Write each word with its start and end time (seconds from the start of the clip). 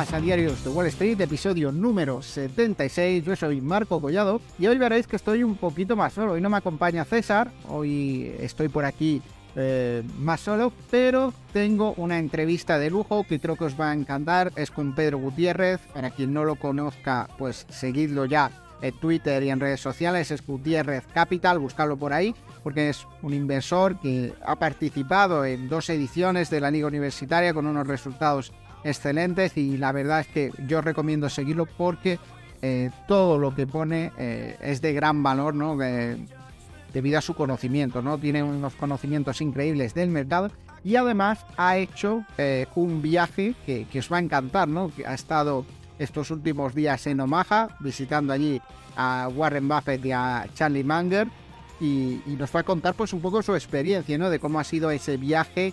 a 0.00 0.18
Diarios 0.18 0.64
de 0.64 0.70
Wall 0.70 0.86
Street, 0.86 1.20
episodio 1.20 1.70
número 1.70 2.22
76. 2.22 3.22
Yo 3.22 3.36
soy 3.36 3.60
Marco 3.60 4.00
Collado 4.00 4.40
y 4.58 4.66
hoy 4.66 4.78
veréis 4.78 5.06
que 5.06 5.16
estoy 5.16 5.44
un 5.44 5.56
poquito 5.56 5.94
más 5.94 6.14
solo. 6.14 6.32
Hoy 6.32 6.40
no 6.40 6.48
me 6.48 6.56
acompaña 6.56 7.04
César, 7.04 7.50
hoy 7.68 8.34
estoy 8.40 8.68
por 8.70 8.86
aquí 8.86 9.20
eh, 9.56 10.02
más 10.18 10.40
solo, 10.40 10.72
pero 10.90 11.34
tengo 11.52 11.92
una 11.98 12.18
entrevista 12.18 12.78
de 12.78 12.88
lujo 12.88 13.24
que 13.24 13.40
creo 13.40 13.56
que 13.56 13.64
os 13.64 13.78
va 13.78 13.90
a 13.90 13.94
encantar. 13.94 14.52
Es 14.56 14.70
con 14.70 14.94
Pedro 14.94 15.18
Gutiérrez. 15.18 15.80
Para 15.92 16.08
quien 16.08 16.32
no 16.32 16.44
lo 16.44 16.56
conozca, 16.56 17.28
pues 17.36 17.66
seguidlo 17.68 18.24
ya 18.24 18.50
en 18.80 18.98
Twitter 18.98 19.42
y 19.42 19.50
en 19.50 19.60
redes 19.60 19.80
sociales. 19.80 20.30
Es 20.30 20.46
Gutiérrez 20.46 21.04
Capital, 21.12 21.58
buscarlo 21.58 21.98
por 21.98 22.14
ahí, 22.14 22.34
porque 22.62 22.88
es 22.88 23.06
un 23.20 23.34
inversor 23.34 24.00
que 24.00 24.32
ha 24.46 24.56
participado 24.56 25.44
en 25.44 25.68
dos 25.68 25.90
ediciones 25.90 26.48
de 26.48 26.60
la 26.60 26.70
Liga 26.70 26.86
Universitaria 26.86 27.52
con 27.52 27.66
unos 27.66 27.86
resultados 27.86 28.52
excelentes 28.84 29.56
y 29.56 29.76
la 29.76 29.92
verdad 29.92 30.20
es 30.20 30.26
que 30.28 30.52
yo 30.66 30.80
recomiendo 30.80 31.28
seguirlo 31.28 31.66
porque 31.66 32.18
eh, 32.62 32.90
todo 33.08 33.38
lo 33.38 33.54
que 33.54 33.66
pone 33.66 34.12
eh, 34.18 34.56
es 34.60 34.82
de 34.82 34.92
gran 34.92 35.22
valor, 35.22 35.54
¿no? 35.54 35.78
debido 36.92 37.18
a 37.18 37.22
su 37.22 37.34
conocimiento, 37.34 38.02
¿no? 38.02 38.18
Tiene 38.18 38.42
unos 38.42 38.74
conocimientos 38.74 39.40
increíbles 39.40 39.94
del 39.94 40.10
mercado 40.10 40.50
y 40.82 40.96
además 40.96 41.46
ha 41.56 41.76
hecho 41.76 42.24
eh, 42.36 42.66
un 42.74 43.00
viaje 43.00 43.54
que, 43.64 43.86
os 43.98 44.12
va 44.12 44.16
a 44.16 44.20
encantar, 44.20 44.66
¿no? 44.66 44.90
Que 44.94 45.06
ha 45.06 45.14
estado 45.14 45.64
estos 46.00 46.32
últimos 46.32 46.74
días 46.74 47.06
en 47.06 47.20
Omaha 47.20 47.76
visitando 47.78 48.32
allí 48.32 48.60
a 48.96 49.28
Warren 49.32 49.68
Buffett 49.68 50.04
y 50.04 50.10
a 50.10 50.46
Charlie 50.54 50.82
Munger 50.82 51.28
y, 51.80 52.20
nos 52.26 52.54
va 52.54 52.60
a 52.60 52.64
contar 52.64 52.94
pues 52.94 53.12
un 53.12 53.20
poco 53.20 53.40
su 53.40 53.54
experiencia, 53.54 54.18
¿no? 54.18 54.28
De 54.28 54.40
cómo 54.40 54.58
ha 54.58 54.64
sido 54.64 54.90
ese 54.90 55.16
viaje 55.16 55.72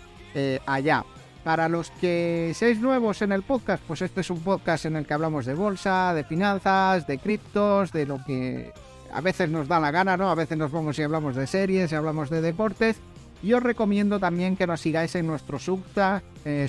allá. 0.68 1.04
Para 1.48 1.70
los 1.70 1.92
que 1.92 2.52
seáis 2.54 2.82
nuevos 2.82 3.22
en 3.22 3.32
el 3.32 3.42
podcast, 3.42 3.82
pues 3.88 4.02
este 4.02 4.20
es 4.20 4.30
un 4.30 4.42
podcast 4.42 4.84
en 4.84 4.98
el 4.98 5.06
que 5.06 5.14
hablamos 5.14 5.46
de 5.46 5.54
bolsa, 5.54 6.14
de 6.14 6.26
finanzas, 6.26 7.08
de 7.08 7.20
criptos, 7.20 7.94
de 7.94 8.06
lo 8.06 8.22
que 8.26 8.74
a 9.14 9.22
veces 9.22 9.50
nos 9.50 9.70
da 9.70 9.80
la 9.80 9.90
gana, 9.90 10.18
¿no? 10.18 10.30
A 10.30 10.36
veces 10.36 10.58
nos 10.58 10.74
vamos 10.74 11.00
y 11.00 11.04
hablamos 11.04 11.38
de 11.38 11.48
series, 11.48 11.90
y 11.90 11.96
hablamos 11.96 12.30
de 12.30 12.42
deportes. 12.42 12.98
Y 13.42 13.54
os 13.54 13.64
recomiendo 13.64 14.20
también 14.20 14.58
que 14.58 14.68
nos 14.68 14.82
sigáis 14.82 15.16
en 15.16 15.26
nuestro 15.26 15.58
Substack, 15.58 16.22
eh, 16.44 16.68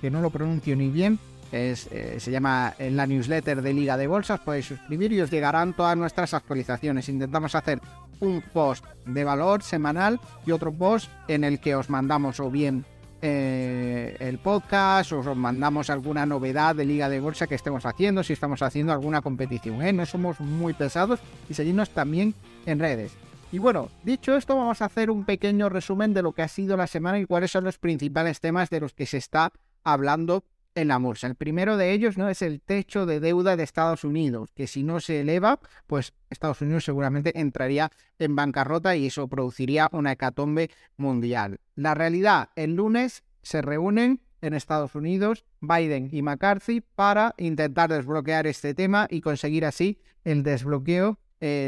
que 0.00 0.12
no 0.12 0.20
lo 0.20 0.30
pronuncio 0.30 0.76
ni 0.76 0.90
bien, 0.90 1.18
eh, 1.50 1.74
se 1.74 2.30
llama 2.30 2.72
en 2.78 2.96
la 2.96 3.08
newsletter 3.08 3.62
de 3.62 3.74
Liga 3.74 3.96
de 3.96 4.06
Bolsas, 4.06 4.38
podéis 4.38 4.66
suscribir 4.66 5.12
y 5.12 5.22
os 5.22 5.30
llegarán 5.32 5.74
todas 5.74 5.96
nuestras 5.96 6.34
actualizaciones. 6.34 7.08
Intentamos 7.08 7.56
hacer 7.56 7.80
un 8.20 8.44
post 8.52 8.84
de 9.06 9.24
valor 9.24 9.64
semanal 9.64 10.20
y 10.46 10.52
otro 10.52 10.72
post 10.72 11.10
en 11.26 11.42
el 11.42 11.58
que 11.58 11.74
os 11.74 11.90
mandamos 11.90 12.38
o 12.38 12.48
bien 12.48 12.84
eh, 13.26 14.18
el 14.20 14.36
podcast, 14.36 15.10
os 15.12 15.34
mandamos 15.34 15.88
alguna 15.88 16.26
novedad 16.26 16.76
de 16.76 16.84
Liga 16.84 17.08
de 17.08 17.20
Bolsa 17.20 17.46
que 17.46 17.54
estemos 17.54 17.86
haciendo, 17.86 18.22
si 18.22 18.34
estamos 18.34 18.60
haciendo 18.60 18.92
alguna 18.92 19.22
competición. 19.22 19.80
¿eh? 19.80 19.94
No 19.94 20.04
somos 20.04 20.40
muy 20.40 20.74
pesados 20.74 21.20
y 21.48 21.54
seguimos 21.54 21.88
también 21.88 22.34
en 22.66 22.78
redes. 22.78 23.12
Y 23.50 23.58
bueno, 23.58 23.88
dicho 24.02 24.36
esto, 24.36 24.54
vamos 24.56 24.82
a 24.82 24.84
hacer 24.84 25.10
un 25.10 25.24
pequeño 25.24 25.70
resumen 25.70 26.12
de 26.12 26.20
lo 26.20 26.32
que 26.32 26.42
ha 26.42 26.48
sido 26.48 26.76
la 26.76 26.86
semana 26.86 27.18
y 27.18 27.24
cuáles 27.24 27.50
son 27.50 27.64
los 27.64 27.78
principales 27.78 28.40
temas 28.40 28.68
de 28.68 28.80
los 28.80 28.92
que 28.92 29.06
se 29.06 29.16
está 29.16 29.52
hablando 29.84 30.44
en 30.74 30.88
la 30.88 30.98
bolsa. 30.98 31.26
El 31.26 31.34
primero 31.34 31.76
de 31.76 31.92
ellos 31.92 32.18
no 32.18 32.28
es 32.28 32.42
el 32.42 32.60
techo 32.60 33.06
de 33.06 33.20
deuda 33.20 33.56
de 33.56 33.62
Estados 33.62 34.04
Unidos, 34.04 34.50
que 34.54 34.66
si 34.66 34.82
no 34.82 35.00
se 35.00 35.20
eleva, 35.20 35.60
pues 35.86 36.12
Estados 36.30 36.60
Unidos 36.60 36.84
seguramente 36.84 37.32
entraría 37.40 37.90
en 38.18 38.36
bancarrota 38.36 38.96
y 38.96 39.06
eso 39.06 39.28
produciría 39.28 39.88
una 39.92 40.12
hecatombe 40.12 40.70
mundial. 40.96 41.60
La 41.74 41.94
realidad, 41.94 42.50
el 42.56 42.74
lunes 42.74 43.24
se 43.42 43.62
reúnen 43.62 44.20
en 44.40 44.54
Estados 44.54 44.94
Unidos 44.94 45.44
Biden 45.60 46.08
y 46.12 46.22
McCarthy 46.22 46.80
para 46.82 47.34
intentar 47.38 47.90
desbloquear 47.90 48.46
este 48.46 48.74
tema 48.74 49.06
y 49.10 49.20
conseguir 49.20 49.64
así 49.64 49.98
el 50.24 50.42
desbloqueo 50.42 51.18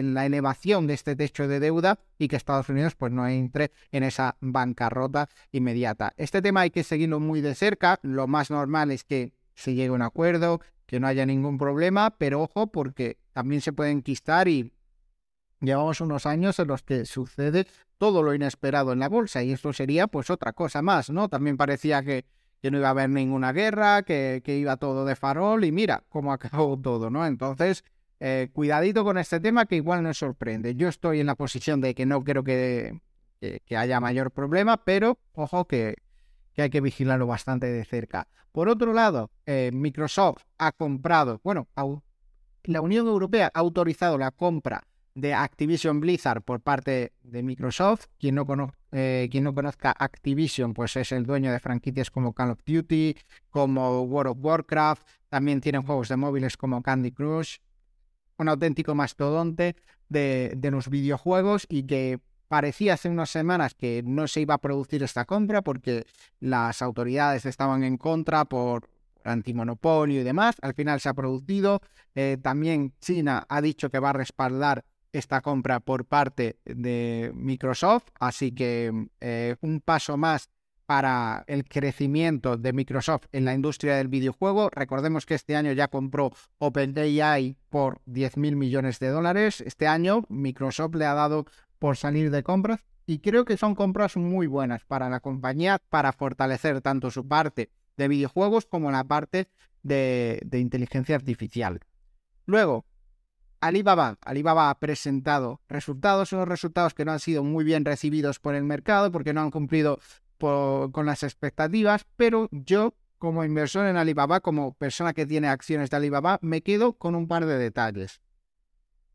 la 0.03 0.25
elevación 0.25 0.87
de 0.87 0.95
este 0.95 1.17
techo 1.17 1.49
de 1.49 1.61
deuda 1.61 1.99
y 2.19 2.29
que 2.29 2.37
Estados 2.37 2.69
Unidos 2.69 2.95
pues 2.95 3.13
no 3.13 3.27
entre 3.29 3.73
en 3.93 4.05
esa 4.05 4.37
bancarrota 4.41 5.29
inmediata. 5.53 6.15
Este 6.17 6.41
tema 6.41 6.63
hay 6.63 6.71
que 6.71 6.83
seguirlo 6.83 7.21
muy 7.21 7.41
de 7.43 7.55
cerca. 7.55 7.99
Lo 8.03 8.27
más 8.27 8.51
normal 8.51 8.91
es 8.91 9.05
que 9.05 9.33
se 9.55 9.75
llegue 9.75 9.89
a 9.89 9.93
un 9.93 10.03
acuerdo, 10.03 10.61
que 10.87 11.01
no 11.01 11.07
haya 11.07 11.27
ningún 11.27 11.59
problema, 11.59 12.17
pero 12.17 12.43
ojo 12.43 12.69
porque 12.69 13.19
también 13.33 13.61
se 13.61 13.73
puede 13.73 13.91
enquistar 13.91 14.49
y 14.49 14.73
llevamos 15.61 16.01
unos 16.01 16.27
años 16.27 16.59
en 16.59 16.69
los 16.69 16.83
que 16.83 17.05
sucede 17.05 17.67
todo 17.99 18.23
lo 18.23 18.35
inesperado 18.35 18.93
en 18.93 18.99
la 18.99 19.09
bolsa 19.09 19.43
y 19.43 19.53
esto 19.53 19.73
sería 19.73 20.07
pues 20.07 20.31
otra 20.31 20.53
cosa 20.53 20.81
más, 20.83 21.11
¿no? 21.11 21.29
También 21.29 21.57
parecía 21.57 22.03
que, 22.03 22.25
que 22.63 22.71
no 22.71 22.79
iba 22.79 22.89
a 22.89 22.91
haber 22.93 23.11
ninguna 23.11 23.53
guerra, 23.53 24.03
que, 24.03 24.43
que 24.45 24.57
iba 24.57 24.77
todo 24.77 25.05
de 25.05 25.17
farol 25.17 25.65
y 25.65 25.73
mira 25.73 26.05
cómo 26.09 26.33
acabó 26.33 26.79
todo, 26.79 27.11
¿no? 27.11 27.27
Entonces 27.27 27.85
eh, 28.21 28.49
cuidadito 28.53 29.05
con 29.05 29.19
este 29.19 29.41
tema 29.41 29.67
que 29.67 29.77
igual 29.77 30.03
nos 30.03 30.19
sorprende. 30.19 30.75
Yo 30.75 30.89
estoy 30.89 31.21
en 31.21 31.27
la 31.27 31.35
posición 31.35 31.81
de 31.81 31.95
que 31.95 32.07
no 32.07 32.25
creo 32.25 32.43
que, 32.45 33.01
que, 33.41 33.77
haya 33.77 34.01
mayor 34.01 34.31
problema, 34.31 34.79
pero 34.79 35.19
ojo 35.35 35.67
que, 35.67 35.97
hay 36.57 36.71
que 36.71 36.81
vigilarlo 36.81 37.27
bastante 37.27 37.67
de 37.67 37.85
cerca. 37.85 38.29
Por 38.53 38.69
otro 38.69 38.95
lado, 38.95 39.31
eh, 39.45 39.71
Microsoft 39.73 40.45
ha 40.57 40.73
comprado, 40.73 41.41
bueno, 41.45 41.69
la 42.65 42.81
Unión 42.81 43.07
Europea 43.07 43.51
ha 43.53 43.59
autorizado 43.59 44.17
la 44.17 44.31
compra 44.31 44.83
de 45.15 45.35
Activision 45.35 46.01
Blizzard 46.01 46.43
por 46.43 46.61
parte 46.61 47.13
de 47.23 47.43
Microsoft. 47.43 48.07
Quien 48.19 48.35
no, 48.35 48.47
eh, 48.93 49.29
quien 49.31 49.45
no 49.45 49.55
conozca 49.55 49.95
Activision, 49.99 50.73
pues 50.73 50.97
es 50.97 51.13
el 51.13 51.27
dueño 51.27 51.53
de 51.53 51.59
franquicias 51.59 52.11
como 52.11 52.33
Call 52.33 52.51
of 52.51 52.61
Duty, 52.65 53.17
como 53.51 54.03
World 54.03 54.33
of 54.33 54.39
Warcraft. 54.41 55.07
También 55.29 55.61
tienen 55.61 55.83
juegos 55.83 56.09
de 56.09 56.17
móviles 56.17 56.57
como 56.57 56.83
Candy 56.83 57.13
Crush 57.13 57.57
un 58.39 58.49
auténtico 58.49 58.95
mastodonte 58.95 59.77
de, 60.09 60.59
los 60.71 60.89
videojuegos 60.89 61.67
y 61.69 61.85
que 61.85 62.21
parecía 62.49 62.95
hace 62.95 63.09
unas 63.09 63.31
semanas 63.31 63.75
que 63.75 64.03
no 64.05 64.29
se 64.29 64.41
iba 64.41 64.55
a 64.55 64.59
producir 64.59 65.03
esta 65.03 65.25
compra 65.25 65.63
porque 65.63 66.07
las 66.41 66.83
autoridades 66.83 67.47
estaban 67.47 67.83
en 67.83 67.97
contra 67.97 68.45
por 68.45 68.89
antimonopolio 69.25 70.21
y 70.21 70.25
demás. 70.25 70.57
Al 70.63 70.75
final 70.75 71.01
se 71.01 71.09
ha 71.09 71.15
producido. 71.15 71.81
Eh, 72.15 72.39
también 72.41 72.93
China 73.01 73.45
ha 73.49 73.61
dicho 73.61 73.91
que 73.91 73.99
va 73.99 74.11
a 74.11 74.15
respaldar 74.15 74.85
esta 75.13 75.41
compra 75.41 75.81
por 75.81 76.05
parte 76.05 76.59
de 76.65 77.33
Microsoft. 77.35 78.09
Así 78.21 78.53
que 78.53 79.09
eh, 79.21 79.57
un 79.61 79.81
paso 79.81 80.17
más 80.17 80.51
para 80.87 81.45
el 81.49 81.65
crecimiento 81.65 82.57
de 82.57 82.73
Microsoft 82.73 83.27
en 83.33 83.45
la 83.45 83.55
industria 83.55 83.97
del 83.97 84.09
videojuego. 84.09 84.71
Recordemos 84.71 85.27
que 85.27 85.35
este 85.35 85.57
año 85.57 85.73
ya 85.73 85.89
compró 85.89 86.33
OpenAI 86.59 87.57
por 87.69 88.01
10 88.07 88.37
mil 88.37 88.57
millones 88.57 88.99
de 89.01 89.09
dólares. 89.09 89.61
Este 89.61 89.87
año 89.89 90.25
Microsoft 90.29 90.95
le 90.95 91.05
ha 91.05 91.15
dado 91.15 91.47
por 91.79 91.97
salir 91.97 92.31
de 92.31 92.43
compras 92.43 92.85
y 93.05 93.19
creo 93.19 93.45
que 93.45 93.57
son 93.57 93.75
compras 93.75 94.17
muy 94.17 94.47
buenas 94.47 94.85
para 94.85 95.11
la 95.11 95.21
compañía 95.21 95.81
para 95.91 96.13
fortalecer 96.13 96.81
tanto 96.81 97.11
su 97.11 97.27
parte 97.27 97.71
de 97.97 98.09
videojuegos 98.09 98.67
como 98.67 98.91
la 98.91 99.05
parte 99.05 99.49
de, 99.83 100.41
de 100.45 100.61
inteligencia 100.61 101.17
artificial. 101.17 101.81
Luego, 102.47 102.85
Alibaba. 103.61 104.19
Alibaba 104.23 104.71
ha 104.71 104.79
presentado 104.79 105.61
resultados, 105.69 106.33
unos 106.33 106.47
resultados 106.47 106.95
que 106.95 107.05
no 107.05 107.13
han 107.13 107.21
sido 107.21 107.43
muy 107.43 107.65
bien 107.65 107.85
recibidos 107.85 108.39
por 108.39 108.55
el 108.55 108.65
mercado 108.65 109.11
porque 109.11 109.33
no 109.33 109.41
han 109.41 109.51
cumplido 109.51 109.99
con 110.39 111.07
las 111.07 111.23
expectativas, 111.23 112.07
pero 112.17 112.49
yo 112.51 112.95
como 113.19 113.45
inversor 113.45 113.87
en 113.87 113.97
Alibaba, 113.97 114.41
como 114.41 114.75
persona 114.75 115.15
que 115.15 115.27
tiene 115.27 115.49
acciones 115.49 115.91
de 115.91 115.97
Alibaba, 115.97 116.39
me 116.43 116.63
quedo 116.63 116.95
con 116.95 117.15
un 117.15 117.29
par 117.29 117.47
de 117.47 117.59
detalles. 117.59 118.21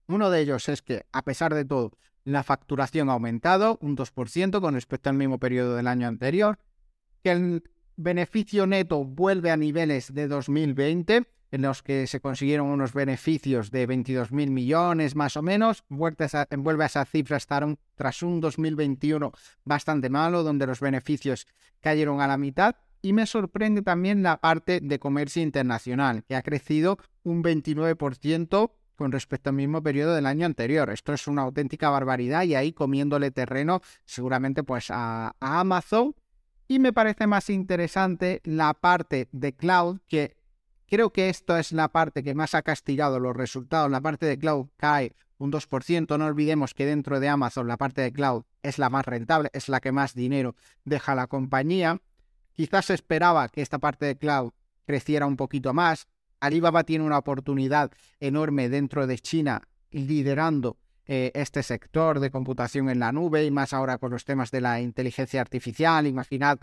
Uno 0.07 0.29
de 0.29 0.41
ellos 0.41 0.67
es 0.69 0.81
que, 0.81 1.05
a 1.11 1.21
pesar 1.23 1.53
de 1.53 1.65
todo, 1.65 1.91
la 2.23 2.43
facturación 2.43 3.09
ha 3.09 3.13
aumentado 3.13 3.77
un 3.81 3.95
2% 3.95 4.59
con 4.59 4.73
respecto 4.73 5.09
al 5.09 5.15
mismo 5.15 5.39
periodo 5.39 5.75
del 5.75 5.87
año 5.87 6.07
anterior, 6.07 6.59
que 7.23 7.31
el 7.31 7.63
beneficio 7.95 8.67
neto 8.67 9.05
vuelve 9.05 9.51
a 9.51 9.57
niveles 9.57 10.13
de 10.13 10.27
2020, 10.27 11.27
en 11.51 11.61
los 11.61 11.83
que 11.83 12.07
se 12.07 12.21
consiguieron 12.21 12.67
unos 12.67 12.93
beneficios 12.93 13.71
de 13.71 13.87
22.000 13.87 14.49
millones 14.49 15.15
más 15.15 15.35
o 15.35 15.41
menos, 15.41 15.83
vuelve 15.89 16.83
a 16.83 16.85
esa 16.85 17.05
cifra 17.05 17.37
tras 17.95 18.23
un 18.23 18.39
2021 18.39 19.31
bastante 19.65 20.09
malo, 20.09 20.43
donde 20.43 20.65
los 20.65 20.79
beneficios 20.79 21.47
cayeron 21.81 22.21
a 22.21 22.27
la 22.27 22.37
mitad. 22.37 22.75
Y 23.01 23.13
me 23.13 23.25
sorprende 23.25 23.81
también 23.81 24.23
la 24.23 24.39
parte 24.39 24.79
de 24.79 24.99
comercio 24.99 25.41
internacional, 25.41 26.23
que 26.23 26.35
ha 26.35 26.41
crecido 26.43 26.97
un 27.23 27.43
29% 27.43 28.71
con 28.95 29.11
respecto 29.11 29.49
al 29.49 29.55
mismo 29.55 29.81
periodo 29.81 30.13
del 30.13 30.27
año 30.27 30.45
anterior. 30.45 30.91
Esto 30.91 31.11
es 31.11 31.27
una 31.27 31.41
auténtica 31.41 31.89
barbaridad 31.89 32.43
y 32.43 32.53
ahí 32.53 32.71
comiéndole 32.71 33.31
terreno 33.31 33.81
seguramente 34.05 34.63
pues 34.63 34.91
a, 34.91 35.35
a 35.39 35.59
Amazon. 35.59 36.15
Y 36.67 36.77
me 36.79 36.93
parece 36.93 37.25
más 37.25 37.49
interesante 37.49 38.41
la 38.45 38.75
parte 38.75 39.27
de 39.31 39.53
cloud 39.53 39.99
que 40.07 40.37
Creo 40.91 41.13
que 41.13 41.29
esto 41.29 41.55
es 41.55 41.71
la 41.71 41.87
parte 41.87 42.21
que 42.21 42.35
más 42.35 42.53
ha 42.53 42.63
castigado 42.63 43.17
los 43.17 43.33
resultados. 43.33 43.89
La 43.89 44.01
parte 44.01 44.25
de 44.25 44.37
cloud 44.37 44.67
cae 44.75 45.15
un 45.37 45.49
2%. 45.49 46.17
No 46.17 46.25
olvidemos 46.25 46.73
que 46.73 46.85
dentro 46.85 47.21
de 47.21 47.29
Amazon 47.29 47.65
la 47.69 47.77
parte 47.77 48.01
de 48.01 48.11
cloud 48.11 48.43
es 48.61 48.77
la 48.77 48.89
más 48.89 49.05
rentable, 49.05 49.49
es 49.53 49.69
la 49.69 49.79
que 49.79 49.93
más 49.93 50.13
dinero 50.15 50.53
deja 50.83 51.15
la 51.15 51.27
compañía. 51.27 52.01
Quizás 52.51 52.87
se 52.87 52.93
esperaba 52.93 53.47
que 53.47 53.61
esta 53.61 53.79
parte 53.79 54.05
de 54.05 54.17
cloud 54.17 54.51
creciera 54.85 55.27
un 55.27 55.37
poquito 55.37 55.73
más. 55.73 56.09
Alibaba 56.41 56.83
tiene 56.83 57.05
una 57.05 57.19
oportunidad 57.19 57.89
enorme 58.19 58.67
dentro 58.67 59.07
de 59.07 59.17
China 59.17 59.61
liderando 59.91 60.77
eh, 61.05 61.31
este 61.35 61.63
sector 61.63 62.19
de 62.19 62.31
computación 62.31 62.89
en 62.89 62.99
la 62.99 63.13
nube 63.13 63.45
y 63.45 63.51
más 63.51 63.71
ahora 63.71 63.97
con 63.97 64.11
los 64.11 64.25
temas 64.25 64.51
de 64.51 64.59
la 64.59 64.81
inteligencia 64.81 65.39
artificial. 65.39 66.05
Imaginad 66.05 66.59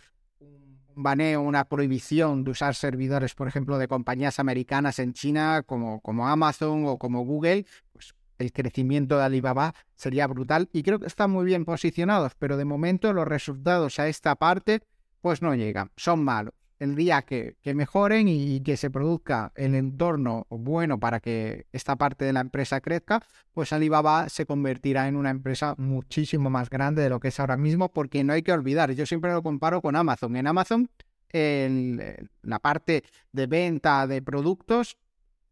baneo, 0.98 1.40
una 1.40 1.64
prohibición 1.64 2.44
de 2.44 2.50
usar 2.50 2.74
servidores, 2.74 3.34
por 3.34 3.48
ejemplo, 3.48 3.78
de 3.78 3.88
compañías 3.88 4.38
americanas 4.38 4.98
en 4.98 5.12
China 5.12 5.62
como, 5.64 6.00
como 6.00 6.28
Amazon 6.28 6.84
o 6.86 6.98
como 6.98 7.24
Google, 7.24 7.66
pues 7.92 8.14
el 8.38 8.52
crecimiento 8.52 9.18
de 9.18 9.24
Alibaba 9.24 9.74
sería 9.94 10.26
brutal 10.26 10.68
y 10.72 10.82
creo 10.82 10.98
que 10.98 11.06
están 11.06 11.30
muy 11.30 11.44
bien 11.44 11.64
posicionados, 11.64 12.34
pero 12.38 12.56
de 12.56 12.64
momento 12.64 13.12
los 13.12 13.26
resultados 13.26 13.98
a 13.98 14.08
esta 14.08 14.36
parte 14.36 14.82
pues 15.20 15.42
no 15.42 15.54
llegan, 15.54 15.90
son 15.96 16.22
malos 16.22 16.54
el 16.78 16.94
día 16.94 17.22
que, 17.22 17.56
mejoren 17.75 18.28
y, 18.28 18.60
que 18.60 18.76
se 18.76 18.90
produzca 18.90 19.52
el 19.56 19.75
entorno 19.75 20.46
bueno 20.50 20.98
para 21.00 21.20
que 21.20 21.66
esta 21.72 21.96
parte 21.96 22.25
de 22.25 22.32
la 22.32 22.40
empresa 22.40 22.80
crezca, 22.80 23.22
pues 23.52 23.72
Alibaba 23.72 24.28
se 24.28 24.46
convertirá 24.46 25.08
en 25.08 25.16
una 25.16 25.30
empresa 25.30 25.75
muchísimo 25.78 26.50
más 26.50 26.70
grande 26.70 27.02
de 27.02 27.10
lo 27.10 27.20
que 27.20 27.28
es 27.28 27.40
ahora 27.40 27.56
mismo, 27.56 27.90
porque 27.90 28.25
no 28.25 28.32
hay 28.32 28.42
que 28.42 28.52
olvidar, 28.52 28.92
yo 28.92 29.06
siempre 29.06 29.32
lo 29.32 29.42
comparo 29.42 29.82
con 29.82 29.96
Amazon. 29.96 30.36
En 30.36 30.46
Amazon, 30.46 30.88
la 31.32 32.58
parte 32.60 33.04
de 33.32 33.46
venta 33.46 34.06
de 34.06 34.22
productos 34.22 34.96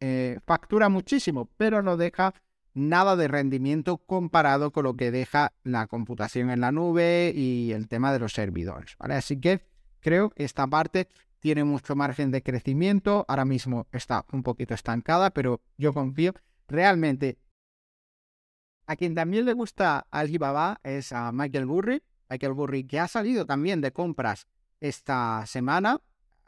eh, 0.00 0.38
factura 0.46 0.88
muchísimo, 0.88 1.48
pero 1.56 1.82
no 1.82 1.96
deja 1.96 2.34
nada 2.74 3.16
de 3.16 3.28
rendimiento 3.28 3.96
comparado 3.96 4.70
con 4.70 4.84
lo 4.84 4.94
que 4.94 5.10
deja 5.10 5.54
la 5.64 5.86
computación 5.86 6.50
en 6.50 6.60
la 6.60 6.70
nube 6.72 7.32
y 7.34 7.72
el 7.72 7.88
tema 7.88 8.12
de 8.12 8.18
los 8.18 8.34
servidores. 8.34 8.94
Así 8.98 9.40
que 9.40 9.62
Creo 10.06 10.30
que 10.30 10.44
esta 10.44 10.68
parte 10.68 11.08
tiene 11.40 11.64
mucho 11.64 11.96
margen 11.96 12.30
de 12.30 12.40
crecimiento. 12.40 13.24
Ahora 13.26 13.44
mismo 13.44 13.88
está 13.90 14.24
un 14.30 14.44
poquito 14.44 14.72
estancada, 14.72 15.30
pero 15.30 15.60
yo 15.78 15.92
confío. 15.92 16.32
Realmente, 16.68 17.40
a 18.86 18.94
quien 18.94 19.16
también 19.16 19.44
le 19.44 19.52
gusta 19.52 20.06
Alibaba 20.12 20.78
es 20.84 21.10
a 21.10 21.32
Michael 21.32 21.66
Burry. 21.66 22.04
Michael 22.30 22.52
Burry, 22.52 22.84
que 22.84 23.00
ha 23.00 23.08
salido 23.08 23.46
también 23.46 23.80
de 23.80 23.90
compras 23.90 24.46
esta 24.78 25.44
semana. 25.46 26.00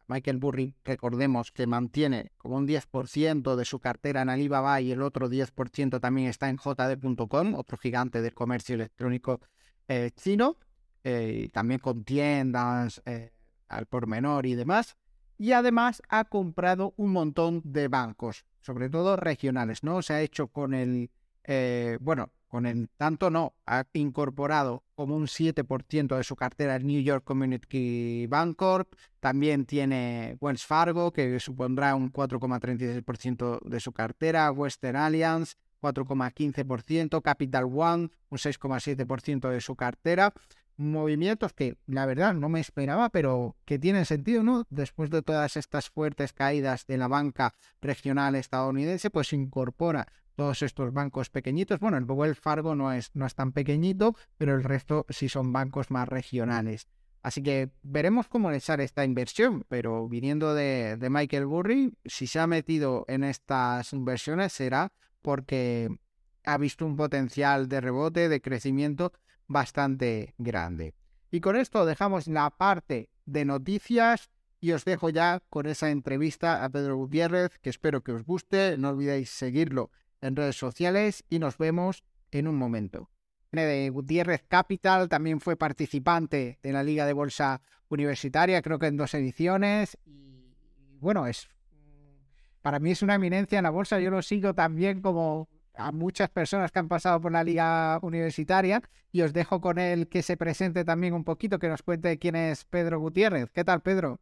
Michael 0.07 0.39
Burry, 0.39 0.77
recordemos 0.85 1.51
que 1.51 1.67
mantiene 1.67 2.31
como 2.37 2.59
un 2.59 2.69
10% 2.69 3.57
de 3.57 3.65
su 3.65 3.81
cartera 3.81 4.23
en 4.23 4.29
Alibaba 4.29 4.81
y 4.81 4.93
el 4.93 5.03
otro 5.03 5.29
10% 5.29 5.99
también 5.99 6.29
está 6.29 6.49
en 6.49 6.59
JD.com, 6.59 7.55
otro 7.55 7.77
gigante 7.77 8.23
del 8.23 8.35
comercio 8.35 8.77
electrónico 8.77 9.41
eh, 9.89 10.13
chino, 10.15 10.59
eh, 11.03 11.51
también 11.53 11.81
con 11.81 12.05
tiendas, 12.05 13.03
eh, 13.05 13.33
al 13.69 13.87
por 13.87 14.07
menor 14.07 14.47
y 14.47 14.55
demás. 14.55 14.97
Y 15.37 15.53
además 15.53 16.03
ha 16.09 16.25
comprado 16.25 16.95
un 16.97 17.13
montón 17.13 17.63
de 17.65 17.89
bancos, 17.89 18.45
sobre 18.61 18.91
todo 18.91 19.17
regionales, 19.17 19.85
¿no? 19.85 20.03
Se 20.03 20.15
ha 20.15 20.21
hecho 20.21 20.49
con 20.49 20.75
el, 20.75 21.11
eh, 21.45 21.99
bueno, 22.01 22.33
con 22.49 22.67
el 22.67 22.89
tanto 22.97 23.31
no, 23.31 23.55
ha 23.67 23.85
incorporado 23.93 24.83
como 24.95 25.15
un 25.15 25.27
7% 25.27 26.17
de 26.17 26.25
su 26.25 26.35
cartera 26.35 26.77
el 26.77 26.87
New 26.87 27.03
York 27.03 27.23
Community 27.23 28.27
Bancorp, 28.27 28.95
también 29.21 29.67
tiene 29.67 30.37
Wells 30.41 30.65
Fargo, 30.65 31.13
que 31.13 31.39
supondrá 31.39 31.95
un 31.95 32.11
4,36% 32.11 33.61
de 33.61 33.81
su 33.81 33.93
cartera, 33.93 34.51
Western 34.51 34.97
Alliance, 34.97 35.57
4,15%, 35.83 37.23
Capital 37.23 37.65
One, 37.65 38.11
un 38.31 38.39
6,7% 38.39 39.51
de 39.51 39.61
su 39.61 39.77
cartera 39.77 40.33
movimientos 40.79 41.53
que 41.53 41.77
la 41.87 42.07
verdad 42.07 42.33
no 42.35 42.49
me 42.49 42.61
esperaba, 42.61 43.11
pero 43.11 43.57
que 43.65 43.79
tienen 43.79 44.07
sentido, 44.07 44.43
¿no? 44.43 44.65
Después 44.71 45.11
de 45.11 45.23
todas 45.23 45.57
estas 45.57 45.91
fuertes 45.91 46.33
caídas 46.33 46.87
de 46.87 46.97
la 46.97 47.09
banca 47.09 47.53
regional 47.83 48.37
estadounidense, 48.37 49.11
pues 49.11 49.33
incorpora 49.33 50.07
todos 50.37 50.63
estos 50.63 50.93
bancos 50.93 51.31
pequeñitos. 51.31 51.81
Bueno, 51.81 51.99
el 51.99 52.35
Fargo 52.37 52.77
no 52.77 52.93
es, 52.93 53.11
no 53.15 53.27
es 53.27 53.35
tan 53.35 53.53
pequeñito, 53.53 54.15
pero 54.39 54.55
el 54.55 54.63
resto 54.63 55.05
sí 55.09 55.29
son 55.29 55.53
bancos 55.53 55.91
más 55.91 56.09
regionales. 56.09 56.87
Así 57.23 57.43
que 57.43 57.71
veremos 57.83 58.29
cómo 58.29 58.51
le 58.53 58.61
sale 58.61 58.85
esta 58.85 59.05
inversión, 59.05 59.65
pero 59.69 60.09
viniendo 60.09 60.55
de, 60.55 60.97
de 60.97 61.11
Michael 61.11 61.47
Burry, 61.47 61.93
si 62.05 62.29
se 62.29 62.39
ha 62.39 62.47
metido 62.47 63.05
en 63.09 63.25
estas 63.25 63.93
inversiones 63.93 64.53
será 64.53 64.93
porque 65.23 65.89
ha 66.45 66.57
visto 66.57 66.87
un 66.87 66.97
potencial 66.97 67.69
de 67.69 67.81
rebote, 67.81 68.29
de 68.29 68.41
crecimiento 68.41 69.13
bastante 69.49 70.35
grande. 70.39 70.95
Y 71.31 71.41
con 71.41 71.57
esto 71.57 71.85
dejamos 71.85 72.27
la 72.29 72.51
parte 72.51 73.11
de 73.27 73.45
noticias 73.45 74.31
y 74.61 74.73
os 74.73 74.85
dejo 74.85 75.11
ya 75.11 75.43
con 75.51 75.67
esa 75.67 75.91
entrevista 75.91 76.65
a 76.65 76.69
Pedro 76.69 76.97
Gutiérrez, 76.97 77.59
que 77.59 77.71
espero 77.71 78.03
que 78.03 78.13
os 78.13 78.25
guste. 78.25 78.77
No 78.79 78.91
olvidéis 78.91 79.31
seguirlo 79.31 79.91
en 80.21 80.37
redes 80.37 80.57
sociales 80.57 81.25
y 81.29 81.39
nos 81.39 81.59
vemos 81.59 82.05
en 82.31 82.49
un 82.49 82.57
momento. 82.57 83.11
De 83.53 83.89
Gutiérrez 83.91 84.45
Capital 84.47 85.09
también 85.09 85.41
fue 85.41 85.57
participante 85.57 86.59
de 86.63 86.73
la 86.73 86.83
Liga 86.83 87.07
de 87.07 87.15
Bolsa 87.15 87.63
Universitaria, 87.89 88.61
creo 88.61 88.79
que 88.79 88.87
en 88.87 88.97
dos 88.97 89.15
ediciones. 89.15 89.97
Y 90.05 90.99
bueno, 91.01 91.27
es 91.27 91.49
para 92.63 92.81
mí 92.81 92.91
es 92.91 93.03
una 93.03 93.15
eminencia 93.15 93.59
en 93.59 93.63
la 93.63 93.71
bolsa. 93.71 94.01
Yo 94.01 94.11
lo 94.11 94.21
sigo 94.21 94.55
también 94.55 95.01
como 95.01 95.49
a 95.79 95.93
muchas 95.93 96.29
personas 96.29 96.73
que 96.73 96.81
han 96.81 96.89
pasado 96.89 97.21
por 97.21 97.33
la 97.33 97.45
liga 97.45 97.99
universitaria 98.03 98.83
y 99.13 99.23
os 99.23 99.33
dejo 99.33 99.61
con 99.61 99.79
él 99.79 100.09
que 100.09 100.23
se 100.23 100.37
presente 100.37 100.85
también 100.85 101.15
un 101.15 101.25
poquito, 101.25 101.59
que 101.59 101.69
nos 101.69 101.83
cuente 101.83 102.19
quién 102.19 102.35
es 102.35 102.65
Pedro 102.65 102.99
Gutiérrez. 102.99 103.51
¿Qué 103.53 103.65
tal, 103.65 103.81
Pedro? 103.81 104.21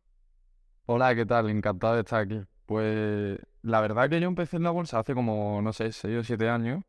Hola, 0.85 1.15
¿qué 1.15 1.25
tal? 1.25 1.49
Encantado 1.49 1.95
de 1.95 2.01
estar 2.01 2.21
aquí. 2.21 2.41
Pues 2.67 3.39
la 3.63 3.81
verdad 3.81 4.11
que 4.11 4.21
yo 4.21 4.29
empecé 4.29 4.59
en 4.59 4.65
la 4.65 4.71
bolsa 4.71 4.99
hace 4.99 5.15
como, 5.15 5.63
no 5.63 5.73
sé, 5.73 5.93
6 5.93 6.19
o 6.19 6.23
7 6.25 6.49
años, 6.49 6.85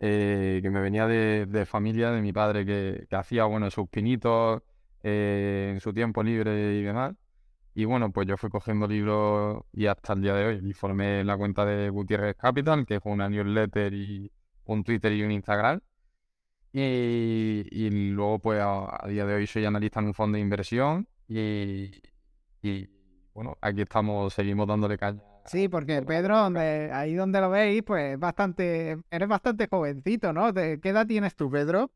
eh, 0.00 0.60
que 0.62 0.70
me 0.70 0.80
venía 0.80 1.06
de, 1.06 1.66
familia 1.66 2.10
de 2.10 2.22
mi 2.22 2.32
padre 2.32 2.64
que, 2.64 3.06
hacía, 3.14 3.44
bueno, 3.44 3.70
sus 3.70 3.88
pinitos 3.88 4.62
eh, 5.02 5.72
en 5.74 5.80
su 5.80 5.92
tiempo 5.92 6.22
libre 6.22 6.76
y 6.76 6.82
demás. 6.82 7.14
Y 7.78 7.84
bueno, 7.84 8.10
pues 8.10 8.26
yo 8.26 8.36
fui 8.36 8.50
cogiendo 8.50 8.88
libros 8.88 9.62
y 9.72 9.86
hasta 9.86 10.12
el 10.14 10.22
día 10.22 10.34
de 10.34 10.46
hoy. 10.46 10.60
Y 10.68 10.72
formé 10.72 11.22
la 11.22 11.36
cuenta 11.36 11.64
de 11.64 11.88
Gutiérrez 11.90 12.34
Capital, 12.34 12.84
que 12.84 12.96
es 12.96 13.00
una 13.04 13.28
newsletter 13.28 13.94
y 13.94 14.32
un 14.64 14.82
Twitter 14.82 15.12
y 15.12 15.22
un 15.22 15.30
Instagram. 15.30 15.80
Y, 16.72 17.88
luego, 18.10 18.40
pues 18.40 18.60
a, 18.60 19.06
día 19.06 19.24
de 19.24 19.34
hoy 19.34 19.46
soy 19.46 19.64
analista 19.64 20.00
en 20.00 20.06
un 20.06 20.14
fondo 20.14 20.34
de 20.34 20.42
inversión. 20.42 21.06
Y, 21.28 21.92
bueno, 23.32 23.56
aquí 23.60 23.82
estamos, 23.82 24.34
seguimos 24.34 24.66
dándole 24.66 24.98
caña. 24.98 25.22
Sí, 25.44 25.68
porque 25.68 26.02
Pedro, 26.02 26.36
donde, 26.36 26.90
ahí 26.92 27.14
donde 27.14 27.40
lo 27.40 27.48
veis, 27.48 27.84
pues 27.84 28.18
bastante, 28.18 28.98
eres 29.08 29.28
bastante 29.28 29.68
jovencito, 29.70 30.32
¿no? 30.32 30.52
¿Qué 30.52 30.80
edad 30.82 31.06
tienes 31.06 31.36
tú, 31.36 31.48
Pedro? 31.48 31.92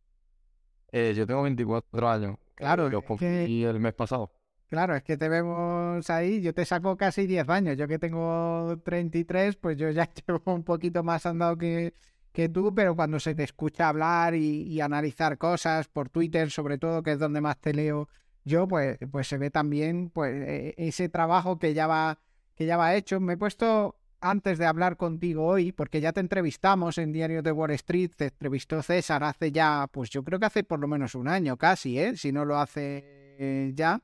Eh, 0.93 1.13
yo 1.17 1.27
tengo 1.27 1.43
24 1.43 2.09
años. 2.09 2.37
Claro. 2.55 2.89
Yo 2.89 3.03
y 3.21 3.65
el 3.65 3.81
mes 3.81 3.95
pasado. 3.95 4.31
Claro, 4.73 4.97
es 4.97 5.03
que 5.03 5.19
te 5.19 5.29
vemos 5.29 6.09
ahí, 6.09 6.41
yo 6.41 6.55
te 6.55 6.65
saco 6.65 6.97
casi 6.97 7.27
10 7.27 7.47
años, 7.51 7.77
yo 7.77 7.87
que 7.87 7.99
tengo 7.99 8.81
33, 8.83 9.57
pues 9.57 9.77
yo 9.77 9.91
ya 9.91 10.09
llevo 10.27 10.41
un 10.47 10.65
poquito 10.65 11.03
más 11.03 11.27
andado 11.27 11.59
que, 11.59 11.93
que 12.33 12.49
tú, 12.49 12.75
pero 12.75 12.97
cuando 12.97 13.21
se 13.21 13.35
te 13.35 13.43
escucha 13.43 13.91
hablar 13.91 14.35
y, 14.35 14.81
analizar 14.81 15.37
cosas 15.37 15.89
por 15.89 16.09
Twitter, 16.09 16.51
sobre 16.51 16.79
todo, 16.79 17.03
que 17.03 17.13
es 17.13 17.19
donde 17.19 17.43
más 17.43 17.61
te 17.61 17.75
leo 17.75 18.09
yo, 18.45 18.67
pues, 18.67 18.97
pues 19.11 19.29
se 19.29 19.37
ve 19.37 19.51
también 19.51 20.09
pues, 20.09 20.33
e, 20.33 20.75
ese 20.79 21.11
trabajo 21.11 21.59
que 21.59 21.75
ya 21.75 21.87
va, 21.87 22.19
que 22.55 22.65
ya 22.65 22.79
va 22.79 22.95
hecho. 22.95 23.21
Me 23.21 23.35
he 23.35 23.37
puesto 23.37 23.99
antes 24.23 24.57
de 24.57 24.65
hablar 24.65 24.97
contigo 24.97 25.45
hoy, 25.45 25.73
porque 25.73 26.01
ya 26.01 26.15
te 26.15 26.21
entrevistamos 26.21 26.97
en 26.97 27.13
Diario 27.13 27.43
de 27.43 27.53
Wall 27.53 27.73
Street, 27.73 28.13
te 28.17 28.25
entrevistó 28.29 28.83
César 28.83 29.23
hace 29.23 29.53
ya, 29.53 29.87
pues 29.93 30.09
yo 30.09 30.25
creo 30.25 30.39
que 30.39 30.47
hace 30.47 30.65
por 30.65 30.81
lo 30.81 30.89
menos 30.89 31.15
un 31.15 31.29
año 31.29 31.59
casi, 31.59 31.99
¿eh? 31.99 32.17
si 32.17 32.33
no 32.33 32.47
lo 32.47 32.57
hace 32.57 33.75
ya. 33.75 34.01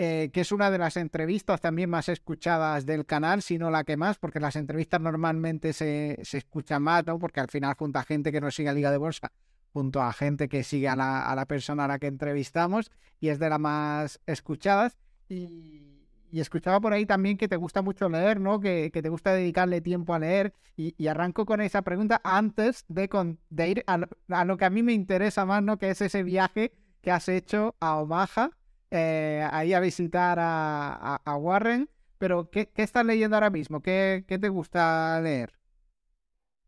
Eh, 0.00 0.30
que 0.32 0.42
es 0.42 0.52
una 0.52 0.70
de 0.70 0.78
las 0.78 0.96
entrevistas 0.96 1.60
también 1.60 1.90
más 1.90 2.08
escuchadas 2.08 2.86
del 2.86 3.04
canal, 3.04 3.42
si 3.42 3.58
no 3.58 3.68
la 3.68 3.82
que 3.82 3.96
más, 3.96 4.16
porque 4.16 4.38
las 4.38 4.54
entrevistas 4.54 5.00
normalmente 5.00 5.72
se, 5.72 6.20
se 6.22 6.38
escuchan 6.38 6.84
más, 6.84 7.04
¿no? 7.04 7.18
Porque 7.18 7.40
al 7.40 7.48
final 7.48 7.74
junto 7.76 7.98
a 7.98 8.04
gente 8.04 8.30
que 8.30 8.40
no 8.40 8.52
sigue 8.52 8.68
a 8.68 8.74
Liga 8.74 8.92
de 8.92 8.98
Bolsa, 8.98 9.32
junto 9.72 10.00
a 10.00 10.12
gente 10.12 10.48
que 10.48 10.62
sigue 10.62 10.88
a 10.88 10.94
la, 10.94 11.46
persona 11.46 11.86
a 11.86 11.88
la 11.88 11.98
que 11.98 12.06
entrevistamos, 12.06 12.92
y 13.18 13.30
es 13.30 13.40
de 13.40 13.48
las 13.48 13.58
más 13.58 14.20
escuchadas. 14.24 14.96
Y, 15.28 15.84
escuchaba 16.30 16.78
por 16.78 16.92
ahí 16.92 17.04
también 17.04 17.36
que 17.36 17.48
te 17.48 17.56
gusta 17.56 17.82
mucho 17.82 18.08
leer, 18.08 18.38
¿no? 18.38 18.60
Que, 18.60 18.90
te 18.92 19.08
gusta 19.08 19.32
dedicarle 19.32 19.80
tiempo 19.80 20.14
a 20.14 20.20
leer. 20.20 20.52
Y, 20.76 21.08
arranco 21.08 21.44
con 21.44 21.60
esa 21.60 21.82
pregunta 21.82 22.20
antes 22.22 22.84
de, 22.86 23.08
de 23.50 23.68
ir 23.68 23.84
a 23.88 23.98
a 24.28 24.44
lo, 24.44 24.56
que 24.56 24.64
a 24.64 24.70
mí 24.70 24.84
me 24.84 24.92
interesa 24.92 25.44
más, 25.44 25.60
¿no? 25.60 25.76
Que 25.76 25.90
es 25.90 26.00
ese 26.00 26.22
viaje 26.22 26.72
que 27.00 27.10
has 27.10 27.28
hecho 27.28 27.74
a 27.80 27.96
Omaha 27.96 28.50
eh, 28.90 29.46
ahí 29.50 29.72
a 29.74 29.80
visitar 29.80 30.38
a, 30.40 31.36
Warren. 31.38 31.88
Pero, 32.18 32.50
¿qué, 32.50 32.70
estás 32.74 33.04
leyendo 33.04 33.36
ahora 33.36 33.50
mismo? 33.50 33.80
¿Qué, 33.80 34.24
te 34.26 34.48
gusta 34.48 35.20
leer? 35.20 35.52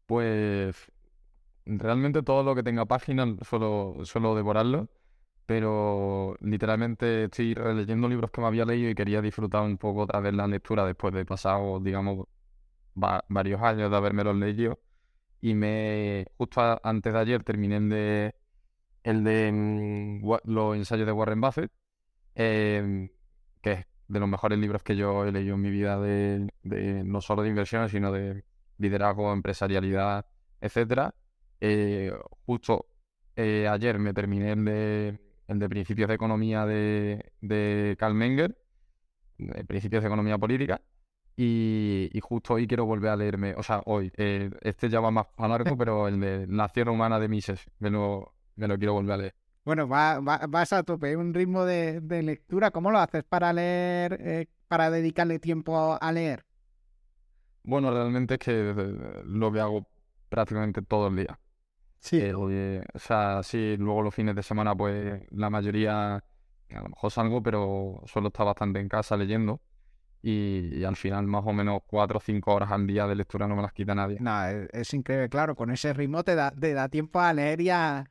Pues 0.06 0.76
realmente 1.66 2.22
todo 2.22 2.42
lo 2.42 2.54
que 2.54 2.62
tenga 2.62 2.86
páginas 2.86 3.28
suelo, 3.48 3.96
suelo 4.04 4.34
devorarlo. 4.34 4.88
pero 5.46 6.36
literalmente 6.40 7.24
estoy 7.24 7.54
releyendo 7.54 8.08
libros 8.08 8.30
que 8.30 8.40
me 8.40 8.46
había 8.48 8.64
leído 8.64 8.90
y 8.90 8.94
quería 8.94 9.20
disfrutar 9.22 9.62
un 9.62 9.78
poco 9.78 10.02
otra 10.02 10.20
vez 10.20 10.34
la 10.34 10.46
lectura 10.46 10.84
después 10.86 11.14
de 11.14 11.24
pasado, 11.26 11.80
digamos, 11.80 12.26
varios 12.94 13.60
años 13.62 13.90
de 13.90 13.96
haberme 13.96 14.24
los 14.24 14.36
leído. 14.36 14.80
Y 15.40 15.54
me, 15.54 16.26
justo 16.38 16.80
antes 16.82 17.12
de 17.12 17.18
ayer 17.18 17.42
terminé 17.44 17.80
de, 17.80 18.34
el 19.04 19.24
de 19.24 19.52
mm, 19.52 20.24
los 20.44 20.76
ensayos 20.76 21.06
de 21.06 21.12
Warren 21.12 21.40
Buffett, 21.40 21.72
em, 22.40 23.11
que 23.62 23.73
es 23.73 23.87
de 24.09 24.20
los 24.20 24.28
mejores 24.28 24.59
libros 24.59 24.82
que 24.82 24.97
yo 24.97 25.25
he 25.25 25.32
leído 25.32 25.54
en 25.56 25.61
mi 25.61 25.70
vida, 25.70 26.00
de, 26.00 26.49
no 27.04 27.20
solo 27.20 27.42
de 27.42 27.50
inversiones, 27.50 27.90
sino 27.92 28.12
de 28.12 28.44
liderazgo, 28.78 29.32
empresarialidad, 29.32 30.26
etcétera. 30.61 31.14
Eh, 31.61 32.12
justo 32.47 32.87
eh, 33.37 33.68
ayer 33.68 33.99
me 33.99 34.14
terminé 34.14 34.52
el 34.52 34.64
de 34.64 35.20
el 35.49 35.59
de 35.59 35.68
Principios 35.68 36.09
de 36.09 36.14
Economía 36.14 36.64
de, 36.64 37.32
de 37.40 37.97
Karl 37.99 38.14
Menger, 38.14 38.56
de 39.38 39.64
Principios 39.64 40.02
de 40.02 40.09
Economía 40.09 40.38
Política, 40.38 40.80
y, 41.37 42.11
justo 42.23 42.54
hoy 42.54 42.66
quiero 42.66 42.85
volver 42.85 43.11
a 43.11 43.16
leerme, 43.16 43.54
o 43.56 43.62
sea, 43.62 43.82
hoy, 43.87 44.12
eh, 44.16 44.50
este 44.61 44.88
ya 44.88 45.00
va 45.00 45.11
más 45.11 45.26
a 45.37 45.49
largo, 45.49 45.76
pero 45.78 46.06
el 46.06 46.20
de 46.20 46.47
Nación 46.47 46.88
Humana 46.88 47.18
de 47.18 47.28
Mises, 47.28 47.68
me 47.78 47.90
lo, 47.90 48.35
me 48.56 48.68
lo 48.68 48.78
quiero 48.78 48.92
volver 48.92 49.12
a 49.12 49.16
leer. 49.16 49.35
Bueno, 49.70 49.86
va, 49.86 50.18
vas 50.18 50.72
a 50.72 50.82
tope, 50.82 51.16
un 51.16 51.32
ritmo 51.32 51.64
de, 51.64 52.00
lectura, 52.24 52.72
¿cómo 52.72 52.90
lo 52.90 52.98
haces 52.98 53.22
para 53.22 53.52
leer, 53.52 54.18
eh, 54.20 54.46
para 54.66 54.90
dedicarle 54.90 55.38
tiempo 55.38 55.96
a 56.00 56.10
leer? 56.10 56.44
Bueno, 57.62 57.92
realmente 57.92 58.34
es 58.34 58.40
que 58.40 58.74
lo 59.26 59.52
que 59.52 59.60
hago 59.60 59.86
prácticamente 60.28 60.82
todo 60.82 61.06
el 61.06 61.14
día. 61.14 61.38
Sí. 62.00 62.18
Eh, 62.20 62.34
o 62.34 62.98
sea, 62.98 63.44
sí, 63.44 63.76
luego 63.78 64.02
los 64.02 64.12
fines 64.12 64.34
de 64.34 64.42
semana, 64.42 64.74
pues 64.74 65.22
la 65.30 65.50
mayoría, 65.50 66.16
a 66.16 66.82
lo 66.82 66.88
mejor 66.88 67.12
salgo, 67.12 67.40
pero 67.40 68.02
suelo 68.06 68.26
estar 68.26 68.46
bastante 68.46 68.80
en 68.80 68.88
casa 68.88 69.16
leyendo. 69.16 69.60
Y, 70.20 70.82
al 70.82 70.96
final, 70.96 71.28
más 71.28 71.44
o 71.46 71.52
menos 71.52 71.82
cuatro 71.86 72.18
o 72.18 72.20
cinco 72.20 72.52
horas 72.52 72.72
al 72.72 72.88
día 72.88 73.06
de 73.06 73.14
lectura 73.14 73.46
no 73.46 73.54
me 73.54 73.62
las 73.62 73.72
quita 73.72 73.94
nadie. 73.94 74.18
No, 74.18 74.48
es, 74.48 74.92
increíble, 74.94 75.28
claro, 75.28 75.54
con 75.54 75.70
ese 75.70 75.92
ritmo 75.92 76.24
te 76.24 76.34
da, 76.34 76.50
te 76.50 76.74
da 76.74 76.88
tiempo 76.88 77.20
a 77.20 77.32
leer 77.32 77.60
y 77.60 77.70
a, 77.70 78.04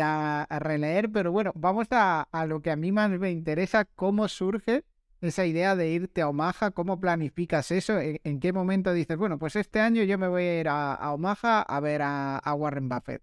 a, 0.00 0.46
releer. 0.60 1.10
Pero 1.10 1.32
bueno, 1.32 1.52
vamos 1.54 1.88
a, 1.90 2.22
a 2.22 2.46
lo 2.46 2.60
que 2.60 2.70
a 2.70 2.76
mí 2.76 2.92
más 2.92 3.10
me 3.10 3.30
interesa, 3.30 3.84
cómo 3.84 4.28
surge 4.28 4.84
esa 5.20 5.46
idea 5.46 5.74
de 5.74 5.90
irte 5.90 6.22
a 6.22 6.28
Omaha, 6.28 6.70
¿cómo 6.70 7.00
planificas 7.00 7.70
eso? 7.70 7.98
¿En, 7.98 8.40
qué 8.40 8.52
momento 8.52 8.92
dices, 8.92 9.16
bueno, 9.16 9.38
pues 9.38 9.56
este 9.56 9.80
año 9.80 10.02
yo 10.04 10.18
me 10.18 10.28
voy 10.28 10.44
a 10.44 10.60
ir 10.60 10.68
a, 10.68 11.12
Omaha 11.12 11.62
a 11.62 11.80
ver 11.80 12.02
a, 12.02 12.54
Warren 12.56 12.88
Buffett? 12.88 13.22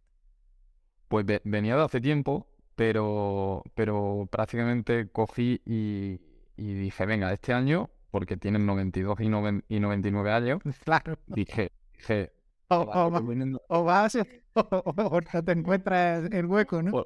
Pues 1.07 1.25
venía 1.43 1.77
de 1.77 1.83
hace 1.83 2.01
tiempo, 2.01 2.47
pero, 2.75 3.63
pero 3.75 4.27
prácticamente 4.29 5.07
cogí 5.09 5.61
y, 5.65 6.19
dije, 6.57 7.05
venga, 7.05 7.31
este 7.31 7.53
año, 7.53 7.89
porque 8.11 8.35
tienen 8.37 8.65
92 8.65 9.19
y, 9.21 9.75
y 9.75 9.79
99 9.79 10.31
años, 10.31 10.61
claro. 10.83 11.17
dije, 11.27 11.71
dije 11.93 12.31
o, 12.67 13.83
vas 13.83 14.17
o, 14.85 15.21
no 15.33 15.43
te 15.43 15.51
encuentras 15.51 16.31
el 16.31 16.45
hueco, 16.45 16.81
¿no? 16.81 17.05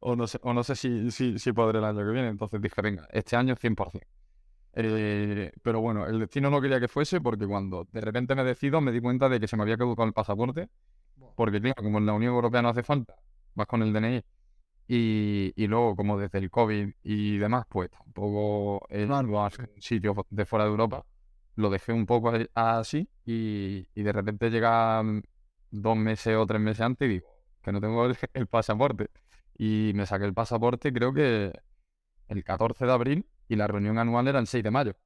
O, 0.00 0.16
no 0.16 0.26
sé, 0.26 0.38
o 0.42 0.54
no 0.54 0.62
sé 0.62 0.76
si, 0.76 1.10
si, 1.10 1.38
si 1.38 1.52
podré 1.52 1.78
el 1.78 1.84
año 1.84 1.98
que 1.98 2.12
viene. 2.12 2.28
Entonces 2.28 2.60
dije, 2.60 2.80
venga, 2.80 3.06
este 3.12 3.36
año 3.36 3.54
100%. 3.56 4.00
Eh, 4.74 5.52
pero 5.62 5.80
bueno, 5.80 6.06
el 6.06 6.20
destino 6.20 6.50
no 6.50 6.60
quería 6.60 6.78
que 6.78 6.86
fuese 6.88 7.20
porque 7.20 7.46
cuando 7.46 7.88
de 7.90 8.00
repente 8.00 8.34
me 8.36 8.44
decido 8.44 8.80
me 8.80 8.92
di 8.92 9.00
cuenta 9.00 9.28
de 9.28 9.40
que 9.40 9.48
se 9.48 9.56
me 9.56 9.62
había 9.64 9.76
caducado 9.76 10.06
el 10.06 10.14
pasaporte. 10.14 10.68
Porque 11.36 11.60
claro, 11.60 11.82
como 11.82 11.98
en 11.98 12.06
la 12.06 12.12
Unión 12.12 12.34
Europea 12.34 12.62
no 12.62 12.68
hace 12.68 12.82
falta, 12.82 13.16
vas 13.54 13.66
con 13.66 13.82
el 13.82 13.92
DNI. 13.92 14.22
Y, 14.90 15.52
y 15.54 15.66
luego, 15.66 15.94
como 15.96 16.18
desde 16.18 16.38
el 16.38 16.50
COVID 16.50 16.90
y 17.02 17.36
demás, 17.36 17.66
pues 17.68 17.90
tampoco 17.90 18.86
es 18.88 19.10
algo 19.10 19.46
sitio 19.78 20.14
de 20.30 20.46
fuera 20.46 20.64
de 20.64 20.70
Europa. 20.70 21.04
Lo 21.56 21.68
dejé 21.70 21.92
un 21.92 22.06
poco 22.06 22.32
así 22.54 23.08
y, 23.26 23.86
y 23.94 24.02
de 24.02 24.12
repente 24.12 24.48
llega 24.48 25.02
dos 25.70 25.96
meses 25.96 26.36
o 26.36 26.46
tres 26.46 26.60
meses 26.60 26.80
antes 26.80 27.06
y 27.06 27.12
digo 27.14 27.28
que 27.62 27.72
no 27.72 27.80
tengo 27.80 28.06
el 28.06 28.46
pasaporte. 28.48 29.10
Y 29.56 29.92
me 29.94 30.06
saqué 30.06 30.24
el 30.24 30.34
pasaporte 30.34 30.92
creo 30.92 31.12
que 31.12 31.52
el 32.28 32.44
14 32.44 32.86
de 32.86 32.92
abril 32.92 33.26
y 33.48 33.56
la 33.56 33.66
reunión 33.66 33.98
anual 33.98 34.28
era 34.28 34.38
el 34.38 34.46
6 34.46 34.62
de 34.62 34.70
mayo. 34.70 34.96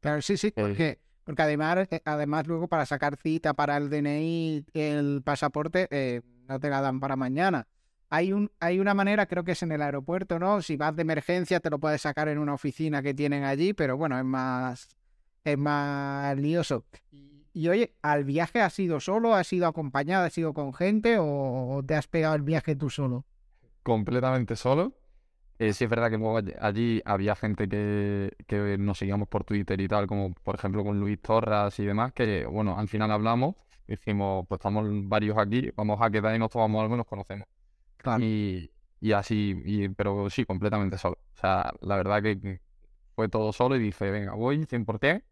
Claro, 0.00 0.20
sí, 0.22 0.36
sí, 0.36 0.50
porque, 0.50 1.00
porque 1.24 1.42
además, 1.42 1.86
eh, 1.90 2.02
además 2.04 2.46
luego 2.46 2.66
para 2.66 2.86
sacar 2.86 3.16
cita 3.16 3.54
para 3.54 3.76
el 3.76 3.88
DNI, 3.88 4.64
el 4.74 5.22
pasaporte, 5.22 5.86
eh, 5.90 6.22
no 6.48 6.58
te 6.58 6.70
la 6.70 6.80
dan 6.80 6.98
para 6.98 7.14
mañana. 7.14 7.68
Hay, 8.10 8.32
un, 8.32 8.50
hay 8.58 8.80
una 8.80 8.94
manera, 8.94 9.26
creo 9.26 9.44
que 9.44 9.52
es 9.52 9.62
en 9.62 9.72
el 9.72 9.80
aeropuerto, 9.80 10.38
¿no? 10.38 10.60
Si 10.60 10.76
vas 10.76 10.94
de 10.96 11.02
emergencia 11.02 11.60
te 11.60 11.70
lo 11.70 11.78
puedes 11.78 12.02
sacar 12.02 12.28
en 12.28 12.38
una 12.38 12.54
oficina 12.54 13.00
que 13.00 13.14
tienen 13.14 13.44
allí, 13.44 13.72
pero 13.72 13.96
bueno, 13.96 14.18
es 14.18 14.24
más, 14.24 14.88
es 15.44 15.56
más 15.56 16.36
lioso. 16.36 16.84
Y, 17.52 17.68
oye, 17.68 17.94
¿al 18.02 18.24
viaje 18.24 18.60
has 18.60 18.78
ido 18.78 18.98
solo? 19.00 19.34
¿Has 19.34 19.46
sido 19.46 19.66
acompañado? 19.66 20.24
¿Has 20.24 20.36
ido 20.38 20.54
con 20.54 20.72
gente? 20.72 21.16
¿O 21.18 21.82
te 21.86 21.94
has 21.94 22.06
pegado 22.06 22.34
el 22.34 22.42
viaje 22.42 22.76
tú 22.76 22.88
solo? 22.88 23.26
Completamente 23.82 24.56
solo. 24.56 24.94
Eh, 25.58 25.72
sí 25.72 25.84
es 25.84 25.90
verdad 25.90 26.10
que 26.10 26.18
luego 26.18 26.40
allí 26.60 27.00
había 27.04 27.36
gente 27.36 27.68
que, 27.68 28.32
que 28.48 28.76
nos 28.78 28.98
seguíamos 28.98 29.28
por 29.28 29.44
Twitter 29.44 29.80
y 29.80 29.86
tal, 29.86 30.06
como 30.06 30.34
por 30.34 30.56
ejemplo 30.56 30.82
con 30.82 30.98
Luis 30.98 31.20
Torras 31.20 31.78
y 31.78 31.84
demás, 31.84 32.12
que 32.12 32.46
bueno, 32.46 32.76
al 32.76 32.88
final 32.88 33.12
hablamos, 33.12 33.54
decimos, 33.86 34.44
pues 34.48 34.58
estamos 34.58 34.86
varios 35.04 35.38
aquí, 35.38 35.70
vamos 35.76 36.00
a 36.00 36.10
quedar 36.10 36.34
y 36.34 36.38
nos 36.38 36.50
tomamos 36.50 36.82
algo 36.82 36.94
y 36.94 36.98
nos 36.98 37.06
conocemos. 37.06 37.46
Y, 38.18 38.72
y 39.00 39.12
así, 39.12 39.62
y, 39.64 39.88
pero 39.90 40.28
sí, 40.30 40.44
completamente 40.44 40.98
solo. 40.98 41.18
O 41.34 41.36
sea, 41.40 41.72
la 41.80 41.96
verdad 41.96 42.22
que 42.22 42.60
fue 43.14 43.28
todo 43.28 43.52
solo 43.52 43.76
y 43.76 43.78
dije, 43.78 44.10
venga, 44.10 44.34
voy 44.34 44.64
100% 44.64 45.22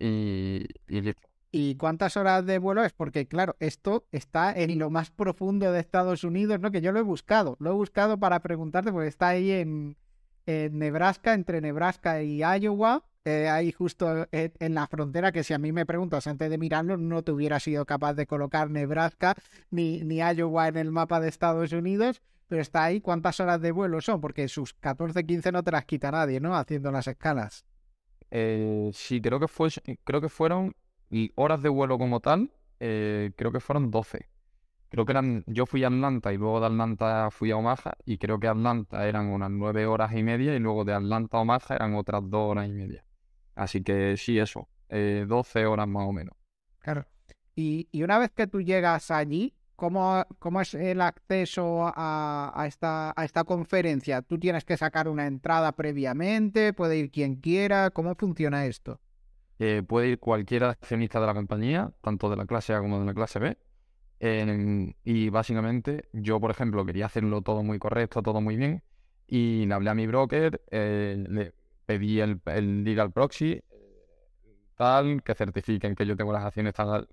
y, 0.00 0.66
y 0.88 1.00
listo. 1.00 1.27
¿Y 1.50 1.76
cuántas 1.76 2.16
horas 2.16 2.44
de 2.44 2.58
vuelo 2.58 2.84
es? 2.84 2.92
Porque, 2.92 3.26
claro, 3.26 3.56
esto 3.58 4.06
está 4.12 4.52
en 4.52 4.78
lo 4.78 4.90
más 4.90 5.10
profundo 5.10 5.72
de 5.72 5.80
Estados 5.80 6.22
Unidos, 6.22 6.60
¿no? 6.60 6.70
Que 6.70 6.82
yo 6.82 6.92
lo 6.92 6.98
he 6.98 7.02
buscado. 7.02 7.56
Lo 7.58 7.70
he 7.70 7.74
buscado 7.74 8.18
para 8.18 8.40
preguntarte, 8.40 8.92
porque 8.92 9.08
está 9.08 9.28
ahí 9.28 9.50
en, 9.52 9.96
Nebraska, 10.46 11.34
entre 11.34 11.60
Nebraska 11.60 12.22
y 12.22 12.40
Iowa. 12.42 13.04
Eh, 13.24 13.48
ahí 13.48 13.72
justo 13.72 14.26
en, 14.32 14.74
la 14.74 14.86
frontera, 14.86 15.32
que 15.32 15.44
si 15.44 15.52
a 15.52 15.58
mí 15.58 15.72
me 15.72 15.84
preguntas 15.84 16.26
antes 16.26 16.48
de 16.48 16.56
mirarlo, 16.56 16.96
no 16.96 17.22
te 17.22 17.32
hubiera 17.32 17.60
sido 17.60 17.84
capaz 17.84 18.14
de 18.14 18.26
colocar 18.26 18.70
Nebraska 18.70 19.34
ni, 19.70 20.02
ni 20.04 20.16
Iowa 20.16 20.68
en 20.68 20.76
el 20.78 20.90
mapa 20.90 21.20
de 21.20 21.28
Estados 21.28 21.72
Unidos. 21.72 22.22
Pero 22.46 22.62
está 22.62 22.84
ahí, 22.84 23.00
¿cuántas 23.00 23.40
horas 23.40 23.60
de 23.60 23.72
vuelo 23.72 24.00
son? 24.00 24.20
Porque 24.20 24.48
sus 24.48 24.72
14, 24.74 25.24
15 25.24 25.52
no 25.52 25.62
te 25.62 25.70
las 25.70 25.84
quita 25.84 26.10
nadie, 26.10 26.40
¿no? 26.40 26.56
Haciendo 26.56 26.90
las 26.90 27.06
escalas. 27.06 27.66
Eh, 28.30 28.90
sí, 28.94 29.20
creo 29.20 29.38
que, 29.38 29.48
fue, 29.48 29.68
creo 30.04 30.20
que 30.22 30.30
fueron 30.30 30.74
y 31.10 31.32
horas 31.34 31.62
de 31.62 31.68
vuelo 31.68 31.98
como 31.98 32.20
tal, 32.20 32.50
eh, 32.80 33.32
creo 33.36 33.52
que 33.52 33.60
fueron 33.60 33.90
12. 33.90 34.28
Creo 34.90 35.04
que 35.04 35.12
eran, 35.12 35.44
yo 35.46 35.66
fui 35.66 35.84
a 35.84 35.88
Atlanta 35.88 36.32
y 36.32 36.38
luego 36.38 36.60
de 36.60 36.66
Atlanta 36.66 37.30
fui 37.30 37.50
a 37.50 37.56
Omaha 37.56 37.92
y 38.06 38.16
creo 38.16 38.40
que 38.40 38.48
Atlanta 38.48 39.06
eran 39.06 39.26
unas 39.26 39.50
9 39.50 39.86
horas 39.86 40.12
y 40.14 40.22
media 40.22 40.54
y 40.54 40.58
luego 40.58 40.84
de 40.84 40.94
Atlanta 40.94 41.36
a 41.36 41.40
Omaha 41.40 41.74
eran 41.74 41.94
otras 41.94 42.22
2 42.24 42.50
horas 42.50 42.68
y 42.68 42.72
media. 42.72 43.04
Así 43.54 43.82
que 43.82 44.16
sí, 44.16 44.38
eso, 44.38 44.68
12 44.88 45.60
eh, 45.60 45.66
horas 45.66 45.88
más 45.88 46.08
o 46.08 46.12
menos. 46.12 46.34
Claro. 46.78 47.04
Y, 47.54 47.88
y, 47.90 48.02
una 48.02 48.18
vez 48.18 48.30
que 48.30 48.46
tú 48.46 48.62
llegas 48.62 49.10
allí, 49.10 49.52
¿cómo, 49.74 50.24
cómo 50.38 50.60
es 50.60 50.74
el 50.74 51.00
acceso 51.00 51.92
a, 51.94 52.52
a, 52.54 52.66
esta, 52.66 53.12
a 53.14 53.24
esta 53.24 53.44
conferencia? 53.44 54.22
¿Tú 54.22 54.38
tienes 54.38 54.64
que 54.64 54.76
sacar 54.76 55.08
una 55.08 55.26
entrada 55.26 55.72
previamente? 55.72 56.72
¿Puede 56.72 56.96
ir 56.96 57.10
quien 57.10 57.34
quiera? 57.34 57.90
¿Cómo 57.90 58.14
funciona 58.14 58.64
esto? 58.66 59.00
Eh, 59.58 59.82
puede 59.86 60.08
ir 60.08 60.18
cualquier 60.20 60.64
accionista 60.64 61.20
de 61.20 61.26
la 61.26 61.34
compañía, 61.34 61.92
tanto 62.00 62.30
de 62.30 62.36
la 62.36 62.46
clase 62.46 62.74
A 62.74 62.80
como 62.80 63.00
de 63.00 63.06
la 63.06 63.14
clase 63.14 63.38
B. 63.40 63.58
y 65.04 65.30
básicamente 65.30 66.08
yo, 66.12 66.40
por 66.40 66.50
ejemplo, 66.50 66.84
quería 66.84 67.06
hacerlo 67.06 67.42
todo 67.42 67.62
muy 67.62 67.78
correcto, 67.78 68.22
todo 68.22 68.40
muy 68.40 68.56
bien, 68.56 68.82
y 69.26 69.66
le 69.66 69.74
hablé 69.74 69.90
a 69.90 69.94
mi 69.94 70.06
broker, 70.06 70.62
eh, 70.70 71.24
le 71.28 71.54
pedí 71.86 72.20
el, 72.20 72.40
legal 72.84 73.12
proxy, 73.12 73.62
tal, 74.76 75.22
que 75.22 75.34
certifiquen 75.34 75.94
que 75.94 76.06
yo 76.06 76.16
tengo 76.16 76.32
las 76.32 76.44
acciones 76.44 76.74
tal, 76.74 77.08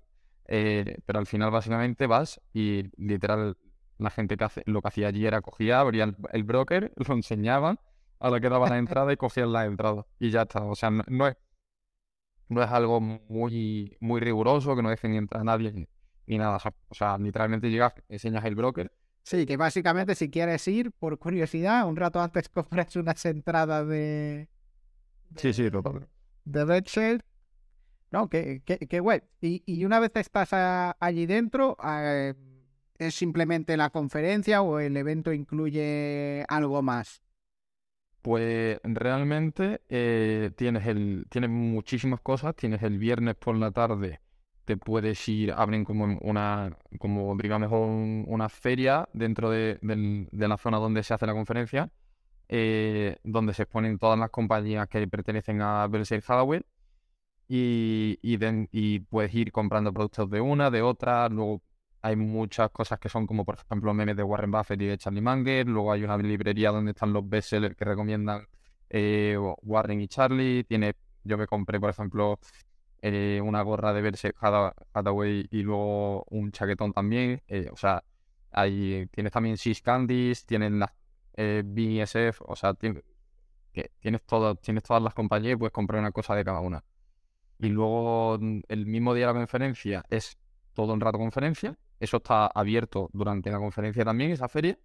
eh, 0.46 0.98
pero 1.04 1.18
al 1.18 1.26
final 1.26 1.50
básicamente 1.50 2.06
vas 2.06 2.40
y 2.52 2.84
literal 2.96 3.56
la 3.98 4.10
gente 4.10 4.36
que 4.36 4.44
hace, 4.44 4.62
lo 4.66 4.82
que 4.82 4.88
hacía 4.88 5.08
allí 5.08 5.26
era 5.26 5.40
cogía, 5.40 5.80
abría 5.80 6.14
el, 6.32 6.44
broker, 6.44 6.92
lo 7.08 7.14
enseñaban, 7.14 7.80
a 8.20 8.30
la 8.30 8.40
que 8.40 8.48
daba 8.48 8.68
la 8.68 8.78
entrada 8.78 9.12
y 9.12 9.16
cogían 9.16 9.52
la 9.52 9.64
entrada 9.66 10.06
y 10.18 10.30
ya 10.30 10.42
está. 10.42 10.64
O 10.64 10.74
sea, 10.74 10.90
no 10.90 11.26
es 11.26 11.36
no 12.48 12.62
es 12.62 12.70
algo 12.70 13.00
muy, 13.00 13.96
muy 14.00 14.20
riguroso, 14.20 14.76
que 14.76 14.82
no 14.82 14.90
dejen 14.90 15.12
ni 15.12 15.16
entrar 15.18 15.40
a 15.40 15.44
nadie 15.44 15.88
ni, 16.26 16.38
nada. 16.38 16.58
O 16.88 16.94
sea, 16.94 17.18
literalmente 17.18 17.70
llegas, 17.70 17.94
enseñas 18.08 18.44
el 18.44 18.54
broker. 18.54 18.92
Sí, 19.22 19.44
que 19.44 19.56
básicamente 19.56 20.14
si 20.14 20.30
quieres 20.30 20.66
ir, 20.68 20.92
por 20.92 21.18
curiosidad, 21.18 21.86
un 21.88 21.96
rato 21.96 22.20
antes 22.20 22.48
compras 22.48 22.94
unas 22.96 23.24
entradas 23.24 23.86
de... 23.88 24.48
sí, 25.36 25.52
sí, 25.52 25.70
total. 25.70 26.06
De 26.44 26.64
Red 26.64 26.84
No, 28.12 28.28
qué, 28.28 28.62
qué, 28.64 29.00
web. 29.00 29.24
Y, 29.40 29.64
y, 29.66 29.84
una 29.84 29.98
vez 29.98 30.12
estás 30.14 30.50
allí 31.00 31.26
dentro, 31.26 31.76
eh, 31.84 32.34
¿es 32.98 33.14
simplemente 33.16 33.76
la 33.76 33.90
conferencia 33.90 34.62
o 34.62 34.78
el 34.78 34.96
evento 34.96 35.32
incluye 35.32 36.44
algo 36.48 36.82
más? 36.82 37.20
Pues 38.26 38.80
realmente 38.82 39.82
eh, 39.88 40.50
tienes 40.56 40.86
el, 40.86 41.26
tienes 41.30 41.50
muchísimas 41.50 42.20
cosas. 42.20 42.56
Tienes 42.56 42.82
el 42.82 42.98
viernes 42.98 43.36
por 43.36 43.56
la 43.56 43.70
tarde, 43.70 44.20
te 44.64 44.76
puedes 44.76 45.28
ir, 45.28 45.52
abren 45.52 45.84
como 45.84 46.18
una, 46.22 46.76
como 46.98 47.36
digamos 47.36 47.70
una 48.26 48.48
feria 48.48 49.08
dentro 49.12 49.50
de, 49.50 49.78
de 49.80 50.48
la 50.48 50.56
zona 50.56 50.78
donde 50.78 51.04
se 51.04 51.14
hace 51.14 51.26
la 51.26 51.34
conferencia 51.34 51.90
eh, 52.48 53.16
donde 53.24 53.54
se 53.54 53.62
exponen 53.64 53.98
todas 53.98 54.18
las 54.18 54.30
compañías 54.30 54.88
que 54.88 55.06
pertenecen 55.08 55.60
a 55.62 55.86
Berkshire 55.88 56.22
Hathaway 56.26 56.62
y, 57.48 58.18
y, 58.22 59.00
puedes 59.00 59.34
ir 59.34 59.52
comprando 59.52 59.92
productos 59.92 60.30
de 60.30 60.40
una, 60.40 60.70
de 60.70 60.82
otra, 60.82 61.28
luego 61.28 61.62
hay 62.06 62.14
muchas 62.14 62.70
cosas 62.70 63.00
que 63.00 63.08
son 63.08 63.26
como 63.26 63.44
por 63.44 63.56
ejemplo 63.56 63.92
memes 63.92 64.16
de 64.16 64.22
Warren 64.22 64.52
Buffett 64.52 64.80
y 64.80 64.86
de 64.86 64.96
Charlie 64.96 65.20
Munger, 65.20 65.66
luego 65.66 65.90
hay 65.90 66.04
una 66.04 66.16
librería 66.16 66.70
donde 66.70 66.92
están 66.92 67.12
los 67.12 67.28
bestsellers 67.28 67.74
que 67.74 67.84
recomiendan 67.84 68.46
eh, 68.90 69.36
Warren 69.62 70.00
y 70.00 70.06
Charlie, 70.06 70.62
tiene, 70.64 70.94
yo 71.24 71.36
me 71.36 71.48
compré 71.48 71.80
por 71.80 71.90
ejemplo 71.90 72.38
eh, 73.02 73.40
una 73.42 73.60
gorra 73.62 73.92
de 73.92 74.02
Berkshire 74.02 74.34
Hathaway 74.92 75.48
y 75.50 75.62
luego 75.62 76.24
un 76.30 76.52
chaquetón 76.52 76.92
también, 76.92 77.42
o 77.72 77.76
sea, 77.76 78.04
hay, 78.52 79.08
tienes 79.10 79.32
también 79.32 79.56
Six 79.56 79.82
Candies, 79.82 80.46
tienen 80.46 80.78
las 80.78 80.92
eh, 81.34 81.62
BSF, 81.64 82.40
o 82.42 82.54
sea, 82.54 82.74
tienes, 82.74 83.02
tienes, 83.72 84.22
tienes 84.62 84.82
todas 84.84 85.02
las 85.02 85.12
compañías 85.12 85.54
y 85.54 85.56
puedes 85.56 85.72
comprar 85.72 86.00
una 86.00 86.12
cosa 86.12 86.36
de 86.36 86.44
cada 86.44 86.60
una. 86.60 86.84
Y 87.58 87.68
luego 87.68 88.38
mm, 88.40 88.60
el 88.68 88.86
mismo 88.86 89.12
día 89.12 89.26
de 89.26 89.32
la 89.32 89.38
conferencia 89.40 90.04
es 90.08 90.38
todo 90.72 90.92
un 90.92 91.00
rato 91.00 91.18
conferencia, 91.18 91.76
eso 92.00 92.18
está 92.18 92.46
abierto 92.46 93.10
durante 93.12 93.50
la 93.50 93.58
conferencia 93.58 94.04
también, 94.04 94.30
esa 94.30 94.48
feria, 94.48 94.78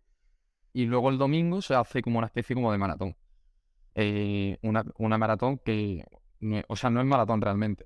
y 0.74 0.86
luego 0.86 1.10
el 1.10 1.18
domingo 1.18 1.62
se 1.62 1.76
hace 1.76 2.02
como 2.02 2.18
una 2.18 2.28
especie 2.28 2.56
como 2.56 2.72
de 2.72 2.78
maratón. 2.78 3.16
Eh, 3.96 4.58
una, 4.62 4.86
una, 4.98 5.18
maratón 5.18 5.58
que, 5.58 6.06
o 6.68 6.76
sea, 6.76 6.90
no 6.90 7.02
es 7.02 7.06
maratón 7.06 7.42
realmente, 7.42 7.86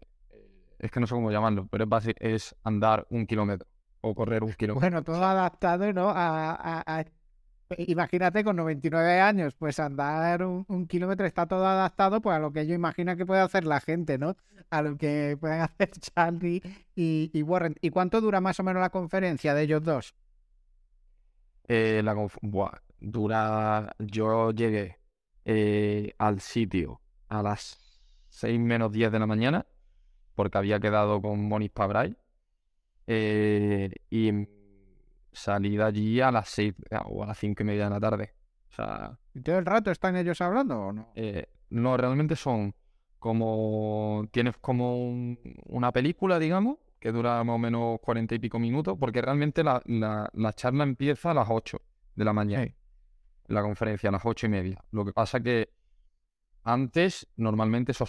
es 0.79 0.91
que 0.91 1.00
no 1.00 1.08
sé 1.08 1.15
cómo 1.15 1.32
llamarlo, 1.32 1.67
pero 1.67 1.88
es, 1.98 2.13
es 2.20 2.55
andar 2.63 3.08
un 3.10 3.25
kilómetro 3.25 3.67
o 4.01 4.13
correr 4.13 4.44
un 4.44 4.53
kilómetro. 4.58 4.82
Bueno, 4.82 5.03
todo 5.03 5.24
adaptado 5.24 5.91
¿no? 5.94 6.10
a, 6.10 6.84
a, 6.86 7.05
Imagínate 7.77 8.43
con 8.43 8.55
99 8.57 9.19
años, 9.19 9.55
pues 9.55 9.79
andar 9.79 10.43
un, 10.43 10.88
kilómetro 10.88 11.25
está 11.25 11.48
todo 11.48 11.65
adaptado 11.65 12.22
pues 12.22 12.36
a 12.36 12.39
lo 12.39 12.51
que 12.53 12.67
yo 12.67 12.75
imagino 12.75 13.17
que 13.17 13.25
puede 13.25 13.41
hacer 13.41 13.65
la 13.65 13.81
gente, 13.81 14.19
¿no? 14.19 14.36
A 14.69 14.81
lo 14.84 14.98
que 14.98 15.36
pueden 15.39 15.62
hacer 15.62 15.89
Charlie 15.91 16.62
y, 16.95 17.41
Warren. 17.41 17.75
¿Y 17.81 17.89
cuánto 17.89 18.22
dura 18.22 18.39
más 18.39 18.60
o 18.60 18.63
menos 18.63 18.81
la 18.81 18.91
conferencia 18.91 19.55
de 19.55 19.63
ellos 19.63 19.84
dos? 19.84 20.15
Eh, 21.67 22.01
la 22.03 22.15
dura. 23.00 23.95
Yo 23.98 24.51
llegué 24.51 25.00
eh, 25.45 26.13
al 26.19 26.41
sitio 26.41 27.01
a 27.29 27.41
las 27.41 27.79
6 28.29 28.60
menos 28.60 28.91
10 28.91 29.12
de 29.12 29.19
la 29.19 29.25
mañana, 29.25 29.65
porque 30.36 30.57
había 30.57 30.79
quedado 30.79 31.22
con 31.22 31.48
Monis 31.48 31.72
Pabray. 31.72 32.15
Eh, 33.07 33.91
y 34.10 34.48
salí 35.35 35.75
de 35.77 35.83
allí 35.83 36.21
a 36.21 36.31
las 36.31 36.49
seis 36.49 36.73
o 37.05 37.23
a 37.23 37.27
las 37.27 37.37
cinco 37.37 37.63
y 37.63 37.65
media 37.65 37.85
de 37.85 37.89
la 37.89 37.99
tarde. 37.99 38.33
O 38.69 38.73
sea. 38.73 39.19
¿Y 39.33 39.41
todo 39.41 39.57
el 39.57 39.65
rato 39.65 39.91
están 39.91 40.15
ellos 40.15 40.41
hablando 40.41 40.79
o 40.79 40.93
no? 40.93 41.11
Eh, 41.15 41.47
no, 41.69 41.97
realmente 41.97 42.35
son 42.35 42.73
como. 43.19 44.25
Tienes 44.31 44.57
como 44.57 45.35
una 45.65 45.91
película, 45.91 46.39
digamos, 46.39 46.77
que 46.99 47.11
dura 47.11 47.43
más 47.43 47.55
o 47.55 47.59
menos 47.59 47.99
cuarenta 48.01 48.35
y 48.35 48.39
pico 48.39 48.59
minutos, 48.59 48.97
porque 48.99 49.21
realmente 49.21 49.63
la, 49.63 49.81
charla 50.55 50.83
empieza 50.83 51.31
a 51.31 51.33
las 51.33 51.47
ocho 51.49 51.81
de 52.15 52.25
la 52.25 52.33
mañana. 52.33 52.73
La 53.48 53.61
conferencia 53.61 54.09
a 54.09 54.11
las 54.11 54.25
ocho 54.25 54.48
y 54.48 54.50
media. 54.50 54.83
Lo 54.91 55.05
que 55.05 55.13
pasa 55.13 55.39
que 55.39 55.69
antes, 56.63 57.27
normalmente 57.35 57.93
son, 57.93 58.07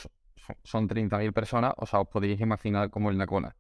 son 0.65 0.89
30.000 0.89 1.33
personas, 1.35 1.75
o 1.77 1.85
sea, 1.85 2.01
os 2.01 2.09
podéis 2.09 2.41
imaginar 2.41 2.89
como 2.89 3.11
en 3.11 3.19
la 3.19 3.27
cola. 3.27 3.55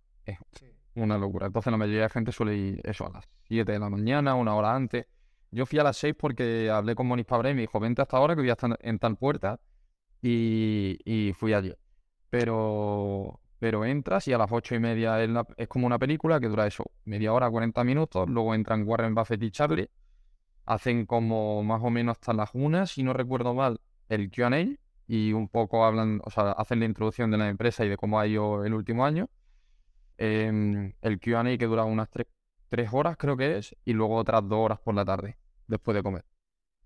Una 0.96 1.18
locura. 1.18 1.46
Entonces 1.46 1.70
la 1.70 1.76
mayoría 1.76 2.02
de 2.02 2.08
gente 2.08 2.32
suele 2.32 2.56
ir 2.56 2.80
eso 2.82 3.06
a 3.06 3.10
las 3.10 3.28
7 3.48 3.70
de 3.70 3.78
la 3.78 3.90
mañana, 3.90 4.34
una 4.34 4.54
hora 4.54 4.74
antes. 4.74 5.06
Yo 5.50 5.66
fui 5.66 5.78
a 5.78 5.84
las 5.84 5.98
6 5.98 6.14
porque 6.18 6.70
hablé 6.70 6.94
con 6.94 7.06
Monis 7.06 7.26
Pabre 7.26 7.50
y 7.50 7.54
me 7.54 7.60
dijo, 7.60 7.78
vente 7.78 8.00
hasta 8.00 8.16
ahora 8.16 8.34
que 8.34 8.40
voy 8.40 8.48
a 8.48 8.54
estar 8.54 8.76
en 8.80 8.98
tal 8.98 9.16
puerta. 9.16 9.60
Y, 10.22 11.34
fui 11.38 11.52
allí. 11.52 11.72
Pero, 12.30 13.40
pero 13.58 13.84
entras 13.84 14.26
y 14.26 14.32
a 14.32 14.38
las 14.38 14.50
8 14.50 14.74
y 14.74 14.78
media 14.80 15.22
es, 15.22 15.68
como 15.68 15.86
una 15.86 15.98
película 15.98 16.40
que 16.40 16.48
dura 16.48 16.66
eso, 16.66 16.90
media 17.04 17.32
hora, 17.32 17.50
40 17.50 17.84
minutos. 17.84 18.28
Luego 18.28 18.54
entran 18.54 18.88
Warren 18.88 19.14
Buffett 19.14 19.42
y 19.42 19.50
Charlie. 19.50 19.90
Hacen 20.64 21.04
como 21.04 21.62
más 21.62 21.82
o 21.84 21.90
menos 21.90 22.16
hasta 22.16 22.32
las 22.32 22.50
1, 22.54 22.86
si 22.86 23.02
no 23.02 23.12
recuerdo 23.12 23.54
mal, 23.54 23.80
el 24.08 24.30
QA 24.30 24.78
y 25.06 25.32
un 25.32 25.48
poco 25.48 25.84
hablan, 25.84 26.20
o 26.24 26.30
sea, 26.30 26.52
hacen 26.52 26.80
la 26.80 26.86
introducción 26.86 27.30
de 27.30 27.38
la 27.38 27.48
empresa 27.48 27.84
y 27.84 27.88
de 27.88 27.96
cómo 27.96 28.18
ha 28.18 28.26
ido 28.26 28.64
el 28.64 28.74
último 28.74 29.04
año. 29.04 29.28
Em, 30.18 30.94
el 31.02 31.20
QA 31.20 31.44
que 31.58 31.66
dura 31.66 31.84
unas 31.84 32.08
tres, 32.10 32.26
horas, 32.92 33.16
creo 33.16 33.36
que 33.36 33.58
es, 33.58 33.76
y 33.84 33.92
luego 33.92 34.16
otras 34.16 34.42
dos 34.48 34.58
horas 34.58 34.78
por 34.80 34.94
la 34.94 35.04
tarde, 35.04 35.36
después 35.66 35.94
de 35.94 36.02
comer. 36.02 36.24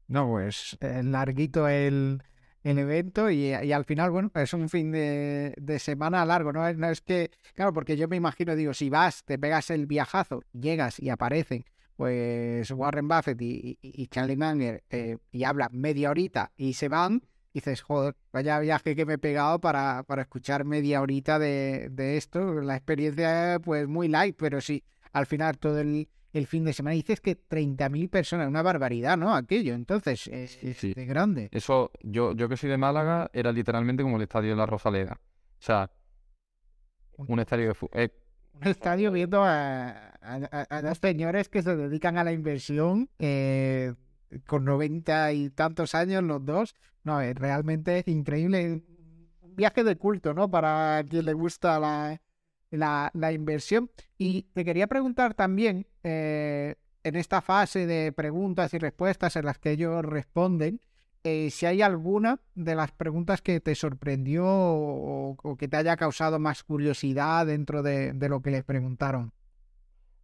No, 0.09 0.29
pues 0.29 0.77
eh, 0.81 1.03
larguito 1.05 1.69
el, 1.69 2.23
evento 2.65 3.31
y, 3.31 3.53
al 3.53 3.85
final, 3.85 4.11
bueno, 4.11 4.31
es 4.35 4.53
un 4.53 4.69
fin 4.69 4.91
de, 4.91 5.79
semana 5.79 6.25
largo, 6.25 6.53
¿no? 6.53 6.73
¿no? 6.73 6.91
es 6.91 7.01
que, 7.01 7.31
claro, 7.55 7.73
porque 7.73 7.97
yo 7.97 8.09
me 8.09 8.17
imagino, 8.17 8.57
digo, 8.57 8.75
si 8.75 8.91
vas, 8.91 9.25
te 9.25 9.39
pegas 9.39 9.71
el 9.71 9.87
viajazo, 9.87 10.43
llegas 10.53 10.99
y 11.01 11.09
aparecen, 11.11 11.65
pues 11.97 12.71
Warren 12.71 13.09
Buffett 13.09 13.41
y, 13.41 14.07
Charlie 14.09 14.37
Munger 14.37 14.83
eh, 14.91 15.19
y 15.31 15.45
hablan 15.45 15.71
media 15.73 16.11
horita 16.11 16.51
y 16.57 16.73
se 16.73 16.89
van, 16.89 17.23
dices, 17.53 17.83
joder, 17.83 18.17
vaya 18.33 18.59
viaje 18.61 18.95
que 18.95 19.07
me 19.07 19.15
he 19.15 19.19
pegado 19.19 19.61
para, 19.61 20.03
para 20.05 20.23
escuchar 20.23 20.65
media 20.65 21.01
horita 21.01 21.39
de, 21.39 21.89
de, 21.91 22.17
esto. 22.17 22.61
La 22.61 22.77
experiencia, 22.77 23.61
pues 23.63 23.89
muy 23.89 24.09
light, 24.09 24.37
pero 24.39 24.61
sí, 24.61 24.85
al 25.13 25.27
final 25.27 25.59
todo 25.59 25.81
el, 25.81 26.09
el 26.33 26.47
fin 26.47 26.65
de 26.65 26.73
semana 26.73 26.95
dices 26.95 27.21
que 27.21 27.37
30.000 27.37 28.09
personas, 28.09 28.49
una 28.49 28.63
barbaridad, 28.63 29.17
¿no? 29.17 29.35
Aquello, 29.35 29.75
entonces, 29.75 30.29
es, 30.29 30.61
de 30.61 31.07
grande. 31.07 31.49
Eso, 31.53 31.91
yo, 32.03 32.33
yo 32.35 32.49
que 32.49 32.57
soy 32.57 32.71
de 32.71 32.79
Málaga, 32.79 33.31
era 33.33 33.53
literalmente 33.53 34.03
como 34.03 34.17
el 34.17 34.23
estadio 34.23 34.51
de 34.51 34.57
la 34.57 34.67
Rosaleda. 34.67 35.21
O 35.59 35.63
sea, 35.63 35.91
un, 37.17 37.41
estadio 37.41 37.69
de 37.69 37.75
fútbol. 37.75 38.01
Eh, 38.01 38.11
un 38.55 38.67
estadio 38.67 39.11
viendo 39.13 39.43
a, 39.43 40.13
a, 40.21 40.83
dos 40.83 40.99
señores 40.99 41.49
que 41.49 41.63
se 41.63 41.77
dedican 41.77 42.17
a 42.17 42.25
la 42.25 42.33
inversión. 42.33 43.11
Eh, 43.19 43.95
con 44.47 44.65
90 44.65 45.33
y 45.33 45.51
tantos 45.51 45.95
años 45.95 46.23
los 46.23 46.45
dos. 46.45 46.75
No, 47.05 47.21
es 47.21 47.35
realmente 47.35 48.03
increíble. 48.07 48.83
Un 49.43 49.57
viaje 49.57 49.85
de 49.85 49.97
culto, 49.97 50.35
¿no? 50.35 50.51
Para 50.51 51.05
quien 51.09 51.25
le 51.25 51.33
gusta 51.33 51.79
la, 51.79 52.21
la, 52.71 53.33
inversión. 53.33 53.91
Y 54.19 54.43
te 54.55 54.65
quería 54.65 54.87
preguntar 54.87 55.35
también, 55.35 55.87
eh, 56.03 56.77
en 57.03 57.17
esta 57.17 57.41
fase 57.41 57.87
de 57.87 58.13
preguntas 58.13 58.75
y 58.75 58.79
respuestas 58.79 59.37
en 59.37 59.47
las 59.47 59.59
que 59.59 59.73
ellos 59.73 60.05
responden, 60.05 60.81
eh, 61.23 61.51
si 61.51 61.67
hay 61.67 61.83
alguna 61.83 62.41
de 62.55 62.75
las 62.75 62.93
preguntas 62.93 63.43
que 63.43 63.61
te 63.61 63.75
sorprendió 63.75 64.45
o, 64.47 65.57
que 65.59 65.69
te 65.69 65.77
haya 65.77 65.97
causado 65.97 66.39
más 66.39 66.63
curiosidad 66.63 67.47
dentro 67.47 67.83
de, 67.83 68.13
de 68.13 68.29
lo 68.29 68.41
que 68.41 68.51
les 68.51 68.65
preguntaron. 68.65 69.33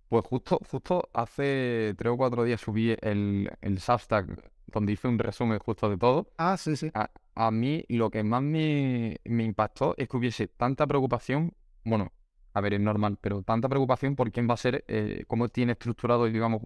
Pues 0.09 0.25
justo, 0.25 0.61
justo 0.71 1.09
hace 1.13 1.95
tres 1.99 2.13
o 2.13 2.17
cuatro 2.17 2.45
días 2.45 2.61
subí 2.61 2.97
el, 3.01 3.51
el 3.61 3.81
Substack 3.81 4.51
donde 4.77 4.93
hice 4.93 5.09
un 5.09 5.19
resumen 5.19 5.59
justo 5.59 5.89
de 5.89 5.97
todo. 5.97 6.29
Ah, 6.37 6.57
sí, 6.59 6.77
sí. 6.77 6.91
A, 6.93 7.51
mí 7.51 7.85
lo 7.89 8.11
que 8.11 8.23
más 8.23 8.43
me, 8.43 9.19
impactó 9.25 9.95
es 9.97 10.07
que 10.07 10.17
hubiese 10.19 10.49
tanta 10.49 10.87
preocupación, 10.87 11.55
bueno, 11.85 12.13
a 12.53 12.61
ver, 12.61 12.75
es 12.75 12.81
normal, 12.81 13.19
pero 13.21 13.43
tanta 13.43 13.71
preocupación 13.71 14.17
por 14.17 14.31
quién 14.31 14.47
va 14.49 14.55
a 14.55 14.59
ser, 14.59 14.85
eh, 14.89 15.25
cómo 15.27 15.49
tiene 15.49 15.73
estructurado, 15.73 16.27
digamos, 16.27 16.63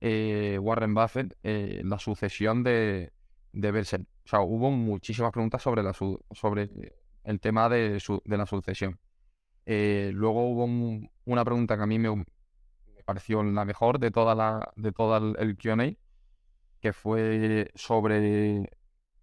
eh, 0.00 0.58
Warren 0.60 0.94
Buffett 0.94 1.36
eh, 1.44 1.82
la 1.84 1.98
sucesión 2.00 2.64
de, 2.64 3.12
de 3.52 3.70
Bersen. 3.70 4.08
O 4.24 4.28
sea, 4.28 4.40
hubo 4.40 4.72
muchísimas 4.72 5.30
preguntas 5.30 5.62
sobre, 5.62 5.84
la 5.84 5.92
sobre 5.92 6.70
el 7.22 7.40
tema 7.40 7.68
de, 7.68 8.00
su, 8.00 8.20
de 8.24 8.36
la 8.36 8.46
sucesión. 8.46 8.98
luego 9.64 10.48
hubo 10.48 10.64
una 11.24 11.44
pregunta 11.44 11.76
que 11.76 11.82
a 11.84 11.86
mí 11.86 12.00
me, 12.00 12.24
pareció 13.04 13.44
la 13.44 13.64
mejor 13.64 14.00
de 14.00 14.10
toda 14.10 14.34
la 14.34 14.72
de 14.74 14.90
todo 14.90 15.16
el, 15.36 15.56
QA, 15.56 15.94
que 16.84 16.92
fue 16.92 17.70
sobre 17.74 18.70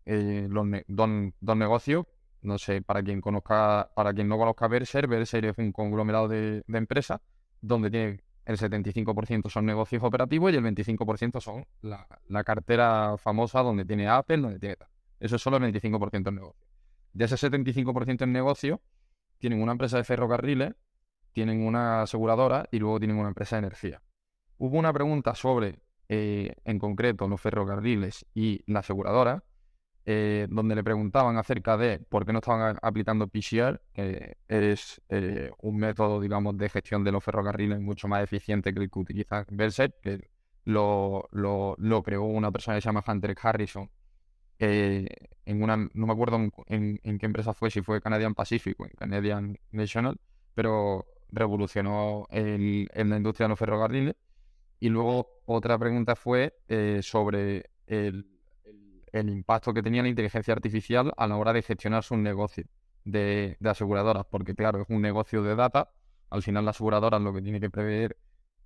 eh, 0.05 0.47
los 0.49 0.65
dos, 0.87 1.55
negocios. 1.55 2.07
No 2.41 2.57
sé, 2.57 2.81
para 2.81 3.03
quien 3.03 3.21
conozca, 3.21 3.91
para 3.95 4.15
quien 4.15 4.27
no 4.27 4.39
conozca 4.39 4.67
Berser, 4.67 5.05
Berser 5.05 5.45
es 5.45 5.59
un 5.59 5.71
conglomerado 5.71 6.27
de, 6.27 6.63
empresas 6.67 7.21
donde 7.61 7.91
tiene 7.91 8.23
el 8.45 8.57
75% 8.57 9.47
son 9.51 9.67
negocios 9.67 10.01
operativos 10.01 10.51
y 10.51 10.55
el 10.55 10.63
25% 10.63 11.39
son 11.39 11.67
la, 11.83 12.43
cartera 12.43 13.15
famosa 13.19 13.61
donde 13.61 13.85
tiene 13.85 14.07
Apple, 14.07 14.37
donde 14.37 14.57
tiene. 14.57 14.77
Eso 15.19 15.35
es 15.35 15.41
solo 15.43 15.57
el 15.57 15.71
25% 15.71 16.29
en 16.29 16.35
negocio. 16.35 16.65
De 17.13 17.25
ese 17.25 17.35
75% 17.35 18.23
en 18.23 18.31
negocio, 18.31 18.81
tienen 19.37 19.61
una 19.61 19.73
empresa 19.73 19.97
de 19.97 20.03
ferrocarriles 20.03 20.73
tienen 21.33 21.65
una 21.65 22.01
aseguradora 22.01 22.67
y 22.71 22.79
luego 22.79 22.99
tienen 22.99 23.17
una 23.17 23.29
empresa 23.29 23.55
de 23.55 23.67
energía. 23.67 24.01
Hubo 24.57 24.77
una 24.77 24.91
pregunta 24.91 25.33
sobre, 25.33 25.79
eh, 26.13 26.55
en 26.65 26.77
concreto, 26.77 27.25
los 27.29 27.39
ferrocarriles 27.39 28.25
y 28.33 28.61
la 28.67 28.79
aseguradora, 28.79 29.45
eh, 30.05 30.45
donde 30.49 30.75
le 30.75 30.83
preguntaban 30.83 31.37
acerca 31.37 31.77
de 31.77 31.99
por 31.99 32.25
qué 32.25 32.33
no 32.33 32.39
estaban 32.39 32.77
aplicando 32.81 33.27
PCR, 33.27 33.79
que 33.93 34.35
es 34.49 35.01
eh, 35.07 35.51
un 35.59 35.77
método, 35.77 36.19
digamos, 36.19 36.57
de 36.57 36.67
gestión 36.67 37.05
de 37.05 37.13
los 37.13 37.23
ferrocarriles 37.23 37.79
mucho 37.79 38.09
más 38.09 38.25
eficiente 38.25 38.73
que 38.73 38.81
el 38.81 38.91
que 38.91 38.99
utiliza 38.99 39.45
Verset, 39.51 40.01
que 40.01 40.27
lo, 40.65 41.29
lo, 41.31 41.75
lo, 41.77 42.03
creó 42.03 42.23
una 42.23 42.51
persona 42.51 42.75
que 42.75 42.81
se 42.81 42.89
llama 42.89 43.05
Hunter 43.07 43.33
Harrison. 43.41 43.89
en 44.59 45.63
una, 45.63 45.77
no 45.77 46.07
me 46.07 46.11
acuerdo 46.11 46.35
en, 46.67 46.99
en, 47.03 47.19
qué 47.19 47.25
empresa 47.25 47.53
fue, 47.53 47.71
si 47.71 47.81
fue 47.81 48.01
Canadian 48.01 48.35
Pacific 48.35 48.77
o 48.81 48.85
Canadian 48.97 49.57
National, 49.71 50.19
pero 50.55 51.05
revolucionó 51.29 52.27
en 52.31 53.09
la 53.09 53.15
industria 53.15 53.45
de 53.45 53.49
los 53.51 53.59
ferrocarriles. 53.59 54.15
Y 54.81 54.89
luego 54.89 55.43
otra 55.45 55.77
pregunta 55.77 56.15
fue 56.15 56.57
eh, 56.67 57.01
sobre 57.03 57.69
el, 57.85 58.25
el, 59.13 59.29
impacto 59.29 59.75
que 59.75 59.83
tenía 59.83 60.01
la 60.01 60.09
inteligencia 60.09 60.55
artificial 60.55 61.13
a 61.15 61.27
la 61.27 61.37
hora 61.37 61.53
de 61.53 61.61
gestionar 61.61 62.03
sus 62.03 62.17
negocios 62.17 62.65
de, 63.05 63.57
de, 63.59 63.69
aseguradoras, 63.69 64.25
porque 64.25 64.55
claro, 64.55 64.81
es 64.81 64.89
un 64.89 65.03
negocio 65.03 65.43
de 65.43 65.55
data. 65.55 65.91
Al 66.31 66.41
final 66.41 66.65
la 66.65 66.71
aseguradora 66.71 67.19
lo 67.19 67.31
que 67.31 67.43
tiene 67.43 67.59
que 67.59 67.69
prever 67.69 68.17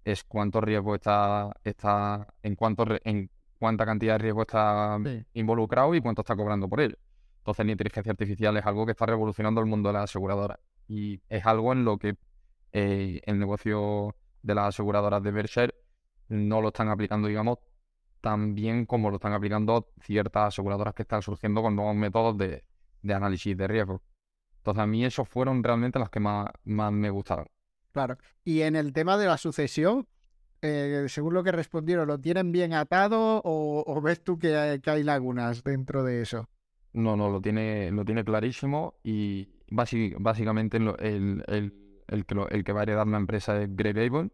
es 0.06 0.23
cuánto 0.23 0.62
riesgo 0.62 0.95
está, 0.95 1.51
está 1.65 2.34
en 2.43 2.56
cuánto 2.56 2.86
en 3.04 3.30
cuánta 3.60 3.86
cantidad 3.86 4.13
de 4.13 4.19
riesgo 4.19 4.43
está 4.43 4.97
involucrado 5.34 5.95
y 5.95 6.01
cuánto 6.01 6.21
está 6.21 6.38
cobrando 6.38 6.69
por 6.69 6.80
él. 6.80 6.97
Entonces 7.39 7.65
la 7.65 7.73
inteligencia 7.73 8.12
artificial 8.12 8.56
es 8.56 8.65
algo 8.65 8.86
que 8.86 8.93
está 8.93 9.06
revolucionando 9.06 9.60
el 9.60 9.67
mundo 9.67 9.89
de 9.89 9.93
las 9.93 10.04
aseguradoras 10.06 10.60
y 10.88 11.19
es 11.28 11.45
algo 11.45 11.73
en 11.73 11.84
lo 11.84 11.97
que 11.97 12.15
eh, 12.71 13.19
el 13.25 13.38
negocio 13.38 14.15
de 14.43 14.56
las 14.56 14.67
aseguradoras 14.67 15.21
de 15.21 15.32
Berkshire 15.32 15.74
no 16.29 16.61
lo 16.61 16.69
están 16.69 16.89
aplicando, 16.89 17.27
digamos, 17.27 17.59
tan 18.25 18.55
bien 18.55 18.88
como 18.88 19.11
lo 19.11 19.17
están 19.17 19.33
aplicando 19.33 19.91
ciertas 20.01 20.47
aseguradoras 20.47 20.95
que 20.95 21.03
están 21.03 21.21
surgiendo 21.21 21.61
con 21.61 21.75
nuevos 21.75 21.95
métodos 21.95 22.35
de, 22.38 22.63
análisis 23.13 23.55
de 23.55 23.67
riesgo. 23.67 24.01
Entonces, 24.57 24.81
a 24.81 24.88
mí 24.88 25.05
esos 25.05 25.29
fueron 25.29 25.63
realmente 25.63 25.99
las 25.99 26.09
que 26.09 26.19
más, 26.19 26.47
más 26.63 26.91
me 26.91 27.11
gustaron. 27.11 27.45
Claro. 27.91 28.17
Y 28.43 28.61
en 28.61 28.75
el 28.75 28.93
tema 28.93 29.17
de 29.17 29.27
la 29.27 29.38
sucesión, 29.38 30.07
eh, 30.63 31.05
según 31.07 31.35
lo 31.35 31.43
que 31.43 31.51
respondieron, 31.51 32.07
¿lo 32.07 32.19
tienen 32.19 32.51
bien 32.51 32.73
atado 32.73 33.41
o, 33.45 34.01
ves 34.01 34.23
tú 34.23 34.39
que 34.39 34.81
hay, 34.83 35.03
lagunas 35.03 35.63
dentro 35.63 36.03
de 36.03 36.23
eso? 36.23 36.49
No, 36.93 37.15
no, 37.15 37.29
lo 37.29 37.41
tiene, 37.41 37.91
lo 37.91 38.05
tiene 38.05 38.23
clarísimo 38.23 38.95
y 39.03 39.49
básicamente 39.69 40.77
el, 40.77 41.43
el, 42.07 42.25
que 42.25 42.35
el 42.49 42.63
que 42.63 42.73
va 42.73 42.79
a 42.79 42.83
heredar 42.83 43.05
la 43.05 43.17
empresa 43.17 43.61
es 43.61 43.75
Greg 43.75 43.99
Abel. 43.99 44.31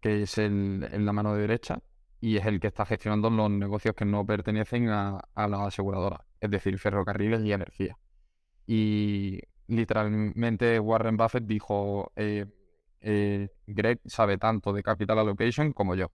Que 0.00 0.22
es 0.22 0.38
el, 0.38 0.88
en 0.90 1.04
la 1.04 1.12
mano 1.12 1.34
derecha, 1.34 1.82
y 2.20 2.36
es 2.36 2.46
el 2.46 2.60
que 2.60 2.66
está 2.66 2.84
gestionando 2.84 3.30
los 3.30 3.50
negocios 3.50 3.94
que 3.94 4.04
no 4.04 4.26
pertenecen 4.26 4.88
a, 4.88 5.18
a 5.34 5.48
las 5.48 5.60
aseguradoras, 5.60 6.20
es 6.40 6.50
decir, 6.50 6.78
ferrocarriles 6.78 7.42
y 7.42 7.52
energía. 7.52 7.98
Y 8.66 9.40
literalmente 9.68 10.78
Warren 10.78 11.16
Buffett 11.16 11.44
dijo, 11.44 12.12
eh, 12.16 12.46
eh, 13.00 13.48
Greg 13.66 14.00
sabe 14.04 14.36
tanto 14.36 14.72
de 14.72 14.82
capital 14.82 15.18
allocation 15.18 15.72
como 15.72 15.94
yo. 15.94 16.12